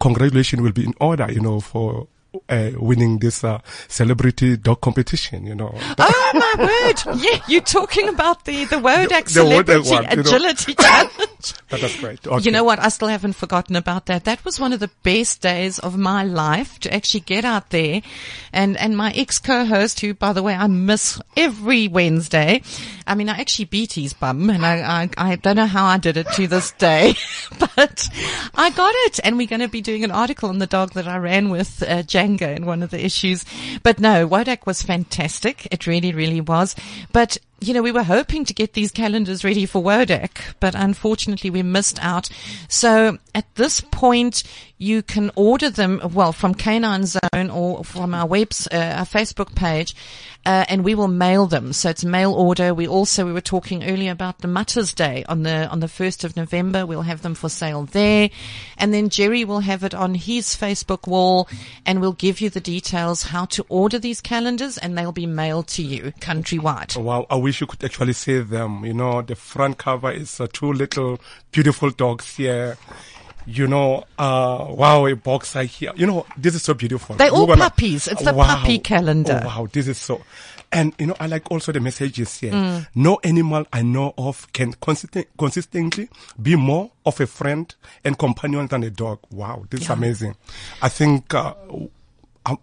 congratulations 0.00 0.62
will 0.62 0.72
be 0.72 0.84
in 0.84 0.94
order, 1.00 1.30
you 1.30 1.40
know, 1.40 1.60
for. 1.60 2.08
Uh, 2.48 2.70
winning 2.76 3.18
this 3.18 3.44
uh, 3.44 3.58
celebrity 3.88 4.56
dog 4.56 4.80
competition, 4.80 5.46
you 5.46 5.54
know. 5.54 5.74
Oh 5.98 6.30
my 6.34 6.64
word! 6.64 7.16
Yeah, 7.22 7.38
you're 7.46 7.60
talking 7.60 8.08
about 8.08 8.44
the 8.46 8.64
the 8.64 8.76
WODAC 8.76 9.08
The- 9.08 9.22
the 9.24 9.30
Celebrity 9.30 9.90
one, 9.90 10.04
you 10.10 10.16
know. 10.16 10.22
Agility 11.42 11.64
Challenge. 11.66 11.82
That 11.82 11.82
is 11.82 12.00
great. 12.00 12.26
Okay. 12.26 12.44
You 12.44 12.50
know 12.50 12.64
what? 12.64 12.78
I 12.78 12.88
still 12.88 13.08
haven't 13.08 13.34
forgotten 13.34 13.76
about 13.76 14.06
that. 14.06 14.24
That 14.24 14.44
was 14.44 14.60
one 14.60 14.72
of 14.72 14.80
the 14.80 14.90
best 15.02 15.40
days 15.40 15.78
of 15.78 15.98
my 15.98 16.24
life 16.24 16.78
to 16.80 16.94
actually 16.94 17.20
get 17.20 17.44
out 17.44 17.70
there. 17.70 18.02
And, 18.52 18.76
and 18.76 18.96
my 18.96 19.10
ex 19.12 19.38
co-host, 19.38 20.00
who 20.00 20.14
by 20.14 20.32
the 20.32 20.42
way, 20.42 20.54
I 20.54 20.66
miss 20.66 21.20
every 21.36 21.88
Wednesday. 21.88 22.62
I 23.06 23.14
mean, 23.14 23.28
I 23.28 23.38
actually 23.38 23.66
beat 23.66 23.94
his 23.94 24.12
bum 24.12 24.48
and 24.50 24.64
I, 24.64 25.02
I, 25.02 25.32
I 25.32 25.36
don't 25.36 25.56
know 25.56 25.66
how 25.66 25.84
I 25.84 25.98
did 25.98 26.16
it 26.16 26.28
to 26.34 26.46
this 26.46 26.72
day, 26.72 27.14
but 27.58 28.08
I 28.54 28.70
got 28.70 28.94
it. 29.06 29.20
And 29.24 29.36
we're 29.36 29.46
going 29.46 29.60
to 29.60 29.68
be 29.68 29.80
doing 29.80 30.04
an 30.04 30.10
article 30.10 30.48
on 30.48 30.58
the 30.58 30.66
dog 30.66 30.92
that 30.92 31.08
I 31.08 31.16
ran 31.16 31.50
with, 31.50 31.82
uh, 31.82 32.02
Django 32.02 32.54
in 32.54 32.66
one 32.66 32.82
of 32.82 32.90
the 32.90 33.04
issues. 33.04 33.44
But 33.82 34.00
no, 34.00 34.28
WODAC 34.28 34.66
was 34.66 34.82
fantastic. 34.82 35.66
It 35.70 35.86
really, 35.86 36.12
really 36.12 36.40
was. 36.40 36.76
But 37.12 37.38
you 37.62 37.74
know, 37.74 37.82
we 37.82 37.92
were 37.92 38.02
hoping 38.02 38.44
to 38.44 38.54
get 38.54 38.72
these 38.72 38.90
calendars 38.90 39.44
ready 39.44 39.66
for 39.66 39.82
WODAC, 39.82 40.54
but 40.60 40.74
unfortunately 40.74 41.50
we 41.50 41.62
missed 41.62 41.98
out. 42.02 42.28
So 42.68 43.18
at 43.34 43.54
this 43.54 43.80
point, 43.80 44.42
you 44.82 45.00
can 45.00 45.30
order 45.36 45.70
them, 45.70 46.00
well, 46.12 46.32
from 46.32 46.54
Canine 46.54 47.06
Zone 47.06 47.50
or 47.50 47.84
from 47.84 48.14
our 48.14 48.26
webs, 48.26 48.66
uh, 48.72 48.96
our 48.98 49.04
Facebook 49.04 49.54
page, 49.54 49.94
uh, 50.44 50.64
and 50.68 50.84
we 50.84 50.96
will 50.96 51.06
mail 51.06 51.46
them. 51.46 51.72
So 51.72 51.90
it's 51.90 52.04
mail 52.04 52.34
order. 52.34 52.74
We 52.74 52.88
also, 52.88 53.24
we 53.24 53.32
were 53.32 53.40
talking 53.40 53.84
earlier 53.84 54.10
about 54.10 54.38
the 54.38 54.48
Mutters 54.48 54.92
Day 54.92 55.24
on 55.28 55.44
the, 55.44 55.68
on 55.68 55.78
the 55.78 55.86
1st 55.86 56.24
of 56.24 56.36
November. 56.36 56.84
We'll 56.84 57.02
have 57.02 57.22
them 57.22 57.34
for 57.34 57.48
sale 57.48 57.84
there. 57.84 58.28
And 58.76 58.92
then 58.92 59.08
Jerry 59.08 59.44
will 59.44 59.60
have 59.60 59.84
it 59.84 59.94
on 59.94 60.16
his 60.16 60.48
Facebook 60.48 61.06
wall 61.06 61.48
and 61.86 62.00
we'll 62.00 62.12
give 62.12 62.40
you 62.40 62.50
the 62.50 62.60
details 62.60 63.22
how 63.22 63.44
to 63.46 63.64
order 63.68 64.00
these 64.00 64.20
calendars 64.20 64.78
and 64.78 64.98
they'll 64.98 65.12
be 65.12 65.26
mailed 65.26 65.68
to 65.68 65.82
you 65.84 66.12
countrywide. 66.20 67.00
Wow, 67.00 67.26
I 67.30 67.36
wish 67.36 67.60
you 67.60 67.68
could 67.68 67.84
actually 67.84 68.14
see 68.14 68.40
them. 68.40 68.84
You 68.84 68.94
know, 68.94 69.22
the 69.22 69.36
front 69.36 69.78
cover 69.78 70.10
is 70.10 70.40
uh, 70.40 70.48
two 70.52 70.72
little 70.72 71.20
beautiful 71.52 71.90
dogs 71.90 72.36
here. 72.36 72.76
You 73.46 73.66
know, 73.66 74.04
uh, 74.18 74.66
wow, 74.70 75.06
a 75.06 75.14
boxer 75.14 75.62
here. 75.64 75.92
You 75.96 76.06
know, 76.06 76.26
this 76.36 76.54
is 76.54 76.62
so 76.62 76.74
beautiful. 76.74 77.16
They're 77.16 77.30
all 77.30 77.46
puppies. 77.46 78.08
It's 78.08 78.22
the 78.22 78.32
puppy 78.32 78.78
calendar. 78.78 79.40
Oh, 79.42 79.46
wow, 79.46 79.68
this 79.72 79.88
is 79.88 79.98
so. 79.98 80.22
And 80.70 80.94
you 80.98 81.06
know, 81.06 81.16
I 81.20 81.26
like 81.26 81.50
also 81.50 81.70
the 81.72 81.80
messages 81.80 82.38
here. 82.38 82.52
Mm. 82.52 82.86
No 82.94 83.18
animal 83.22 83.66
I 83.72 83.82
know 83.82 84.14
of 84.16 84.50
can 84.52 84.72
consistent, 84.72 85.28
consistently 85.38 86.08
be 86.40 86.56
more 86.56 86.90
of 87.04 87.20
a 87.20 87.26
friend 87.26 87.74
and 88.04 88.18
companion 88.18 88.68
than 88.68 88.82
a 88.82 88.90
dog. 88.90 89.18
Wow, 89.30 89.66
this 89.68 89.82
is 89.82 89.90
amazing. 89.90 90.34
I 90.80 90.88
think 90.88 91.34
uh, 91.34 91.54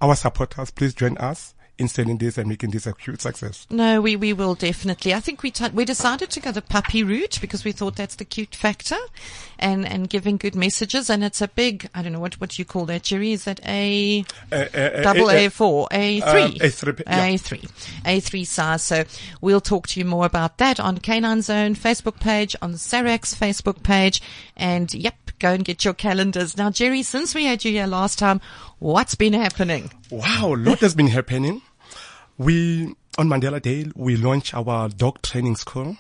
our 0.01 0.15
supporters, 0.15 0.71
please 0.71 0.93
join 0.93 1.17
us 1.17 1.53
in 1.79 1.87
selling 1.87 2.17
this 2.17 2.37
and 2.37 2.47
making 2.47 2.71
this 2.71 2.85
a 2.85 2.93
huge 2.99 3.21
success. 3.21 3.65
No, 3.69 4.01
we, 4.01 4.15
we 4.15 4.33
will 4.33 4.55
definitely. 4.55 5.13
I 5.13 5.19
think 5.19 5.41
we 5.41 5.51
t- 5.51 5.69
we 5.69 5.85
decided 5.85 6.29
to 6.31 6.39
go 6.39 6.51
the 6.51 6.61
puppy 6.61 7.03
route 7.03 7.39
because 7.41 7.63
we 7.63 7.71
thought 7.71 7.95
that's 7.95 8.15
the 8.15 8.25
cute 8.25 8.53
factor, 8.53 8.97
and 9.57 9.87
and 9.87 10.09
giving 10.09 10.37
good 10.37 10.55
messages. 10.55 11.09
And 11.09 11.23
it's 11.23 11.41
a 11.41 11.47
big. 11.47 11.89
I 11.95 12.01
don't 12.01 12.11
know 12.13 12.19
what 12.19 12.39
what 12.41 12.59
you 12.59 12.65
call 12.65 12.85
that, 12.85 13.03
Jerry. 13.03 13.31
Is 13.31 13.45
that 13.45 13.59
a 13.65 14.25
Uh, 14.51 14.55
uh, 14.55 15.01
double 15.01 15.31
A 15.31 15.49
four, 15.49 15.87
A 15.91 16.21
uh, 16.21 16.31
three, 16.31 16.59
A3. 16.59 17.03
A 17.07 17.37
three, 17.37 17.63
A 18.05 18.19
three 18.19 18.45
size. 18.45 18.83
So 18.83 19.05
we'll 19.41 19.61
talk 19.61 19.87
to 19.87 19.99
you 19.99 20.05
more 20.05 20.25
about 20.25 20.57
that 20.57 20.79
on 20.79 20.97
Canine 20.97 21.41
Zone 21.41 21.75
Facebook 21.75 22.19
page, 22.19 22.55
on 22.61 22.71
the 22.73 22.77
Facebook 22.77 23.83
page, 23.83 24.21
and 24.57 24.93
yep, 24.93 25.15
go 25.39 25.53
and 25.53 25.63
get 25.63 25.85
your 25.85 25.93
calendars. 25.93 26.57
Now, 26.57 26.69
Jerry, 26.69 27.03
since 27.03 27.33
we 27.33 27.45
had 27.45 27.63
you 27.63 27.71
here 27.71 27.87
last 27.87 28.19
time, 28.19 28.41
what's 28.79 29.15
been 29.15 29.33
happening? 29.33 29.91
Wow, 30.11 30.53
a 30.53 30.57
lot 30.57 30.79
has 30.79 30.95
been 30.95 31.07
happening. 31.07 31.61
We, 32.39 32.95
on 33.17 33.27
Mandela 33.27 33.61
Day, 33.61 33.85
we 33.95 34.15
launched 34.15 34.55
our 34.55 34.89
dog 34.89 35.21
training 35.21 35.57
school. 35.57 35.97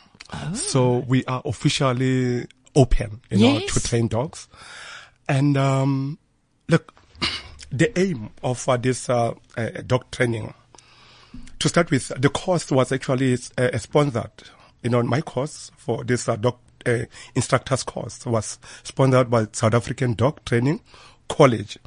So 0.53 0.99
we 1.07 1.25
are 1.25 1.41
officially 1.43 2.47
open, 2.75 3.21
you 3.29 3.37
know, 3.39 3.59
to 3.59 3.79
train 3.81 4.07
dogs. 4.07 4.47
And, 5.27 5.57
um, 5.57 6.17
look, 6.69 6.93
the 7.71 7.97
aim 7.99 8.29
of 8.41 8.67
uh, 8.69 8.77
this, 8.77 9.09
uh, 9.09 9.33
uh, 9.57 9.69
dog 9.85 10.09
training, 10.11 10.53
to 11.59 11.67
start 11.67 11.91
with, 11.91 12.07
the 12.17 12.29
course 12.29 12.71
was 12.71 12.91
actually 12.91 13.37
uh, 13.57 13.77
sponsored. 13.77 14.31
You 14.81 14.91
know, 14.91 15.03
my 15.03 15.21
course 15.21 15.71
for 15.77 16.03
this 16.05 16.29
uh, 16.29 16.37
dog 16.37 16.57
uh, 16.85 17.05
instructors 17.35 17.83
course 17.83 18.25
was 18.25 18.59
sponsored 18.83 19.29
by 19.29 19.47
South 19.51 19.73
African 19.73 20.13
Dog 20.13 20.43
Training 20.45 20.79
College. 21.27 21.77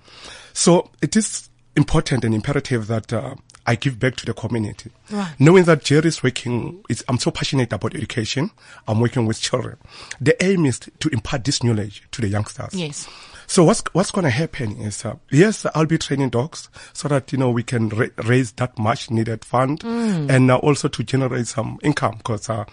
So 0.52 0.90
it 1.00 1.16
is 1.16 1.48
important 1.74 2.24
and 2.24 2.34
imperative 2.34 2.86
that 2.88 3.12
uh, 3.12 3.34
I 3.66 3.74
give 3.76 3.98
back 3.98 4.16
to 4.16 4.26
the 4.26 4.34
community. 4.34 4.90
Right. 5.10 5.34
Knowing 5.38 5.64
that 5.64 5.84
Jerry 5.84 6.08
is 6.08 6.22
working, 6.22 6.84
I'm 7.08 7.18
so 7.18 7.30
passionate 7.30 7.72
about 7.72 7.94
education. 7.94 8.50
I'm 8.88 9.00
working 9.00 9.26
with 9.26 9.40
children. 9.40 9.76
The 10.20 10.42
aim 10.44 10.66
is 10.66 10.80
to 10.80 11.08
impart 11.10 11.44
this 11.44 11.62
knowledge 11.62 12.02
to 12.12 12.20
the 12.20 12.28
youngsters. 12.28 12.74
Yes. 12.74 13.08
So 13.46 13.64
what's 13.64 13.82
what's 13.92 14.10
going 14.10 14.24
to 14.24 14.30
happen 14.30 14.76
is, 14.78 15.04
uh, 15.04 15.16
yes, 15.30 15.66
I'll 15.74 15.86
be 15.86 15.98
training 15.98 16.30
dogs 16.30 16.70
so 16.92 17.06
that 17.08 17.32
you 17.32 17.38
know 17.38 17.50
we 17.50 17.62
can 17.62 17.88
ra- 17.90 18.06
raise 18.24 18.52
that 18.52 18.78
much 18.78 19.10
needed 19.10 19.44
fund, 19.44 19.82
and 19.84 20.50
uh, 20.50 20.56
also 20.56 20.88
to 20.88 21.02
generate 21.04 21.46
some 21.46 21.78
income 21.82 22.16
because 22.18 22.48
uh, 22.48 22.64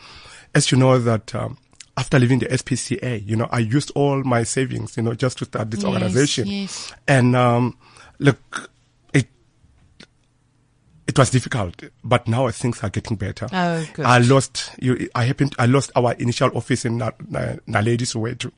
as 0.55 0.71
you 0.71 0.77
know 0.77 0.97
that, 0.97 1.35
um, 1.35 1.57
after 1.97 2.17
leaving 2.17 2.39
the 2.39 2.45
SPCA, 2.45 3.27
you 3.27 3.35
know, 3.35 3.49
I 3.51 3.59
used 3.59 3.91
all 3.93 4.23
my 4.23 4.43
savings, 4.43 4.95
you 4.95 5.03
know, 5.03 5.13
just 5.13 5.37
to 5.39 5.45
start 5.45 5.69
this 5.69 5.81
Yes, 5.83 5.87
organization. 5.93 6.47
yes. 6.47 6.93
And, 7.07 7.35
um, 7.35 7.77
look, 8.19 8.71
was 11.19 11.29
difficult, 11.29 11.83
but 12.03 12.27
now 12.27 12.49
things 12.49 12.81
are 12.81 12.89
getting 12.89 13.17
better. 13.17 13.47
Oh, 13.51 13.85
good. 13.93 14.05
I 14.05 14.17
lost, 14.19 14.71
you, 14.79 15.09
I 15.13 15.25
happened, 15.25 15.53
I 15.59 15.65
lost 15.67 15.91
our 15.95 16.13
initial 16.13 16.49
office 16.57 16.85
in 16.85 16.97
Na- 16.97 17.11
Na- 17.27 17.57
Naledi 17.67 18.01
Soweto. 18.07 18.51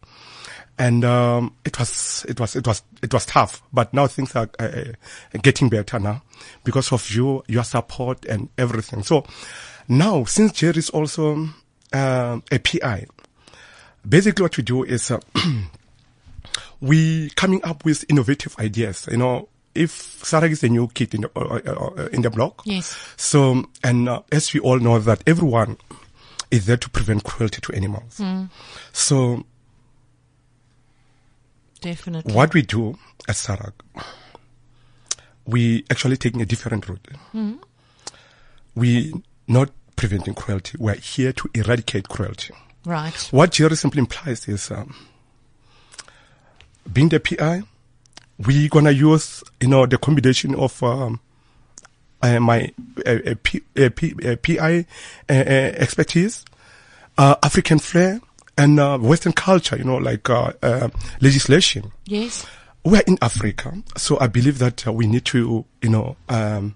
And, 0.78 1.04
um, 1.04 1.56
it 1.66 1.78
was, 1.78 2.26
it 2.30 2.40
was, 2.40 2.56
it 2.56 2.66
was, 2.66 2.84
it 3.04 3.14
was 3.14 3.26
tough, 3.26 3.62
but 3.74 3.94
now 3.94 4.08
things 4.08 4.36
are 4.36 4.50
uh, 4.60 4.64
uh, 4.64 5.38
getting 5.42 5.70
better 5.70 6.00
now 6.00 6.24
because 6.64 6.92
of 6.94 7.10
you, 7.12 7.44
your 7.48 7.64
support 7.64 8.26
and 8.26 8.50
everything. 8.58 9.04
So 9.04 9.26
now, 9.88 10.24
since 10.24 10.54
Jerry 10.54 10.78
is 10.78 10.90
also, 10.90 11.50
um 11.94 12.44
a 12.52 12.58
PI, 12.60 13.06
basically 14.08 14.44
what 14.44 14.56
we 14.56 14.64
do 14.64 14.84
is, 14.84 15.12
uh, 15.12 15.20
we 16.82 17.30
coming 17.32 17.64
up 17.64 17.84
with 17.86 18.06
innovative 18.10 18.56
ideas. 18.60 19.08
You 19.12 19.18
know, 19.18 19.50
if 19.74 20.22
Sarag 20.22 20.52
is 20.52 20.64
a 20.64 20.70
new 20.70 20.88
kid 20.90 21.14
in 21.14 21.22
the, 21.22 21.32
uh, 21.36 21.60
uh, 21.66 21.72
uh, 21.98 22.08
in 22.12 22.22
the 22.22 22.30
block. 22.30 22.62
Yes. 22.66 22.98
So, 23.18 23.66
and 23.84 24.10
uh, 24.10 24.22
as 24.32 24.54
we 24.54 24.60
all 24.60 24.80
know 24.80 25.00
that 25.00 25.24
everyone 25.26 25.78
is 26.50 26.66
there 26.66 26.78
to 26.78 26.90
prevent 26.90 27.24
cruelty 27.24 27.62
to 27.62 27.74
animals. 27.74 28.22
So 28.92 29.46
Definitely. 31.80 32.34
what 32.34 32.54
we 32.54 32.62
do 32.62 32.98
at 33.28 33.36
Sarag, 33.36 33.74
we 35.46 35.86
actually 35.90 36.18
taking 36.18 36.42
a 36.42 36.46
different 36.46 36.90
route. 36.90 37.08
We 38.76 39.14
not 39.48 39.70
preventing 39.96 40.34
cruelty. 40.34 40.78
We're 40.80 40.96
here 40.96 41.32
to 41.34 41.50
eradicate 41.54 42.10
cruelty. 42.10 42.54
Right. 42.86 43.14
What 43.32 43.52
Jerry 43.52 43.76
simply 43.76 44.00
implies 44.00 44.48
is 44.48 44.72
um, 44.72 44.96
being 46.92 47.10
the 47.10 47.20
PI, 47.20 47.64
we 48.46 48.70
gonna 48.70 48.92
use 48.92 49.44
you 49.60 49.68
know 49.68 49.86
the 49.86 49.98
combination 49.98 50.56
of 50.56 50.82
um, 50.84 51.20
uh, 52.22 52.40
my 52.40 52.72
uh, 53.06 53.10
uh, 53.26 53.36
P, 53.42 53.62
uh, 53.78 53.90
P, 53.96 54.14
uh, 54.26 54.36
PI 54.38 54.86
uh, 55.30 55.34
expertise, 55.34 56.46
uh, 57.18 57.36
African 57.44 57.80
flair, 57.80 58.22
and 58.58 58.80
uh, 58.80 58.98
Western 59.00 59.34
culture. 59.34 59.78
You 59.78 59.84
know, 59.86 59.98
like 59.98 60.28
legislation. 61.22 61.92
Yes. 62.06 62.46
We're 62.84 63.04
in 63.06 63.18
Africa, 63.22 63.74
so 63.96 64.18
I 64.20 64.26
believe 64.28 64.58
that 64.58 64.88
uh, 64.88 64.94
we 64.94 65.06
need 65.08 65.26
to 65.26 65.66
you 65.82 65.90
know 65.90 66.16
um, 66.30 66.76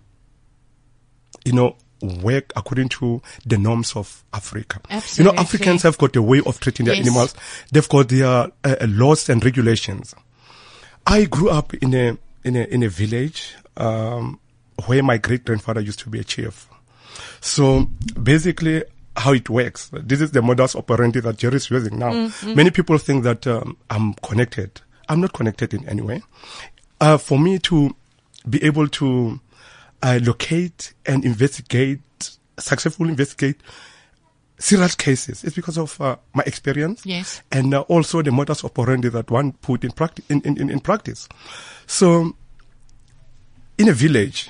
you 1.43 1.53
know 1.53 1.77
work 2.21 2.51
according 2.55 2.89
to 2.89 3.21
the 3.45 3.57
norms 3.57 3.95
of 3.95 4.23
Africa. 4.31 4.81
Absolutely. 4.89 5.31
You 5.31 5.35
know, 5.35 5.41
Africans 5.41 5.81
have 5.83 5.97
got 5.97 6.15
a 6.15 6.21
way 6.21 6.41
of 6.45 6.59
treating 6.59 6.85
their 6.85 6.93
Yes. 6.95 7.07
animals. 7.07 7.33
They've 7.71 7.89
got 7.89 8.09
their 8.09 8.51
laws 8.87 9.29
and 9.29 9.43
regulations. 9.43 10.13
I 11.05 11.25
grew 11.25 11.49
up 11.49 11.73
in 11.75 11.93
a 11.93 12.17
in 12.43 12.55
a 12.55 12.63
in 12.63 12.83
a 12.83 12.89
village 12.89 13.55
um, 13.77 14.39
where 14.85 15.03
my 15.03 15.17
great 15.17 15.45
grandfather 15.45 15.81
used 15.81 15.99
to 15.99 16.09
be 16.09 16.19
a 16.19 16.23
chief. 16.23 16.67
So 17.41 17.89
basically, 18.21 18.83
how 19.15 19.33
it 19.33 19.49
works. 19.49 19.89
This 19.93 20.21
is 20.21 20.31
the 20.31 20.41
modus 20.41 20.75
operandi 20.75 21.19
that 21.21 21.37
Jerry 21.37 21.55
is 21.55 21.69
using 21.69 21.97
now. 21.97 22.31
Many 22.43 22.71
people 22.71 22.97
think 22.97 23.23
that 23.23 23.47
um, 23.47 23.77
I'm 23.89 24.13
connected. 24.15 24.81
I'm 25.07 25.21
not 25.21 25.33
connected 25.33 25.73
in 25.73 25.87
any 25.87 26.01
way. 26.01 26.21
Uh, 26.99 27.17
for 27.17 27.39
me 27.39 27.59
to 27.59 27.95
be 28.49 28.63
able 28.63 28.87
to 28.87 29.39
uh, 30.01 30.19
locate 30.21 30.93
and 31.05 31.23
investigate, 31.23 31.99
successfully 32.57 33.09
investigate 33.09 33.57
serious 34.65 34.95
cases, 34.95 35.43
it's 35.43 35.55
because 35.55 35.77
of 35.77 35.99
uh, 36.01 36.15
my 36.33 36.43
experience 36.45 37.05
Yes. 37.05 37.41
and 37.51 37.73
uh, 37.73 37.81
also 37.81 38.21
the 38.23 38.31
modus 38.31 38.63
operandi 38.63 39.09
that 39.09 39.29
one 39.29 39.51
put 39.61 39.83
in, 39.83 39.91
practi- 39.91 40.23
in, 40.29 40.41
in, 40.41 40.57
in, 40.61 40.69
in 40.69 40.79
practice. 40.79 41.27
So, 41.87 42.35
in 43.77 43.87
a 43.89 43.93
village, 43.93 44.49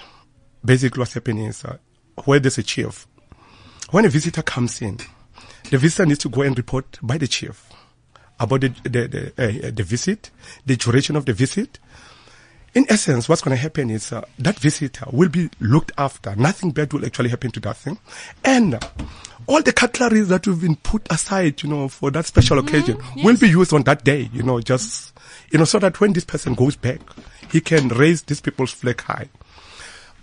basically 0.63 0.99
what's 1.01 1.13
happening 1.13 1.45
is 1.45 1.65
uh, 1.65 1.77
where 2.25 2.39
there's 2.39 2.57
a 2.57 2.63
chief, 2.63 3.07
when 3.91 4.05
a 4.05 4.09
visitor 4.09 4.41
comes 4.41 4.81
in, 4.81 4.99
the 5.71 5.77
visitor 5.77 6.05
needs 6.05 6.19
to 6.19 6.29
go 6.29 6.43
and 6.43 6.57
report 6.57 6.97
by 7.01 7.17
the 7.17 7.27
chief 7.27 7.69
about 8.39 8.61
the, 8.61 8.69
the, 8.83 9.07
the, 9.07 9.67
uh, 9.67 9.71
the 9.73 9.83
visit, 9.83 10.31
the 10.65 10.75
duration 10.77 11.15
of 11.15 11.25
the 11.25 11.33
visit. 11.33 11.79
In 12.75 12.85
essence, 12.89 13.27
what's 13.29 13.41
going 13.41 13.55
to 13.55 13.61
happen 13.61 13.89
is 13.89 14.11
uh, 14.11 14.21
that 14.39 14.59
visitor 14.59 15.05
will 15.11 15.29
be 15.29 15.49
looked 15.59 15.93
after. 15.97 16.35
Nothing 16.35 16.71
bad 16.71 16.91
will 16.93 17.05
actually 17.05 17.29
happen 17.29 17.49
to 17.51 17.59
that 17.61 17.77
thing. 17.77 17.97
And 18.43 18.75
uh, 18.75 18.79
all 19.47 19.61
the 19.61 19.71
cutlery 19.71 20.21
that 20.21 20.45
we've 20.45 20.59
been 20.61 20.75
put 20.75 21.09
aside, 21.11 21.63
you 21.63 21.69
know, 21.69 21.87
for 21.87 22.11
that 22.11 22.25
special 22.25 22.59
occasion 22.59 22.97
will 23.23 23.37
be 23.37 23.47
used 23.49 23.71
on 23.73 23.83
that 23.83 24.03
day, 24.03 24.29
you 24.33 24.43
know, 24.43 24.59
just, 24.59 25.13
you 25.51 25.57
know, 25.57 25.65
so 25.65 25.79
that 25.79 25.99
when 26.01 26.11
this 26.13 26.25
person 26.25 26.53
goes 26.53 26.75
back, 26.75 26.99
he 27.49 27.61
can 27.61 27.87
raise 27.87 28.23
these 28.23 28.41
people's 28.41 28.71
flag 28.71 28.99
high 29.01 29.29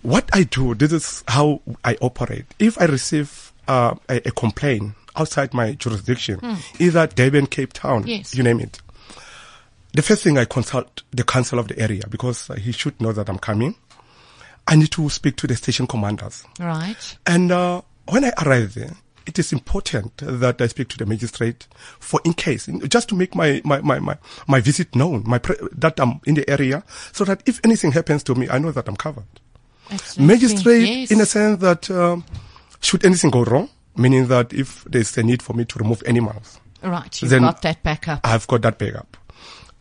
what 0.03 0.29
I 0.33 0.43
do, 0.43 0.75
this 0.75 0.91
is 0.91 1.23
how 1.29 1.61
I 1.83 1.95
operate. 2.01 2.43
If 2.59 2.77
I 2.77 2.85
receive 2.87 3.53
uh, 3.69 3.95
a, 4.09 4.17
a 4.27 4.31
complaint 4.31 4.95
outside 5.15 5.53
my 5.53 5.71
jurisdiction, 5.75 6.41
either 6.77 7.07
Durban, 7.07 7.47
Cape 7.47 7.71
Town, 7.71 8.05
Yes. 8.05 8.35
you 8.35 8.43
name 8.43 8.59
it, 8.59 8.81
the 9.93 10.01
first 10.01 10.23
thing 10.23 10.37
I 10.37 10.45
consult 10.45 11.03
the 11.11 11.23
council 11.23 11.59
of 11.59 11.67
the 11.67 11.79
area 11.79 12.03
because 12.09 12.49
uh, 12.49 12.55
he 12.55 12.71
should 12.71 12.99
know 12.99 13.11
that 13.13 13.29
I'm 13.29 13.37
coming. 13.39 13.75
I 14.67 14.75
need 14.75 14.91
to 14.91 15.09
speak 15.09 15.35
to 15.37 15.47
the 15.47 15.55
station 15.55 15.87
commanders. 15.87 16.43
Right. 16.59 17.17
And 17.25 17.51
uh, 17.51 17.81
when 18.09 18.23
I 18.25 18.31
arrive 18.43 18.73
there, 18.75 18.93
it 19.25 19.37
is 19.39 19.53
important 19.53 20.17
that 20.17 20.61
I 20.61 20.67
speak 20.67 20.87
to 20.89 20.97
the 20.97 21.05
magistrate 21.05 21.67
for 21.99 22.19
in 22.25 22.33
case, 22.33 22.67
just 22.87 23.09
to 23.09 23.15
make 23.15 23.35
my, 23.35 23.61
my, 23.63 23.81
my, 23.81 23.99
my, 23.99 24.17
my 24.47 24.59
visit 24.61 24.95
known, 24.95 25.23
my 25.25 25.37
pre- 25.37 25.55
that 25.73 25.99
I'm 25.99 26.19
in 26.25 26.35
the 26.35 26.49
area, 26.49 26.83
so 27.11 27.23
that 27.25 27.41
if 27.45 27.59
anything 27.63 27.91
happens 27.91 28.23
to 28.23 28.35
me, 28.35 28.49
I 28.49 28.57
know 28.57 28.71
that 28.71 28.87
I'm 28.87 28.95
covered. 28.97 29.23
Absolutely. 29.91 30.33
Magistrate, 30.33 30.87
Yes. 30.87 31.11
in 31.11 31.21
a 31.21 31.25
sense 31.25 31.59
that 31.61 31.89
um, 31.91 32.25
should 32.81 33.05
anything 33.05 33.29
go 33.31 33.43
wrong, 33.43 33.69
meaning 33.95 34.27
that 34.27 34.51
if 34.53 34.83
there's 34.85 35.15
a 35.17 35.23
need 35.23 35.41
for 35.41 35.53
me 35.53 35.65
to 35.65 35.79
remove 35.79 36.01
animals, 36.07 36.59
Right. 36.81 37.21
You've 37.21 37.31
then- 37.31 37.41
got 37.43 37.61
that 37.61 37.81
backup. 37.83 38.21
I've 38.25 38.45
got 38.47 38.61
that 38.63 38.77
backup. 38.77 39.15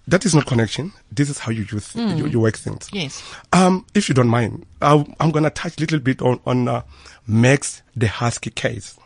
That 0.08 0.24
is 0.24 0.34
not 0.34 0.46
connection. 0.46 0.92
This 1.12 1.30
is 1.30 1.38
how 1.38 1.52
you 1.52 1.64
use 1.70 1.94
you, 1.94 2.26
you 2.26 2.40
work 2.40 2.56
things. 2.56 2.88
Yes. 2.92 3.22
Um, 3.52 3.86
if 3.94 4.08
you 4.08 4.14
don't 4.14 4.28
mind, 4.28 4.66
i 4.80 5.04
I'm 5.20 5.30
gonna 5.30 5.50
touch 5.50 5.76
a 5.78 5.80
little 5.80 6.00
bit 6.00 6.20
on 6.22 6.40
on 6.44 6.68
uh, 6.68 6.82
Max 7.26 7.82
the 7.94 8.08
Husky 8.08 8.50
case. 8.50 8.98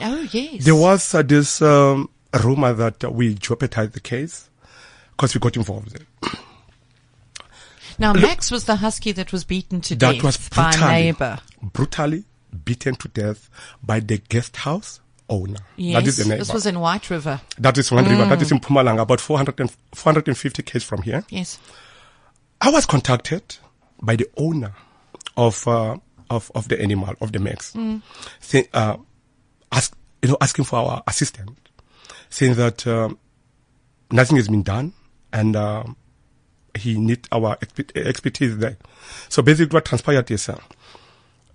Oh, 0.00 0.26
yes. 0.30 0.64
There 0.64 0.74
was 0.74 1.14
uh, 1.14 1.22
this 1.22 1.60
um, 1.60 2.08
rumor 2.44 2.72
that 2.72 3.04
uh, 3.04 3.10
we 3.10 3.34
jeopardized 3.34 3.92
the 3.92 4.00
case 4.00 4.48
because 5.10 5.34
we 5.34 5.40
got 5.40 5.56
involved. 5.56 6.04
Now, 7.98 8.12
Max 8.12 8.52
was 8.52 8.64
the 8.64 8.76
husky 8.76 9.10
that 9.12 9.32
was 9.32 9.42
beaten 9.42 9.80
to 9.82 9.96
That 9.96 10.14
death 10.14 10.22
was 10.22 10.48
by 10.50 10.70
a 10.72 10.80
neighbor. 10.80 11.38
brutally 11.60 12.24
beaten 12.64 12.94
to 12.94 13.08
death 13.08 13.50
by 13.82 13.98
the 14.00 14.18
guest 14.18 14.56
house 14.58 15.00
owner. 15.28 15.58
Yes. 15.76 16.00
that 16.02 16.08
is 16.08 16.16
the 16.16 16.24
neighbor. 16.24 16.38
This 16.38 16.52
was 16.52 16.66
in 16.66 16.80
White 16.80 17.10
River. 17.10 17.40
that 17.58 17.78
is 17.78 17.90
one 17.92 18.04
river. 18.04 18.24
That 18.24 18.42
is 18.42 18.50
in 18.52 18.60
Mpumalanga, 18.60 19.02
about 19.02 19.20
400 19.20 19.60
and, 19.60 19.70
450 19.94 20.62
k's 20.62 20.84
from 20.84 21.02
here. 21.02 21.24
Yes. 21.30 21.58
I 22.60 22.70
was 22.70 22.86
contacted 22.86 23.56
by 24.02 24.16
the 24.16 24.28
owner 24.36 24.72
of 25.36 25.66
uh, 25.68 25.96
of 26.30 26.50
of 26.54 26.68
the 26.68 26.80
animal 26.80 27.14
of 27.20 27.32
the 27.32 27.38
Max, 27.38 27.74
say, 28.40 28.68
uh, 28.74 28.96
ask 29.72 29.96
you 30.22 30.30
know 30.30 30.36
asking 30.40 30.64
for 30.64 30.76
our 30.76 31.02
assistant, 31.06 31.56
saying 32.30 32.54
that 32.54 32.86
um, 32.86 33.18
nothing 34.10 34.36
has 34.36 34.48
been 34.48 34.62
done 34.62 34.92
and 35.32 35.54
um, 35.56 35.96
he 36.76 36.98
need 36.98 37.26
our 37.32 37.56
expe- 37.56 37.96
expertise 37.96 38.58
there. 38.58 38.76
So 39.28 39.42
basically, 39.42 39.74
what 39.74 39.84
transpired 39.84 40.30
is 40.30 40.48
uh, 40.48 40.58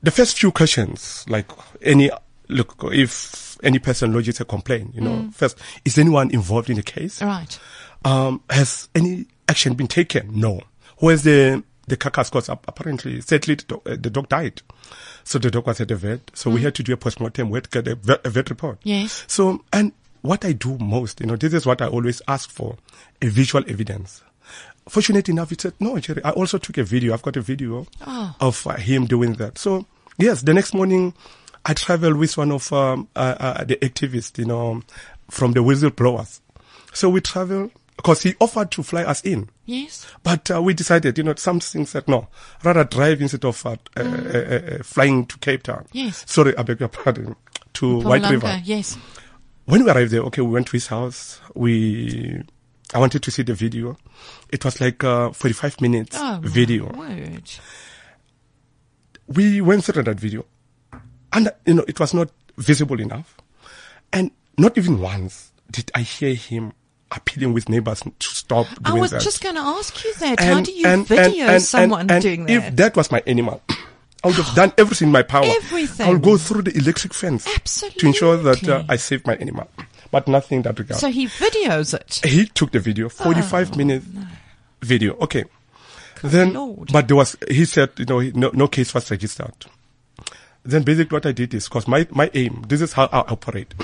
the 0.01 0.11
first 0.11 0.39
few 0.39 0.51
questions, 0.51 1.25
like 1.27 1.49
any 1.81 2.09
look, 2.53 2.75
if 2.91 3.57
any 3.63 3.79
person 3.79 4.13
lodges 4.13 4.39
a 4.39 4.45
complaint, 4.45 4.93
you 4.95 5.01
know, 5.01 5.29
first 5.33 5.57
is 5.85 5.97
anyone 5.97 6.31
involved 6.31 6.69
in 6.69 6.75
the 6.77 6.83
case? 6.83 7.21
Right. 7.21 7.57
um, 8.05 8.41
has 8.49 8.89
any 8.95 9.25
action 9.47 9.73
been 9.73 9.87
taken? 9.87 10.39
No. 10.39 10.61
Where's 10.97 11.23
the 11.23 11.63
the 11.87 11.97
carcass? 11.97 12.29
Because 12.29 12.49
apparently, 12.49 13.19
sadly, 13.21 13.55
the 13.55 13.63
dog, 13.65 13.81
uh, 13.87 13.95
the 13.99 14.09
dog 14.09 14.29
died. 14.29 14.61
So 15.25 15.39
the 15.39 15.51
dog 15.51 15.67
was 15.67 15.81
at 15.81 15.87
the 15.89 15.95
vet. 15.95 16.31
So 16.33 16.49
we 16.49 16.61
had 16.61 16.75
to 16.75 16.83
do 16.83 16.93
a 16.93 16.97
postmortem. 16.97 17.49
We 17.49 17.57
had 17.57 17.65
to 17.65 17.81
get 17.81 17.87
a 17.91 17.95
vet, 17.95 18.25
a 18.25 18.29
vet 18.29 18.49
report. 18.49 18.77
Yes. 18.83 19.23
So, 19.27 19.63
and 19.73 19.91
what 20.21 20.45
I 20.45 20.51
do 20.53 20.77
most, 20.77 21.19
you 21.19 21.25
know, 21.27 21.35
this 21.35 21.53
is 21.53 21.65
what 21.65 21.81
I 21.81 21.87
always 21.87 22.21
ask 22.27 22.49
for, 22.49 22.77
a 23.21 23.27
visual 23.27 23.63
evidence. 23.67 24.21
Fortunately 24.89 25.31
enough, 25.31 25.49
he 25.49 25.55
said, 25.57 25.73
no, 25.79 25.97
Jerry, 25.99 26.21
I 26.25 26.31
also 26.31 26.57
took 26.57 26.77
a 26.77 26.83
video. 26.83 27.13
I've 27.13 27.21
got 27.21 27.37
a 27.37 27.41
video 27.41 27.87
Oh. 28.05 28.35
of 28.41 28.67
uh, 28.67 28.75
him 28.75 29.05
doing 29.05 29.33
that. 29.35 29.57
So, 29.57 29.85
yes, 30.17 30.41
the 30.41 30.53
next 30.53 30.73
morning, 30.73 31.13
I 31.65 31.73
traveled 31.73 32.17
with 32.17 32.37
one 32.37 32.51
of 32.51 32.71
um, 32.73 33.07
uh, 33.15 33.35
uh, 33.39 33.63
the 33.63 33.77
activists, 33.77 34.37
you 34.37 34.45
know, 34.45 34.81
from 35.29 35.53
the 35.53 35.61
whistleblowers. 35.61 36.41
So 36.93 37.09
we 37.09 37.21
traveled 37.21 37.71
because 37.95 38.23
he 38.23 38.35
offered 38.39 38.71
to 38.71 38.83
fly 38.83 39.03
us 39.03 39.21
in. 39.21 39.49
Yes. 39.65 40.05
But 40.23 40.51
uh, 40.51 40.61
we 40.61 40.73
decided, 40.73 41.17
you 41.17 41.23
know, 41.23 41.35
some 41.35 41.59
things 41.59 41.91
said 41.91 42.07
no, 42.07 42.27
rather 42.63 42.83
drive 42.83 43.21
instead 43.21 43.45
of 43.45 43.65
uh, 43.65 43.77
uh, 43.95 44.01
uh, 44.01 44.83
flying 44.83 45.25
to 45.27 45.37
Cape 45.37 45.63
Town. 45.63 45.85
Yes. 45.93 46.25
Sorry, 46.29 46.55
I 46.57 46.63
beg 46.63 46.79
your 46.81 46.89
pardon, 46.89 47.35
to 47.75 47.99
White 48.01 48.29
River. 48.29 48.59
Yes. 48.63 48.97
when 49.65 49.85
we 49.85 49.89
arrived 49.91 50.11
there, 50.11 50.21
okay, 50.23 50.41
we 50.41 50.51
went 50.51 50.67
to 50.67 50.73
his 50.73 50.87
house. 50.87 51.39
We, 51.55 52.41
I 52.93 52.99
wanted 52.99 53.23
to 53.23 53.31
see 53.31 53.43
the 53.43 53.53
video. 53.53 53.97
It 54.49 54.65
was 54.65 54.81
like 54.81 55.01
a 55.03 55.31
45 55.31 55.79
minutes 55.79 56.17
Oh, 56.19 56.41
my 56.41 56.47
video. 56.47 56.91
Word. 56.91 57.49
We 59.27 59.61
went 59.61 59.85
through 59.85 60.03
that 60.03 60.19
video 60.19 60.45
and, 61.33 61.49
you 61.65 61.73
know, 61.73 61.85
it 61.87 61.99
was 61.99 62.13
not 62.13 62.29
visible 62.57 62.99
enough. 62.99 63.35
And 64.11 64.31
not 64.57 64.77
even 64.77 64.99
once 64.99 65.51
did 65.71 65.91
I 65.95 66.01
hear 66.01 66.35
him 66.35 66.73
appealing 67.11 67.53
with 67.53 67.69
neighbors 67.69 68.01
to 68.01 68.11
stop 68.27 68.67
doing 68.67 68.77
that. 68.83 68.89
I 68.91 68.93
was 68.99 69.11
that. 69.11 69.21
just 69.21 69.41
going 69.43 69.55
to 69.55 69.61
ask 69.61 70.03
you 70.03 70.13
that. 70.15 70.39
How 70.39 70.61
do 70.61 70.71
you 70.71 70.85
and- 70.87 71.07
video 71.07 71.43
and- 71.45 71.51
and- 71.55 71.63
someone 71.63 72.09
and 72.09 72.21
doing 72.21 72.49
If 72.49 72.63
that? 72.63 72.77
that 72.77 72.95
was 72.95 73.11
my 73.11 73.21
animal, 73.27 73.61
I 74.23 74.27
would 74.27 74.35
have 74.37 74.55
done 74.55 74.73
everything 74.77 75.07
in 75.07 75.11
my 75.11 75.23
power. 75.23 75.43
Everything. 75.45 76.07
I 76.07 76.09
would 76.11 76.21
go 76.21 76.37
through 76.37 76.63
the 76.63 76.77
electric 76.77 77.13
fence 77.13 77.45
Absolutely. 77.55 77.99
to 77.99 78.07
ensure 78.07 78.37
that 78.37 78.67
uh, 78.69 78.83
I 78.87 78.95
saved 78.95 79.27
my 79.27 79.35
animal. 79.35 79.67
But 80.11 80.27
nothing 80.27 80.57
in 80.57 80.61
that 80.63 80.77
regard. 80.79 80.99
So 81.01 81.09
he 81.09 81.27
videos 81.27 81.93
it. 81.93 82.21
he 82.23 82.45
took 82.45 82.71
the 82.71 82.79
video, 82.79 83.09
45 83.09 83.75
minute 83.75 84.03
video. 84.81 85.15
Okay. 85.15 85.43
then, 86.21 86.53
Lord. 86.53 86.91
but 86.93 87.07
there 87.07 87.17
was, 87.17 87.35
he 87.49 87.65
said, 87.65 87.89
you 87.97 88.05
know, 88.05 88.19
no, 88.21 88.51
no 88.53 88.67
case 88.67 88.93
was 88.93 89.09
registered. 89.11 89.53
Then 90.63 90.83
basically 90.83 91.15
what 91.15 91.25
I 91.25 91.31
did 91.31 91.53
is, 91.53 91.67
cause 91.67 91.87
my, 91.87 92.07
my 92.11 92.31
aim, 92.33 92.63
this 92.67 92.81
is 92.81 92.93
how 92.93 93.05
I 93.11 93.19
operate. 93.19 93.73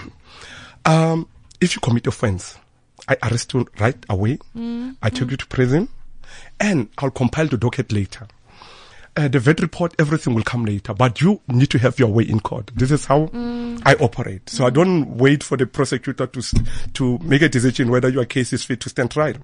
Um, 0.85 1.27
if 1.59 1.75
you 1.75 1.81
commit 1.81 2.07
offense, 2.07 2.57
I 3.09 3.17
arrest 3.21 3.53
you 3.53 3.67
right 3.79 3.97
away. 4.09 4.39
I 5.01 5.09
take 5.09 5.29
you 5.31 5.37
to 5.37 5.45
prison 5.45 5.89
and 6.57 6.87
I'll 6.97 7.11
compile 7.11 7.47
the 7.47 7.57
docket 7.57 7.91
later. 7.91 8.27
Uh, 9.15 9.27
the 9.27 9.39
vet 9.39 9.59
report, 9.59 9.93
everything 9.99 10.33
will 10.33 10.43
come 10.43 10.63
later, 10.63 10.93
but 10.93 11.19
you 11.19 11.41
need 11.49 11.69
to 11.71 11.79
have 11.79 11.99
your 11.99 12.09
way 12.09 12.23
in 12.23 12.39
court. 12.39 12.71
This 12.73 12.91
is 12.91 13.05
how 13.05 13.29
I 13.83 13.95
operate. 13.99 14.49
So 14.49 14.65
I 14.65 14.69
don't 14.69 15.17
wait 15.17 15.43
for 15.43 15.57
the 15.57 15.65
prosecutor 15.65 16.27
to 16.27 16.41
to 16.93 17.17
make 17.19 17.41
a 17.41 17.49
decision 17.49 17.91
whether 17.91 18.07
your 18.07 18.25
case 18.25 18.53
is 18.53 18.63
fit 18.63 18.79
to 18.81 18.89
stand 18.89 19.11
trial. 19.11 19.35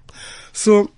So 0.53 0.89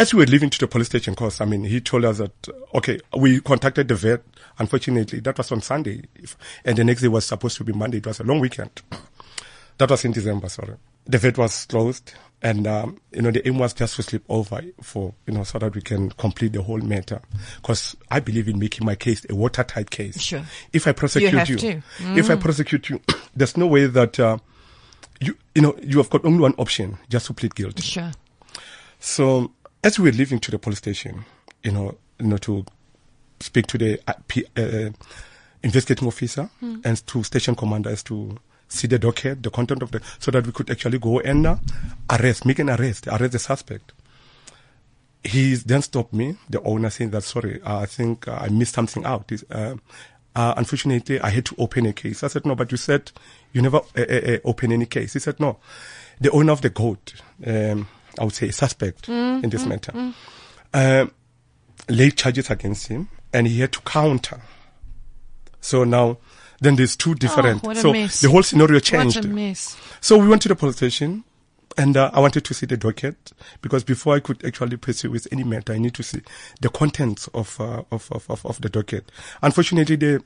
as 0.00 0.14
we 0.14 0.20
were 0.20 0.26
leaving 0.26 0.48
to 0.48 0.58
the 0.58 0.66
police 0.66 0.86
station, 0.86 1.14
cause 1.14 1.42
I 1.42 1.44
mean, 1.44 1.62
he 1.62 1.78
told 1.78 2.06
us 2.06 2.18
that 2.18 2.48
okay, 2.74 2.98
we 3.16 3.40
contacted 3.40 3.88
the 3.88 3.94
vet. 3.94 4.22
Unfortunately, 4.58 5.20
that 5.20 5.36
was 5.36 5.52
on 5.52 5.60
Sunday, 5.60 6.02
if, 6.14 6.38
and 6.64 6.78
the 6.78 6.84
next 6.84 7.02
day 7.02 7.08
was 7.08 7.26
supposed 7.26 7.58
to 7.58 7.64
be 7.64 7.74
Monday. 7.74 7.98
It 7.98 8.06
was 8.06 8.18
a 8.20 8.24
long 8.24 8.40
weekend. 8.40 8.82
That 9.78 9.88
was 9.88 10.04
in 10.04 10.12
December, 10.12 10.50
sorry. 10.50 10.74
The 11.06 11.16
vet 11.16 11.38
was 11.38 11.64
closed 11.64 12.12
and, 12.42 12.66
um, 12.66 13.00
you 13.12 13.22
know, 13.22 13.30
the 13.30 13.48
aim 13.48 13.56
was 13.56 13.72
just 13.72 13.96
to 13.96 14.02
sleep 14.02 14.22
over 14.28 14.60
for, 14.82 15.14
you 15.26 15.32
know, 15.32 15.42
so 15.42 15.58
that 15.58 15.74
we 15.74 15.80
can 15.80 16.10
complete 16.10 16.52
the 16.52 16.60
whole 16.60 16.80
matter. 16.80 17.22
Cause 17.62 17.96
I 18.10 18.20
believe 18.20 18.46
in 18.46 18.58
making 18.58 18.84
my 18.84 18.94
case 18.94 19.24
a 19.30 19.34
watertight 19.34 19.88
case. 19.88 20.20
Sure. 20.20 20.42
If 20.74 20.86
I 20.86 20.92
prosecute 20.92 21.32
have 21.32 21.48
you, 21.48 21.56
to. 21.56 21.82
if 21.98 22.28
I 22.28 22.36
prosecute 22.36 22.90
you, 22.90 23.00
there's 23.34 23.56
no 23.56 23.66
way 23.66 23.86
that, 23.86 24.20
uh, 24.20 24.36
you, 25.18 25.34
you 25.54 25.62
know, 25.62 25.74
you 25.82 25.96
have 25.96 26.10
got 26.10 26.26
only 26.26 26.40
one 26.40 26.52
option, 26.58 26.98
just 27.08 27.28
to 27.28 27.32
plead 27.32 27.54
guilty. 27.54 27.80
Sure. 27.80 28.12
So 28.98 29.50
as 29.82 29.98
we 29.98 30.10
were 30.10 30.16
leaving 30.16 30.38
to 30.40 30.50
the 30.50 30.58
police 30.58 30.78
station, 30.78 31.24
you 31.62 31.72
know, 31.72 31.96
you 32.18 32.26
know, 32.26 32.36
to 32.38 32.64
speak 33.40 33.66
to 33.68 33.78
the 33.78 34.00
uh, 34.06 34.12
uh, 34.56 34.90
investigating 35.62 36.08
officer 36.08 36.50
and 36.60 37.06
to 37.06 37.22
station 37.22 37.54
commanders 37.54 38.02
to 38.02 38.36
see 38.68 38.86
the 38.86 38.98
docket, 38.98 39.42
the 39.42 39.50
content 39.50 39.82
of 39.82 39.90
the, 39.90 40.00
so 40.18 40.30
that 40.30 40.46
we 40.46 40.52
could 40.52 40.70
actually 40.70 40.98
go 40.98 41.20
and 41.20 41.46
uh, 41.46 41.56
arrest, 42.10 42.44
make 42.44 42.58
an 42.58 42.70
arrest, 42.70 43.06
arrest 43.08 43.32
the 43.32 43.38
suspect. 43.38 43.92
He 45.22 45.54
then 45.54 45.82
stopped 45.82 46.14
me, 46.14 46.36
the 46.48 46.62
owner, 46.62 46.88
saying 46.88 47.10
that 47.10 47.24
sorry, 47.24 47.60
uh, 47.62 47.80
I 47.80 47.86
think 47.86 48.26
uh, 48.26 48.38
I 48.40 48.48
missed 48.48 48.74
something 48.74 49.04
out. 49.04 49.30
Uh, 49.50 49.76
uh, 50.34 50.54
unfortunately, 50.56 51.20
I 51.20 51.30
had 51.30 51.44
to 51.46 51.54
open 51.58 51.86
a 51.86 51.92
case. 51.92 52.22
I 52.22 52.28
said 52.28 52.46
no, 52.46 52.54
but 52.54 52.70
you 52.70 52.78
said 52.78 53.10
you 53.52 53.60
never 53.60 53.78
uh, 53.78 54.00
uh, 54.08 54.32
uh, 54.32 54.38
open 54.44 54.72
any 54.72 54.86
case. 54.86 55.12
He 55.14 55.18
said 55.18 55.40
no. 55.40 55.58
The 56.20 56.30
owner 56.30 56.52
of 56.52 56.62
the 56.62 56.70
goat, 56.70 57.14
um, 57.44 57.88
I 58.20 58.24
would 58.24 58.34
say, 58.34 58.48
a 58.48 58.52
suspect 58.52 59.08
in 59.08 59.48
this 59.50 59.66
matter, 59.66 60.12
um, 60.74 61.12
laid 61.88 62.16
charges 62.16 62.50
against 62.50 62.86
him, 62.88 63.08
and 63.32 63.46
he 63.46 63.60
had 63.60 63.72
to 63.72 63.80
counter. 63.80 64.40
So 65.60 65.84
now, 65.84 66.18
then 66.60 66.76
there's 66.76 66.96
two 66.96 67.14
different. 67.14 67.64
Oh, 67.64 67.68
what 67.68 67.76
a 67.78 67.80
so 67.80 67.92
mess. 67.92 68.20
the 68.20 68.30
whole 68.30 68.42
scenario 68.42 68.78
changed. 68.78 69.16
What 69.16 69.24
a 69.24 69.28
mess. 69.28 69.76
So 70.00 70.18
we 70.18 70.28
went 70.28 70.42
to 70.42 70.48
the 70.48 70.54
police 70.54 70.76
station 70.76 71.24
and 71.76 71.96
uh, 71.96 72.10
I 72.12 72.20
wanted 72.20 72.44
to 72.44 72.54
see 72.54 72.66
the 72.66 72.76
docket 72.76 73.32
because 73.62 73.84
before 73.84 74.14
I 74.14 74.20
could 74.20 74.44
actually 74.44 74.76
pursue 74.76 75.10
with 75.10 75.26
any 75.32 75.44
matter, 75.44 75.72
I 75.72 75.78
need 75.78 75.94
to 75.94 76.02
see 76.02 76.20
the 76.60 76.68
contents 76.68 77.28
of, 77.28 77.60
uh, 77.60 77.82
of, 77.90 78.10
of, 78.12 78.28
of, 78.30 78.44
of 78.44 78.60
the 78.60 78.68
docket. 78.68 79.10
Unfortunately, 79.42 79.96
the 79.96 80.22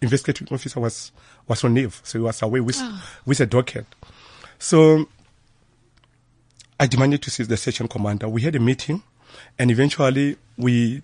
investigating 0.00 0.48
officer 0.50 0.80
was, 0.80 1.12
was 1.48 1.64
on 1.64 1.74
leave. 1.74 2.00
So 2.04 2.18
he 2.18 2.22
was 2.22 2.42
away 2.42 2.60
with, 2.60 2.80
with 3.24 3.40
a 3.40 3.46
docket. 3.46 3.86
So 4.58 5.08
I 6.78 6.86
demanded 6.86 7.22
to 7.22 7.30
see 7.30 7.44
the 7.44 7.56
station 7.56 7.88
commander. 7.88 8.28
We 8.28 8.42
had 8.42 8.56
a 8.56 8.60
meeting 8.60 9.02
and 9.58 9.70
eventually 9.70 10.36
we 10.56 11.02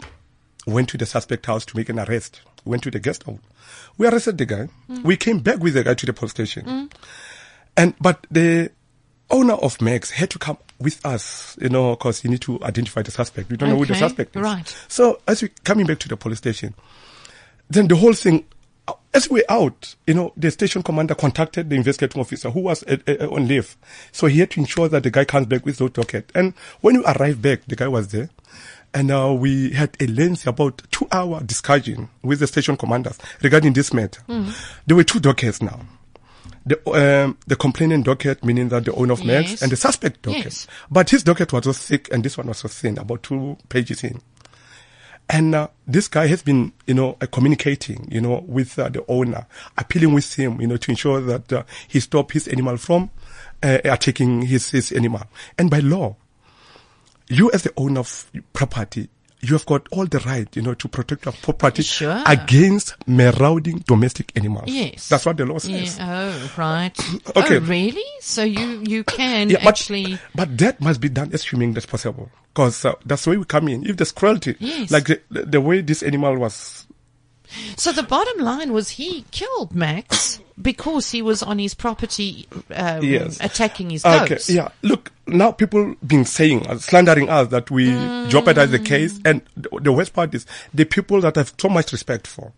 went 0.66 0.88
to 0.90 0.98
the 0.98 1.06
suspect 1.06 1.46
house 1.46 1.64
to 1.66 1.76
make 1.76 1.88
an 1.88 1.98
arrest. 1.98 2.40
We 2.64 2.70
went 2.70 2.82
to 2.84 2.90
the 2.90 3.00
guest 3.00 3.24
house. 3.24 3.38
We 3.96 4.06
arrested 4.06 4.38
the 4.38 4.46
guy. 4.46 4.68
Mm. 4.88 5.04
We 5.04 5.16
came 5.16 5.38
back 5.38 5.58
with 5.60 5.74
the 5.74 5.84
guy 5.84 5.94
to 5.94 6.06
the 6.06 6.12
police 6.12 6.32
station. 6.32 6.64
Mm. 6.64 6.92
And, 7.76 7.94
but 8.00 8.26
the 8.30 8.70
owner 9.30 9.54
of 9.54 9.80
Max 9.80 10.10
had 10.10 10.30
to 10.30 10.38
come 10.38 10.58
with 10.80 11.04
us, 11.06 11.56
you 11.60 11.68
know, 11.68 11.94
cause 11.96 12.24
you 12.24 12.30
need 12.30 12.40
to 12.42 12.62
identify 12.64 13.02
the 13.02 13.10
suspect. 13.10 13.50
We 13.50 13.56
don't 13.56 13.68
know 13.68 13.76
who 13.76 13.86
the 13.86 13.94
suspect 13.94 14.34
is. 14.36 14.42
right. 14.42 14.76
So 14.88 15.20
as 15.26 15.42
we 15.42 15.50
coming 15.64 15.86
back 15.86 15.98
to 16.00 16.08
the 16.08 16.16
police 16.16 16.38
station, 16.38 16.74
then 17.68 17.86
the 17.86 17.96
whole 17.96 18.14
thing, 18.14 18.44
as 19.14 19.28
we 19.30 19.42
out, 19.48 19.94
you 20.06 20.14
know, 20.14 20.32
the 20.36 20.50
station 20.50 20.82
commander 20.82 21.14
contacted 21.14 21.68
the 21.70 21.76
investigating 21.76 22.20
officer 22.20 22.50
who 22.50 22.60
was 22.60 22.82
uh, 22.84 22.96
uh, 23.08 23.28
on 23.28 23.46
leave. 23.48 23.76
So 24.12 24.26
he 24.26 24.40
had 24.40 24.50
to 24.52 24.60
ensure 24.60 24.88
that 24.88 25.02
the 25.02 25.10
guy 25.10 25.24
comes 25.24 25.46
back 25.46 25.64
with 25.66 25.80
no 25.80 25.88
docket. 25.88 26.30
And 26.34 26.54
when 26.80 26.98
we 26.98 27.04
arrived 27.04 27.42
back, 27.42 27.64
the 27.66 27.76
guy 27.76 27.88
was 27.88 28.08
there. 28.08 28.30
And 28.92 29.10
uh, 29.10 29.32
we 29.38 29.70
had 29.70 29.96
a 30.00 30.06
lengthy, 30.06 30.48
about 30.48 30.82
two 30.90 31.06
hour 31.12 31.40
discussion 31.42 32.08
with 32.22 32.40
the 32.40 32.46
station 32.46 32.76
commanders 32.76 33.18
regarding 33.42 33.72
this 33.72 33.92
matter. 33.92 34.20
There 34.86 34.96
were 34.96 35.04
two 35.04 35.20
dockets 35.20 35.62
now. 35.62 35.80
The, 36.66 36.76
um, 37.24 37.38
the 37.46 37.56
complainant 37.56 38.04
docket, 38.04 38.44
meaning 38.44 38.68
that 38.68 38.84
the 38.84 38.92
owner 38.92 39.12
of 39.14 39.24
Max, 39.24 39.50
Yes. 39.52 39.62
and 39.62 39.72
the 39.72 39.76
suspect 39.76 40.22
docket. 40.22 40.44
Yes. 40.44 40.66
But 40.90 41.08
his 41.10 41.22
docket 41.22 41.52
was 41.52 41.64
so 41.64 41.72
thick 41.72 42.08
and 42.12 42.22
this 42.22 42.36
one 42.36 42.48
was 42.48 42.58
so 42.58 42.68
thin, 42.68 42.98
about 42.98 43.22
two 43.22 43.56
pages 43.68 44.04
in. 44.04 44.20
And 45.32 45.54
uh, 45.54 45.68
this 45.86 46.08
guy 46.08 46.26
has 46.26 46.42
been, 46.42 46.72
you 46.86 46.94
know, 46.94 47.16
uh, 47.20 47.26
communicating, 47.26 48.08
you 48.10 48.20
know, 48.20 48.44
with 48.48 48.76
uh, 48.80 48.88
the 48.88 49.04
owner, 49.06 49.46
appealing 49.78 50.12
with 50.12 50.34
him, 50.34 50.60
you 50.60 50.66
know, 50.66 50.76
to 50.76 50.90
ensure 50.90 51.20
that 51.20 51.52
uh, 51.52 51.62
he 51.86 52.00
stop 52.00 52.32
his 52.32 52.48
animal 52.48 52.76
from 52.76 53.10
uh, 53.62 53.78
attacking 53.84 54.42
his, 54.42 54.70
his 54.70 54.90
animal. 54.90 55.22
And 55.56 55.70
by 55.70 55.78
law, 55.78 56.16
you 57.28 57.48
as 57.52 57.62
the 57.62 57.72
owner 57.76 58.00
of 58.00 58.28
property, 58.52 59.08
you 59.40 59.54
have 59.54 59.64
got 59.66 59.86
all 59.90 60.06
the 60.06 60.18
right, 60.20 60.54
you 60.54 60.62
know, 60.62 60.74
to 60.74 60.88
protect 60.88 61.24
your 61.24 61.32
property 61.32 61.82
Sure. 61.82 62.22
against 62.26 62.94
marauding 63.06 63.78
domestic 63.86 64.32
animals. 64.36 64.64
Yes. 64.68 65.08
That's 65.08 65.24
what 65.26 65.36
the 65.36 65.46
law 65.46 65.58
says. 65.58 65.96
Yeah. 65.98 66.32
Oh, 66.34 66.52
right. 66.56 66.96
Okay. 67.36 67.56
Oh, 67.56 67.60
really? 67.60 68.04
So 68.20 68.42
you, 68.42 68.82
you 68.86 69.04
can 69.04 69.48
Yeah, 69.50 69.58
but, 69.64 69.68
actually. 69.80 70.18
but 70.34 70.56
that 70.58 70.80
must 70.80 71.00
be 71.00 71.08
done 71.08 71.30
as 71.32 71.42
humane 71.44 71.76
as 71.76 71.86
possible. 71.86 72.30
Because 72.52 72.84
uh, 72.84 72.94
that's 73.06 73.24
the 73.24 73.30
way 73.30 73.36
we 73.38 73.44
come 73.44 73.68
in. 73.68 73.86
If 73.88 73.96
there's 73.96 74.12
cruelty, 74.12 74.56
Yes. 74.58 74.90
like 74.90 75.06
the, 75.06 75.20
the 75.46 75.60
way 75.60 75.80
this 75.80 76.02
animal 76.02 76.36
was 76.36 76.86
So 77.76 77.92
the 77.92 78.02
bottom 78.02 78.40
line 78.44 78.72
was 78.72 78.90
he 78.90 79.24
killed 79.30 79.74
Max 79.74 80.40
because 80.60 81.10
he 81.10 81.22
was 81.22 81.42
on 81.42 81.58
his 81.58 81.74
property 81.74 82.46
um, 82.74 83.02
Yes. 83.02 83.38
attacking 83.40 83.90
his 83.90 84.04
Okay, 84.04 84.28
goats. 84.28 84.50
yeah. 84.50 84.68
Look, 84.82 85.12
now 85.26 85.52
people 85.52 85.94
been 86.06 86.24
saying, 86.24 86.66
uh, 86.66 86.78
slandering 86.78 87.28
us 87.28 87.48
that 87.48 87.70
we 87.70 87.86
Mm. 87.90 88.28
jeopardize 88.28 88.70
the 88.70 88.78
case, 88.78 89.18
and 89.24 89.42
the, 89.56 89.68
the 89.80 89.92
worst 89.92 90.12
part 90.12 90.34
is 90.34 90.46
the 90.74 90.84
people 90.84 91.20
that 91.22 91.36
I 91.36 91.40
have 91.40 91.52
so 91.58 91.68
much 91.68 91.92
respect 91.92 92.26
for. 92.26 92.52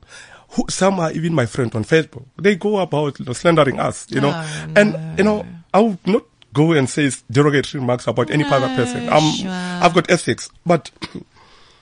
Who, 0.50 0.64
some 0.68 1.00
are 1.00 1.10
even 1.12 1.32
my 1.34 1.46
friend 1.46 1.74
on 1.74 1.84
Facebook. 1.84 2.24
They 2.36 2.56
go 2.56 2.78
about 2.78 3.18
you 3.18 3.24
know, 3.24 3.32
slandering 3.32 3.78
us, 3.80 4.06
you 4.10 4.20
know, 4.20 4.32
Oh, 4.36 4.72
and 4.76 4.96
you 5.18 5.24
know, 5.24 5.46
I 5.72 5.80
would 5.80 6.06
not 6.06 6.24
go 6.52 6.72
and 6.72 6.88
say 6.90 7.10
derogatory 7.30 7.80
remarks 7.80 8.06
about 8.06 8.30
any 8.30 8.44
other 8.44 8.68
person. 8.76 9.06
No, 9.06 9.12
Um, 9.12 9.32
sure. 9.32 9.48
I've 9.48 9.94
got 9.94 10.10
ethics, 10.10 10.50
but 10.66 10.90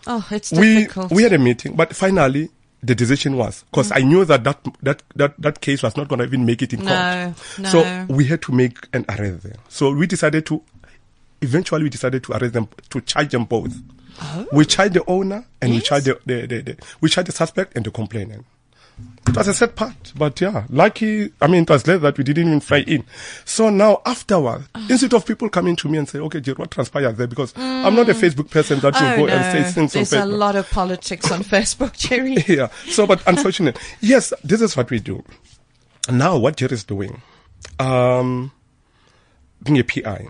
Oh, 0.06 0.24
it's 0.30 0.52
we 0.52 0.86
we 1.10 1.22
had 1.24 1.32
a 1.32 1.38
meeting, 1.38 1.74
but 1.76 1.94
finally 1.96 2.50
the 2.82 2.94
decision 2.94 3.36
was 3.36 3.62
because 3.64 3.92
I 3.92 4.00
knew 4.00 4.24
that 4.24 4.44
that 4.44 4.58
that 4.82 5.02
that 5.16 5.34
that 5.38 5.60
case 5.60 5.82
was 5.82 5.96
not 5.96 6.08
going 6.08 6.20
to 6.20 6.24
even 6.24 6.46
make 6.46 6.62
it 6.62 6.72
in 6.72 6.84
No, 6.84 7.34
court. 7.58 7.66
So 7.68 8.06
we 8.08 8.24
had 8.24 8.40
to 8.42 8.52
make 8.52 8.78
an 8.94 9.04
arrest 9.08 9.42
there. 9.42 9.56
So 9.68 9.92
we 9.92 10.06
decided 10.06 10.46
to. 10.46 10.62
Eventually, 11.42 11.84
we 11.84 11.88
decided 11.90 12.22
to 12.24 12.32
arrest 12.32 12.52
them 12.54 12.68
to 12.90 13.00
charge 13.00 13.30
them 13.30 13.44
both. 13.44 13.74
Oh. 14.22 14.46
We 14.52 14.64
charged 14.66 14.94
the 14.94 15.04
owner 15.06 15.46
and 15.62 15.70
we 15.70 15.76
Yes. 15.78 15.86
charged 15.86 16.06
the, 16.06 16.18
the, 16.26 16.46
the, 16.46 16.60
the 16.62 16.76
we 17.00 17.08
charged 17.08 17.28
the 17.28 17.32
suspect 17.32 17.74
and 17.76 17.84
the 17.84 17.90
complainant. 17.90 18.44
It 19.28 19.36
was 19.36 19.46
a 19.46 19.54
sad 19.54 19.76
part, 19.76 20.12
but 20.16 20.40
yeah, 20.40 20.64
lucky. 20.70 21.30
I 21.40 21.46
mean, 21.46 21.62
it 21.62 21.70
was 21.70 21.86
late 21.86 22.00
that 22.00 22.18
we 22.18 22.24
didn't 22.24 22.48
even 22.48 22.58
fly 22.60 22.78
in. 22.78 23.04
So 23.44 23.70
now, 23.70 24.02
afterwards, 24.04 24.66
Ah. 24.74 24.84
instead 24.90 25.14
of 25.14 25.24
people 25.24 25.48
coming 25.48 25.76
to 25.76 25.88
me 25.88 25.98
and 25.98 26.08
say, 26.08 26.18
"Okay, 26.18 26.40
Jir, 26.40 26.58
what 26.58 26.72
transpired 26.72 27.16
there?" 27.16 27.28
Because 27.28 27.52
I'm 27.56 27.94
not 27.94 28.08
a 28.08 28.14
Facebook 28.14 28.50
person 28.50 28.80
that 28.80 28.94
will 28.94 29.08
oh, 29.08 29.16
go 29.18 29.26
no. 29.26 29.32
and 29.34 29.52
say 29.66 29.72
things 29.72 29.92
There's 29.92 30.12
on 30.14 30.22
a 30.22 30.26
lot 30.26 30.56
of 30.56 30.68
politics 30.70 31.30
on 31.30 31.44
Facebook, 31.44 31.96
Jerry. 31.96 32.38
yeah. 32.48 32.68
So, 32.88 33.06
but 33.06 33.22
unfortunately, 33.28 33.80
yes, 34.00 34.32
this 34.42 34.60
is 34.62 34.76
what 34.76 34.90
we 34.90 34.98
do. 34.98 35.22
Now, 36.10 36.36
what 36.36 36.56
Jerry 36.56 36.72
is 36.72 36.82
doing, 36.82 37.22
um, 37.78 38.50
being 39.62 39.78
a 39.78 39.84
PI, 39.84 40.26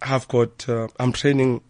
I've 0.00 0.26
got, 0.28 0.66
uh, 0.70 0.88
I'm 0.98 1.12
training 1.12 1.60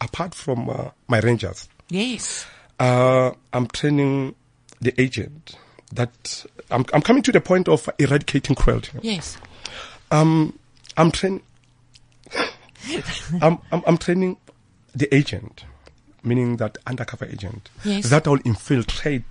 apart 0.00 0.34
from 0.34 0.68
uh, 0.68 0.90
my 1.06 1.20
rangers. 1.20 1.70
Yes. 1.88 2.44
Uh, 2.78 3.30
I'm 3.54 3.66
training 3.68 4.34
the 4.80 5.00
agent 5.00 5.56
that 5.92 6.44
I'm, 6.70 6.84
I'm 6.92 7.02
coming 7.02 7.22
to 7.24 7.32
the 7.32 7.40
point 7.40 7.68
of 7.68 7.88
eradicating 7.98 8.54
cruelty. 8.56 8.98
Yes. 9.02 9.36
Um, 10.10 10.58
I'm 10.96 11.10
training. 11.10 11.42
I'm, 13.42 13.58
I'm, 13.72 13.82
I'm 13.86 13.98
training 13.98 14.36
the 14.94 15.12
agent, 15.14 15.64
meaning 16.22 16.56
that 16.58 16.78
undercover 16.86 17.24
agent 17.26 17.70
Yes. 17.84 18.10
that 18.10 18.26
will 18.26 18.40
infiltrate. 18.44 19.22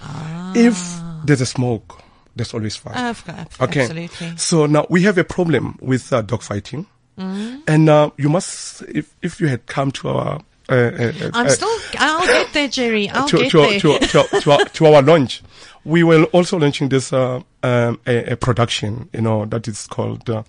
Ah. 0.00 0.52
If 0.54 0.98
there's 1.24 1.40
a 1.40 1.46
smoke, 1.46 2.02
there's 2.36 2.54
always 2.54 2.76
fire. 2.76 3.10
Of 3.10 3.24
course. 3.24 3.60
Okay. 3.60 3.80
Absolutely. 3.82 4.36
So 4.36 4.66
now 4.66 4.86
we 4.88 5.02
have 5.02 5.18
a 5.18 5.24
problem 5.24 5.78
with 5.80 6.12
uh, 6.12 6.22
dogfighting, 6.22 6.86
Mm-hmm. 7.18 7.62
and 7.66 7.88
uh, 7.88 8.10
you 8.16 8.28
must, 8.28 8.82
if 8.82 9.12
if 9.22 9.40
you 9.40 9.48
had 9.48 9.66
come 9.66 9.90
to 9.90 10.08
our. 10.08 10.40
Uh, 10.68 10.72
uh, 10.72 10.76
uh, 10.76 11.30
I'm 11.34 11.46
uh, 11.46 11.50
still, 11.50 11.76
I'll 11.98 12.24
get 12.24 12.52
there, 12.52 12.68
Jerry. 12.68 13.08
I'll 13.08 13.26
to, 13.26 13.38
get 13.38 13.50
to, 13.50 13.58
there. 13.58 13.80
to, 13.80 13.98
to, 13.98 14.40
to, 14.40 14.50
our, 14.52 14.64
to 14.66 14.86
our 14.86 15.02
launch. 15.10 15.42
We 15.88 16.02
were 16.04 16.24
also 16.36 16.58
launching 16.58 16.90
this 16.90 17.12
uh, 17.14 17.40
um, 17.62 17.98
a, 18.06 18.32
a 18.32 18.36
production, 18.36 19.08
you 19.14 19.22
know, 19.22 19.46
that 19.46 19.66
is 19.68 19.86
called 19.86 20.28
uh, 20.28 20.42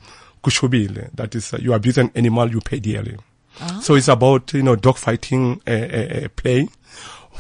Kushubile. 0.44 1.10
That 1.16 1.34
is, 1.34 1.54
uh, 1.54 1.58
you 1.62 1.74
abuse 1.74 1.98
an 1.98 2.12
animal, 2.14 2.52
you 2.52 2.60
pay 2.60 2.80
dearly. 2.80 3.16
Ah. 3.62 3.80
So 3.82 3.96
it's 3.96 4.10
about, 4.10 4.54
you 4.54 4.64
know, 4.64 4.76
dog 4.76 4.98
fighting 4.98 5.62
uh, 5.66 5.72
a, 5.72 6.24
a 6.26 6.30
play 6.30 6.68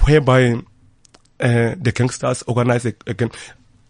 whereby 0.05 0.53
uh, 1.41 1.75
the 1.77 1.91
gangsters 1.93 2.41
organize 2.43 2.85
a, 2.85 2.93
again 3.05 3.31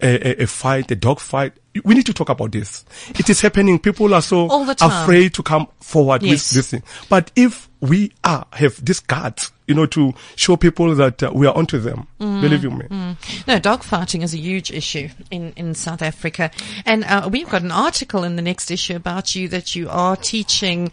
a, 0.02 0.42
a, 0.42 0.44
a 0.44 0.48
fight, 0.48 0.90
a 0.90 0.96
dog 0.96 1.20
fight. 1.20 1.54
We 1.84 1.94
need 1.94 2.06
to 2.08 2.14
talk 2.14 2.30
about 2.30 2.52
this. 2.52 2.86
It 3.10 3.30
is 3.30 3.42
happening. 3.42 3.78
People 3.78 4.14
are 4.16 4.22
so 4.24 4.48
afraid 4.82 5.34
to 5.36 5.44
come 5.44 5.68
forward 5.82 6.24
Yes. 6.24 6.52
with 6.52 6.58
this 6.58 6.72
thing. 6.72 6.84
But 7.10 7.32
if 7.36 7.70
we 7.80 8.12
are 8.24 8.46
have 8.54 8.84
this 8.84 9.02
guts, 9.02 9.52
you 9.70 9.76
know, 9.76 9.86
to 9.86 10.14
show 10.36 10.58
people 10.58 10.96
that 10.96 11.22
uh, 11.22 11.32
we 11.34 11.46
are 11.46 11.56
onto 11.56 11.78
them, 11.78 12.08
Mm. 12.20 12.42
believe 12.42 12.64
you 12.64 12.72
me. 12.72 13.16
No, 13.48 13.60
dog 13.60 13.84
fighting 13.84 14.24
is 14.24 14.34
a 14.34 14.38
huge 14.38 14.72
issue 14.72 15.10
in, 15.30 15.54
in 15.56 15.76
South 15.76 16.02
Africa. 16.02 16.50
And 16.86 17.04
uh, 17.06 17.30
we've 17.32 17.48
got 17.48 17.62
an 17.62 17.72
article 17.72 18.24
in 18.24 18.36
the 18.36 18.42
next 18.42 18.72
issue 18.72 18.96
about 18.96 19.36
you 19.36 19.48
that 19.50 19.76
you 19.76 19.88
are 19.90 20.16
teaching, 20.18 20.92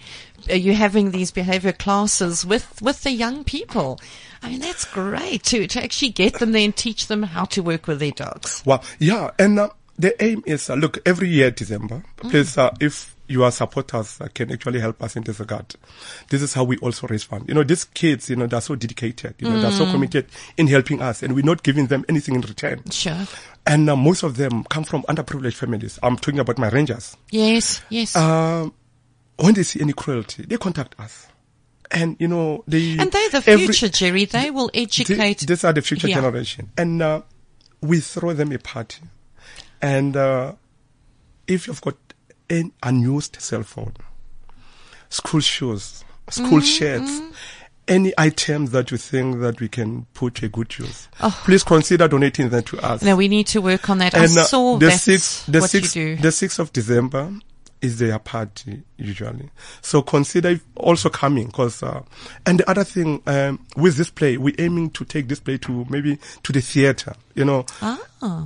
uh, 0.51 0.55
you're 0.55 0.75
having 0.75 1.11
these 1.11 1.31
behavior 1.31 1.73
classes 1.73 2.45
with, 2.45 2.81
with 2.83 3.03
the 3.03 3.11
young 3.13 3.45
people. 3.45 3.99
I 4.43 4.51
mean, 4.51 4.61
that's 4.61 4.85
great 4.85 5.43
to, 5.45 5.67
to 5.67 5.83
actually 5.83 6.11
get 6.11 6.35
them 6.35 6.53
there 6.53 6.65
and 6.65 6.77
teach 6.77 7.07
them 7.07 7.23
how 7.23 7.47
to 7.47 7.63
work 7.63 7.87
with 7.87 7.99
their 7.99 8.13
dogs. 8.13 8.63
Well, 8.67 8.85
yeah, 8.99 9.31
and 9.39 9.59
uh, 9.59 9.71
the 9.99 10.23
aim 10.23 10.43
is 10.45 10.69
uh, 10.69 10.75
look 10.75 10.99
every 11.07 11.31
year 11.31 11.51
December. 11.51 12.05
Mm. 12.19 12.31
Please, 12.31 12.59
uh, 12.59 12.75
if 12.79 13.16
your 13.29 13.51
supporters 13.51 14.21
uh, 14.21 14.29
can 14.33 14.53
actually 14.53 14.81
help 14.81 15.03
us 15.03 15.17
in 15.17 15.23
this 15.25 15.41
regard, 15.41 15.75
this 16.31 16.43
is 16.43 16.55
how 16.55 16.65
we 16.65 16.77
also 16.79 17.07
raise 17.09 17.25
fund. 17.25 17.49
You 17.49 17.55
know, 17.55 17.63
these 17.65 17.85
kids, 17.85 18.31
you 18.31 18.37
know, 18.37 18.47
they're 18.47 18.61
so 18.61 18.75
dedicated. 18.77 19.35
You 19.39 19.49
know, 19.51 19.61
they're 19.61 19.71
Mm. 19.71 19.79
so 19.79 19.91
committed 19.91 20.27
in 20.57 20.67
helping 20.69 21.03
us, 21.03 21.23
and 21.23 21.35
we're 21.35 21.45
not 21.45 21.63
giving 21.63 21.87
them 21.89 22.05
anything 22.09 22.35
in 22.37 22.41
return. 22.43 22.83
Sure. 22.91 23.27
And 23.67 23.91
uh, 23.91 23.97
most 23.97 24.23
of 24.23 24.37
them 24.37 24.63
come 24.65 24.85
from 24.85 25.03
underprivileged 25.05 25.55
families. 25.55 25.99
I'm 26.03 26.17
talking 26.17 26.39
about 26.41 26.59
my 26.59 26.69
rangers. 26.69 27.17
Yes, 27.31 27.83
yes. 27.89 28.15
Um, 28.15 28.73
when 29.39 29.55
they 29.55 29.65
see 29.65 29.81
any 29.81 29.93
cruelty, 29.93 30.45
they 30.45 30.57
contact 30.57 30.95
us. 31.01 31.27
And, 31.91 32.17
you 32.19 32.27
know, 32.29 32.65
they. 32.67 32.99
and 32.99 33.11
they're 33.13 33.31
the 33.31 33.43
every- 33.47 33.67
future, 33.67 33.89
Jerry. 33.89 34.25
They 34.25 34.51
will 34.51 34.71
educate. 34.75 35.17
Th- 35.39 35.47
These 35.47 35.65
are 35.65 35.73
the 35.73 35.83
future 35.83 36.09
Yeah. 36.09 36.17
generation. 36.17 36.71
And 36.77 37.01
uh, 37.03 37.23
we 37.81 38.01
throw 38.01 38.33
them 38.35 38.51
a 38.53 38.59
party. 38.59 39.03
And 39.83 40.17
uh, 40.17 40.55
if 41.47 41.67
you've 41.67 41.81
got 41.81 41.95
an 42.51 42.73
unused 42.83 43.37
cell 43.41 43.63
phone, 43.63 43.95
school 45.09 45.41
shoes, 45.41 46.05
school 46.31 46.59
Mm-hmm. 46.59 46.61
shirts, 46.61 47.21
any 47.89 48.13
items 48.19 48.73
that 48.73 48.91
you 48.91 48.97
think 48.97 49.39
that 49.41 49.61
we 49.61 49.69
can 49.69 50.07
put 50.15 50.43
a 50.43 50.49
good 50.49 50.77
use, 50.79 51.09
Oh. 51.21 51.41
please 51.45 51.63
consider 51.63 52.09
donating 52.09 52.49
them 52.49 52.63
to 52.65 52.79
us. 52.81 53.03
no, 53.03 53.15
we 53.17 53.29
need 53.29 53.47
to 53.49 53.61
work 53.61 53.89
on 53.89 53.99
that. 53.99 54.15
I 54.15 54.25
And 54.25 54.37
uh, 54.39 54.45
saw 54.45 54.77
the 54.79 54.91
sixth, 54.91 55.47
the 55.47 55.61
what 55.61 55.71
sixth, 55.71 55.95
you 55.97 56.17
do. 56.17 56.23
the 56.23 56.33
sixth 56.33 56.59
of 56.59 56.73
December 56.73 57.33
is 57.81 57.99
their 57.99 58.19
party 58.19 58.83
usually. 58.99 59.51
So 59.83 60.03
consider 60.03 60.61
also 60.77 61.09
coming 61.09 61.47
because, 61.47 61.83
uh, 61.83 62.03
and 62.47 62.61
the 62.61 62.71
other 62.71 62.85
thing, 62.85 63.23
um, 63.27 63.59
with 63.77 63.97
this 63.97 64.11
play, 64.11 64.37
we're 64.37 64.55
aiming 64.59 64.91
to 64.91 65.05
take 65.05 65.29
this 65.29 65.41
play 65.41 65.59
to 65.59 65.87
maybe 65.89 66.19
to 66.43 66.53
the 66.53 66.61
theater, 66.61 67.15
you 67.35 67.45
know, 67.45 67.65
Ah. 67.83 67.99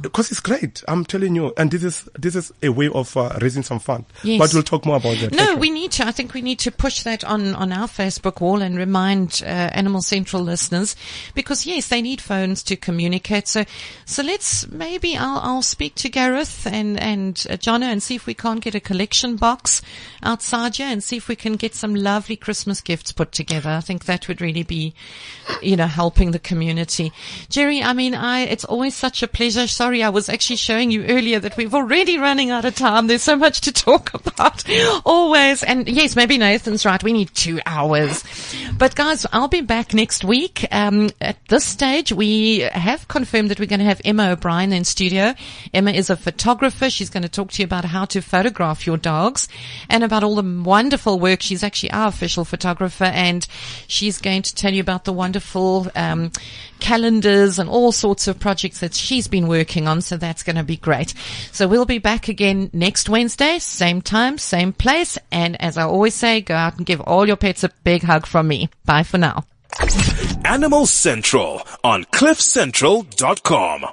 because 0.02 0.30
it's 0.30 0.40
great. 0.40 0.82
I'm 0.88 1.04
telling 1.04 1.34
you. 1.36 1.52
And 1.56 1.70
this 1.70 1.84
is, 1.84 2.08
this 2.18 2.34
is 2.34 2.52
a 2.62 2.68
way 2.70 2.88
of 2.88 3.16
uh, 3.16 3.38
raising 3.40 3.62
some 3.62 3.78
fund. 3.78 4.04
Yes. 4.24 4.38
But 4.40 4.52
we'll 4.52 4.62
talk 4.64 4.84
more 4.84 4.96
about 4.96 5.16
that. 5.18 5.32
No, 5.32 5.44
later. 5.44 5.56
we 5.56 5.70
need 5.70 5.92
to. 5.92 6.06
I 6.06 6.12
think 6.12 6.34
we 6.34 6.42
need 6.42 6.58
to 6.60 6.70
push 6.72 7.02
that 7.04 7.22
on, 7.24 7.54
on 7.54 7.72
our 7.72 7.86
Facebook 7.86 8.40
wall 8.40 8.60
and 8.62 8.76
remind 8.76 9.42
uh, 9.44 9.46
Animal 9.46 10.02
Central 10.02 10.42
listeners 10.42 10.96
because 11.34 11.66
yes, 11.66 11.88
they 11.88 12.02
need 12.02 12.20
phones 12.20 12.62
to 12.64 12.76
communicate. 12.76 13.46
So, 13.48 13.64
so 14.04 14.22
let's 14.22 14.68
maybe 14.68 15.16
I'll, 15.16 15.38
I'll 15.38 15.62
speak 15.62 15.94
to 15.96 16.08
Gareth 16.08 16.66
and 16.66 16.98
and 17.00 17.46
uh, 17.48 17.54
Jono 17.54 17.84
and 17.84 18.02
see 18.02 18.16
if 18.16 18.26
we 18.26 18.34
can't 18.34 18.60
get 18.60 18.74
a 18.74 18.80
collection 18.80 19.36
box 19.36 19.82
here 20.40 20.88
and 20.88 21.02
see 21.02 21.16
if 21.16 21.28
we 21.28 21.36
can 21.36 21.56
get 21.56 21.74
some 21.74 21.94
lovely 21.94 22.36
Christmas 22.36 22.80
gifts 22.80 23.12
put 23.12 23.32
together. 23.32 23.70
I 23.70 23.80
think 23.80 24.04
that 24.04 24.28
would 24.28 24.40
really 24.40 24.62
be, 24.62 24.94
you 25.62 25.76
know, 25.76 25.86
helping 25.86 26.30
the 26.30 26.38
community. 26.38 27.12
Jerry, 27.48 27.82
I 27.82 27.92
mean, 27.92 28.14
I 28.14 28.40
it's 28.40 28.64
always 28.64 28.94
such 28.94 29.22
a 29.22 29.28
pleasure. 29.28 29.66
Sorry, 29.66 30.02
I 30.02 30.08
was 30.10 30.28
actually 30.28 30.56
showing 30.56 30.90
you 30.90 31.04
earlier 31.06 31.40
that 31.40 31.56
we've 31.56 31.74
already 31.74 32.18
running 32.18 32.50
out 32.50 32.64
of 32.64 32.74
time. 32.74 33.06
There's 33.06 33.22
so 33.22 33.36
much 33.36 33.60
to 33.62 33.72
talk 33.72 34.14
about. 34.26 34.64
Always. 35.04 35.62
And 35.62 35.88
yes, 35.88 36.16
maybe 36.16 36.38
Nathan's 36.38 36.84
right. 36.84 37.02
We 37.02 37.12
need 37.12 37.34
two 37.34 37.60
hours. 37.66 38.24
But 38.76 38.94
guys, 38.94 39.26
I'll 39.32 39.48
be 39.48 39.60
back 39.60 39.94
next 39.94 40.24
week. 40.24 40.66
Um, 40.70 41.10
at 41.20 41.36
this 41.48 41.64
stage, 41.64 42.12
we 42.12 42.60
have 42.60 43.08
confirmed 43.08 43.50
that 43.50 43.60
we're 43.60 43.66
going 43.66 43.80
to 43.80 43.86
have 43.86 44.00
Emma 44.04 44.30
O'Brien 44.30 44.72
in 44.72 44.84
studio. 44.84 45.34
Emma 45.72 45.90
is 45.90 46.10
a 46.10 46.16
photographer. 46.16 46.90
She's 46.90 47.10
going 47.10 47.22
to 47.22 47.28
talk 47.28 47.50
to 47.52 47.62
you 47.62 47.64
about 47.64 47.84
how 47.84 48.04
to 48.06 48.20
photograph 48.20 48.86
your 48.86 48.96
dogs 48.96 49.48
and 49.88 50.04
about 50.04 50.22
all 50.30 50.36
the 50.36 50.62
wonderful 50.62 51.18
work. 51.18 51.42
She's 51.42 51.64
actually 51.64 51.90
our 51.90 52.08
official 52.08 52.44
photographer 52.44 53.04
and 53.04 53.46
she's 53.88 54.18
going 54.18 54.42
to 54.42 54.54
tell 54.54 54.72
you 54.72 54.80
about 54.80 55.04
the 55.04 55.12
wonderful, 55.12 55.88
um, 55.96 56.30
calendars 56.78 57.58
and 57.58 57.68
all 57.68 57.92
sorts 57.92 58.28
of 58.28 58.38
projects 58.38 58.80
that 58.80 58.94
she's 58.94 59.28
been 59.28 59.48
working 59.48 59.88
on. 59.88 60.00
So 60.00 60.16
that's 60.16 60.42
going 60.42 60.56
to 60.56 60.62
be 60.62 60.76
great. 60.76 61.14
So 61.52 61.66
we'll 61.68 61.84
be 61.84 61.98
back 61.98 62.28
again 62.28 62.70
next 62.72 63.08
Wednesday, 63.08 63.58
same 63.58 64.00
time, 64.02 64.38
same 64.38 64.72
place. 64.72 65.18
And 65.32 65.60
as 65.60 65.76
I 65.76 65.82
always 65.82 66.14
say, 66.14 66.40
go 66.40 66.54
out 66.54 66.76
and 66.76 66.86
give 66.86 67.00
all 67.00 67.26
your 67.26 67.36
pets 67.36 67.64
a 67.64 67.70
big 67.84 68.02
hug 68.02 68.26
from 68.26 68.48
me. 68.48 68.70
Bye 68.84 69.02
for 69.02 69.18
now. 69.18 69.44
Animal 70.44 70.86
Central 70.86 71.62
on 71.84 72.04
CliffCentral.com. 72.04 73.84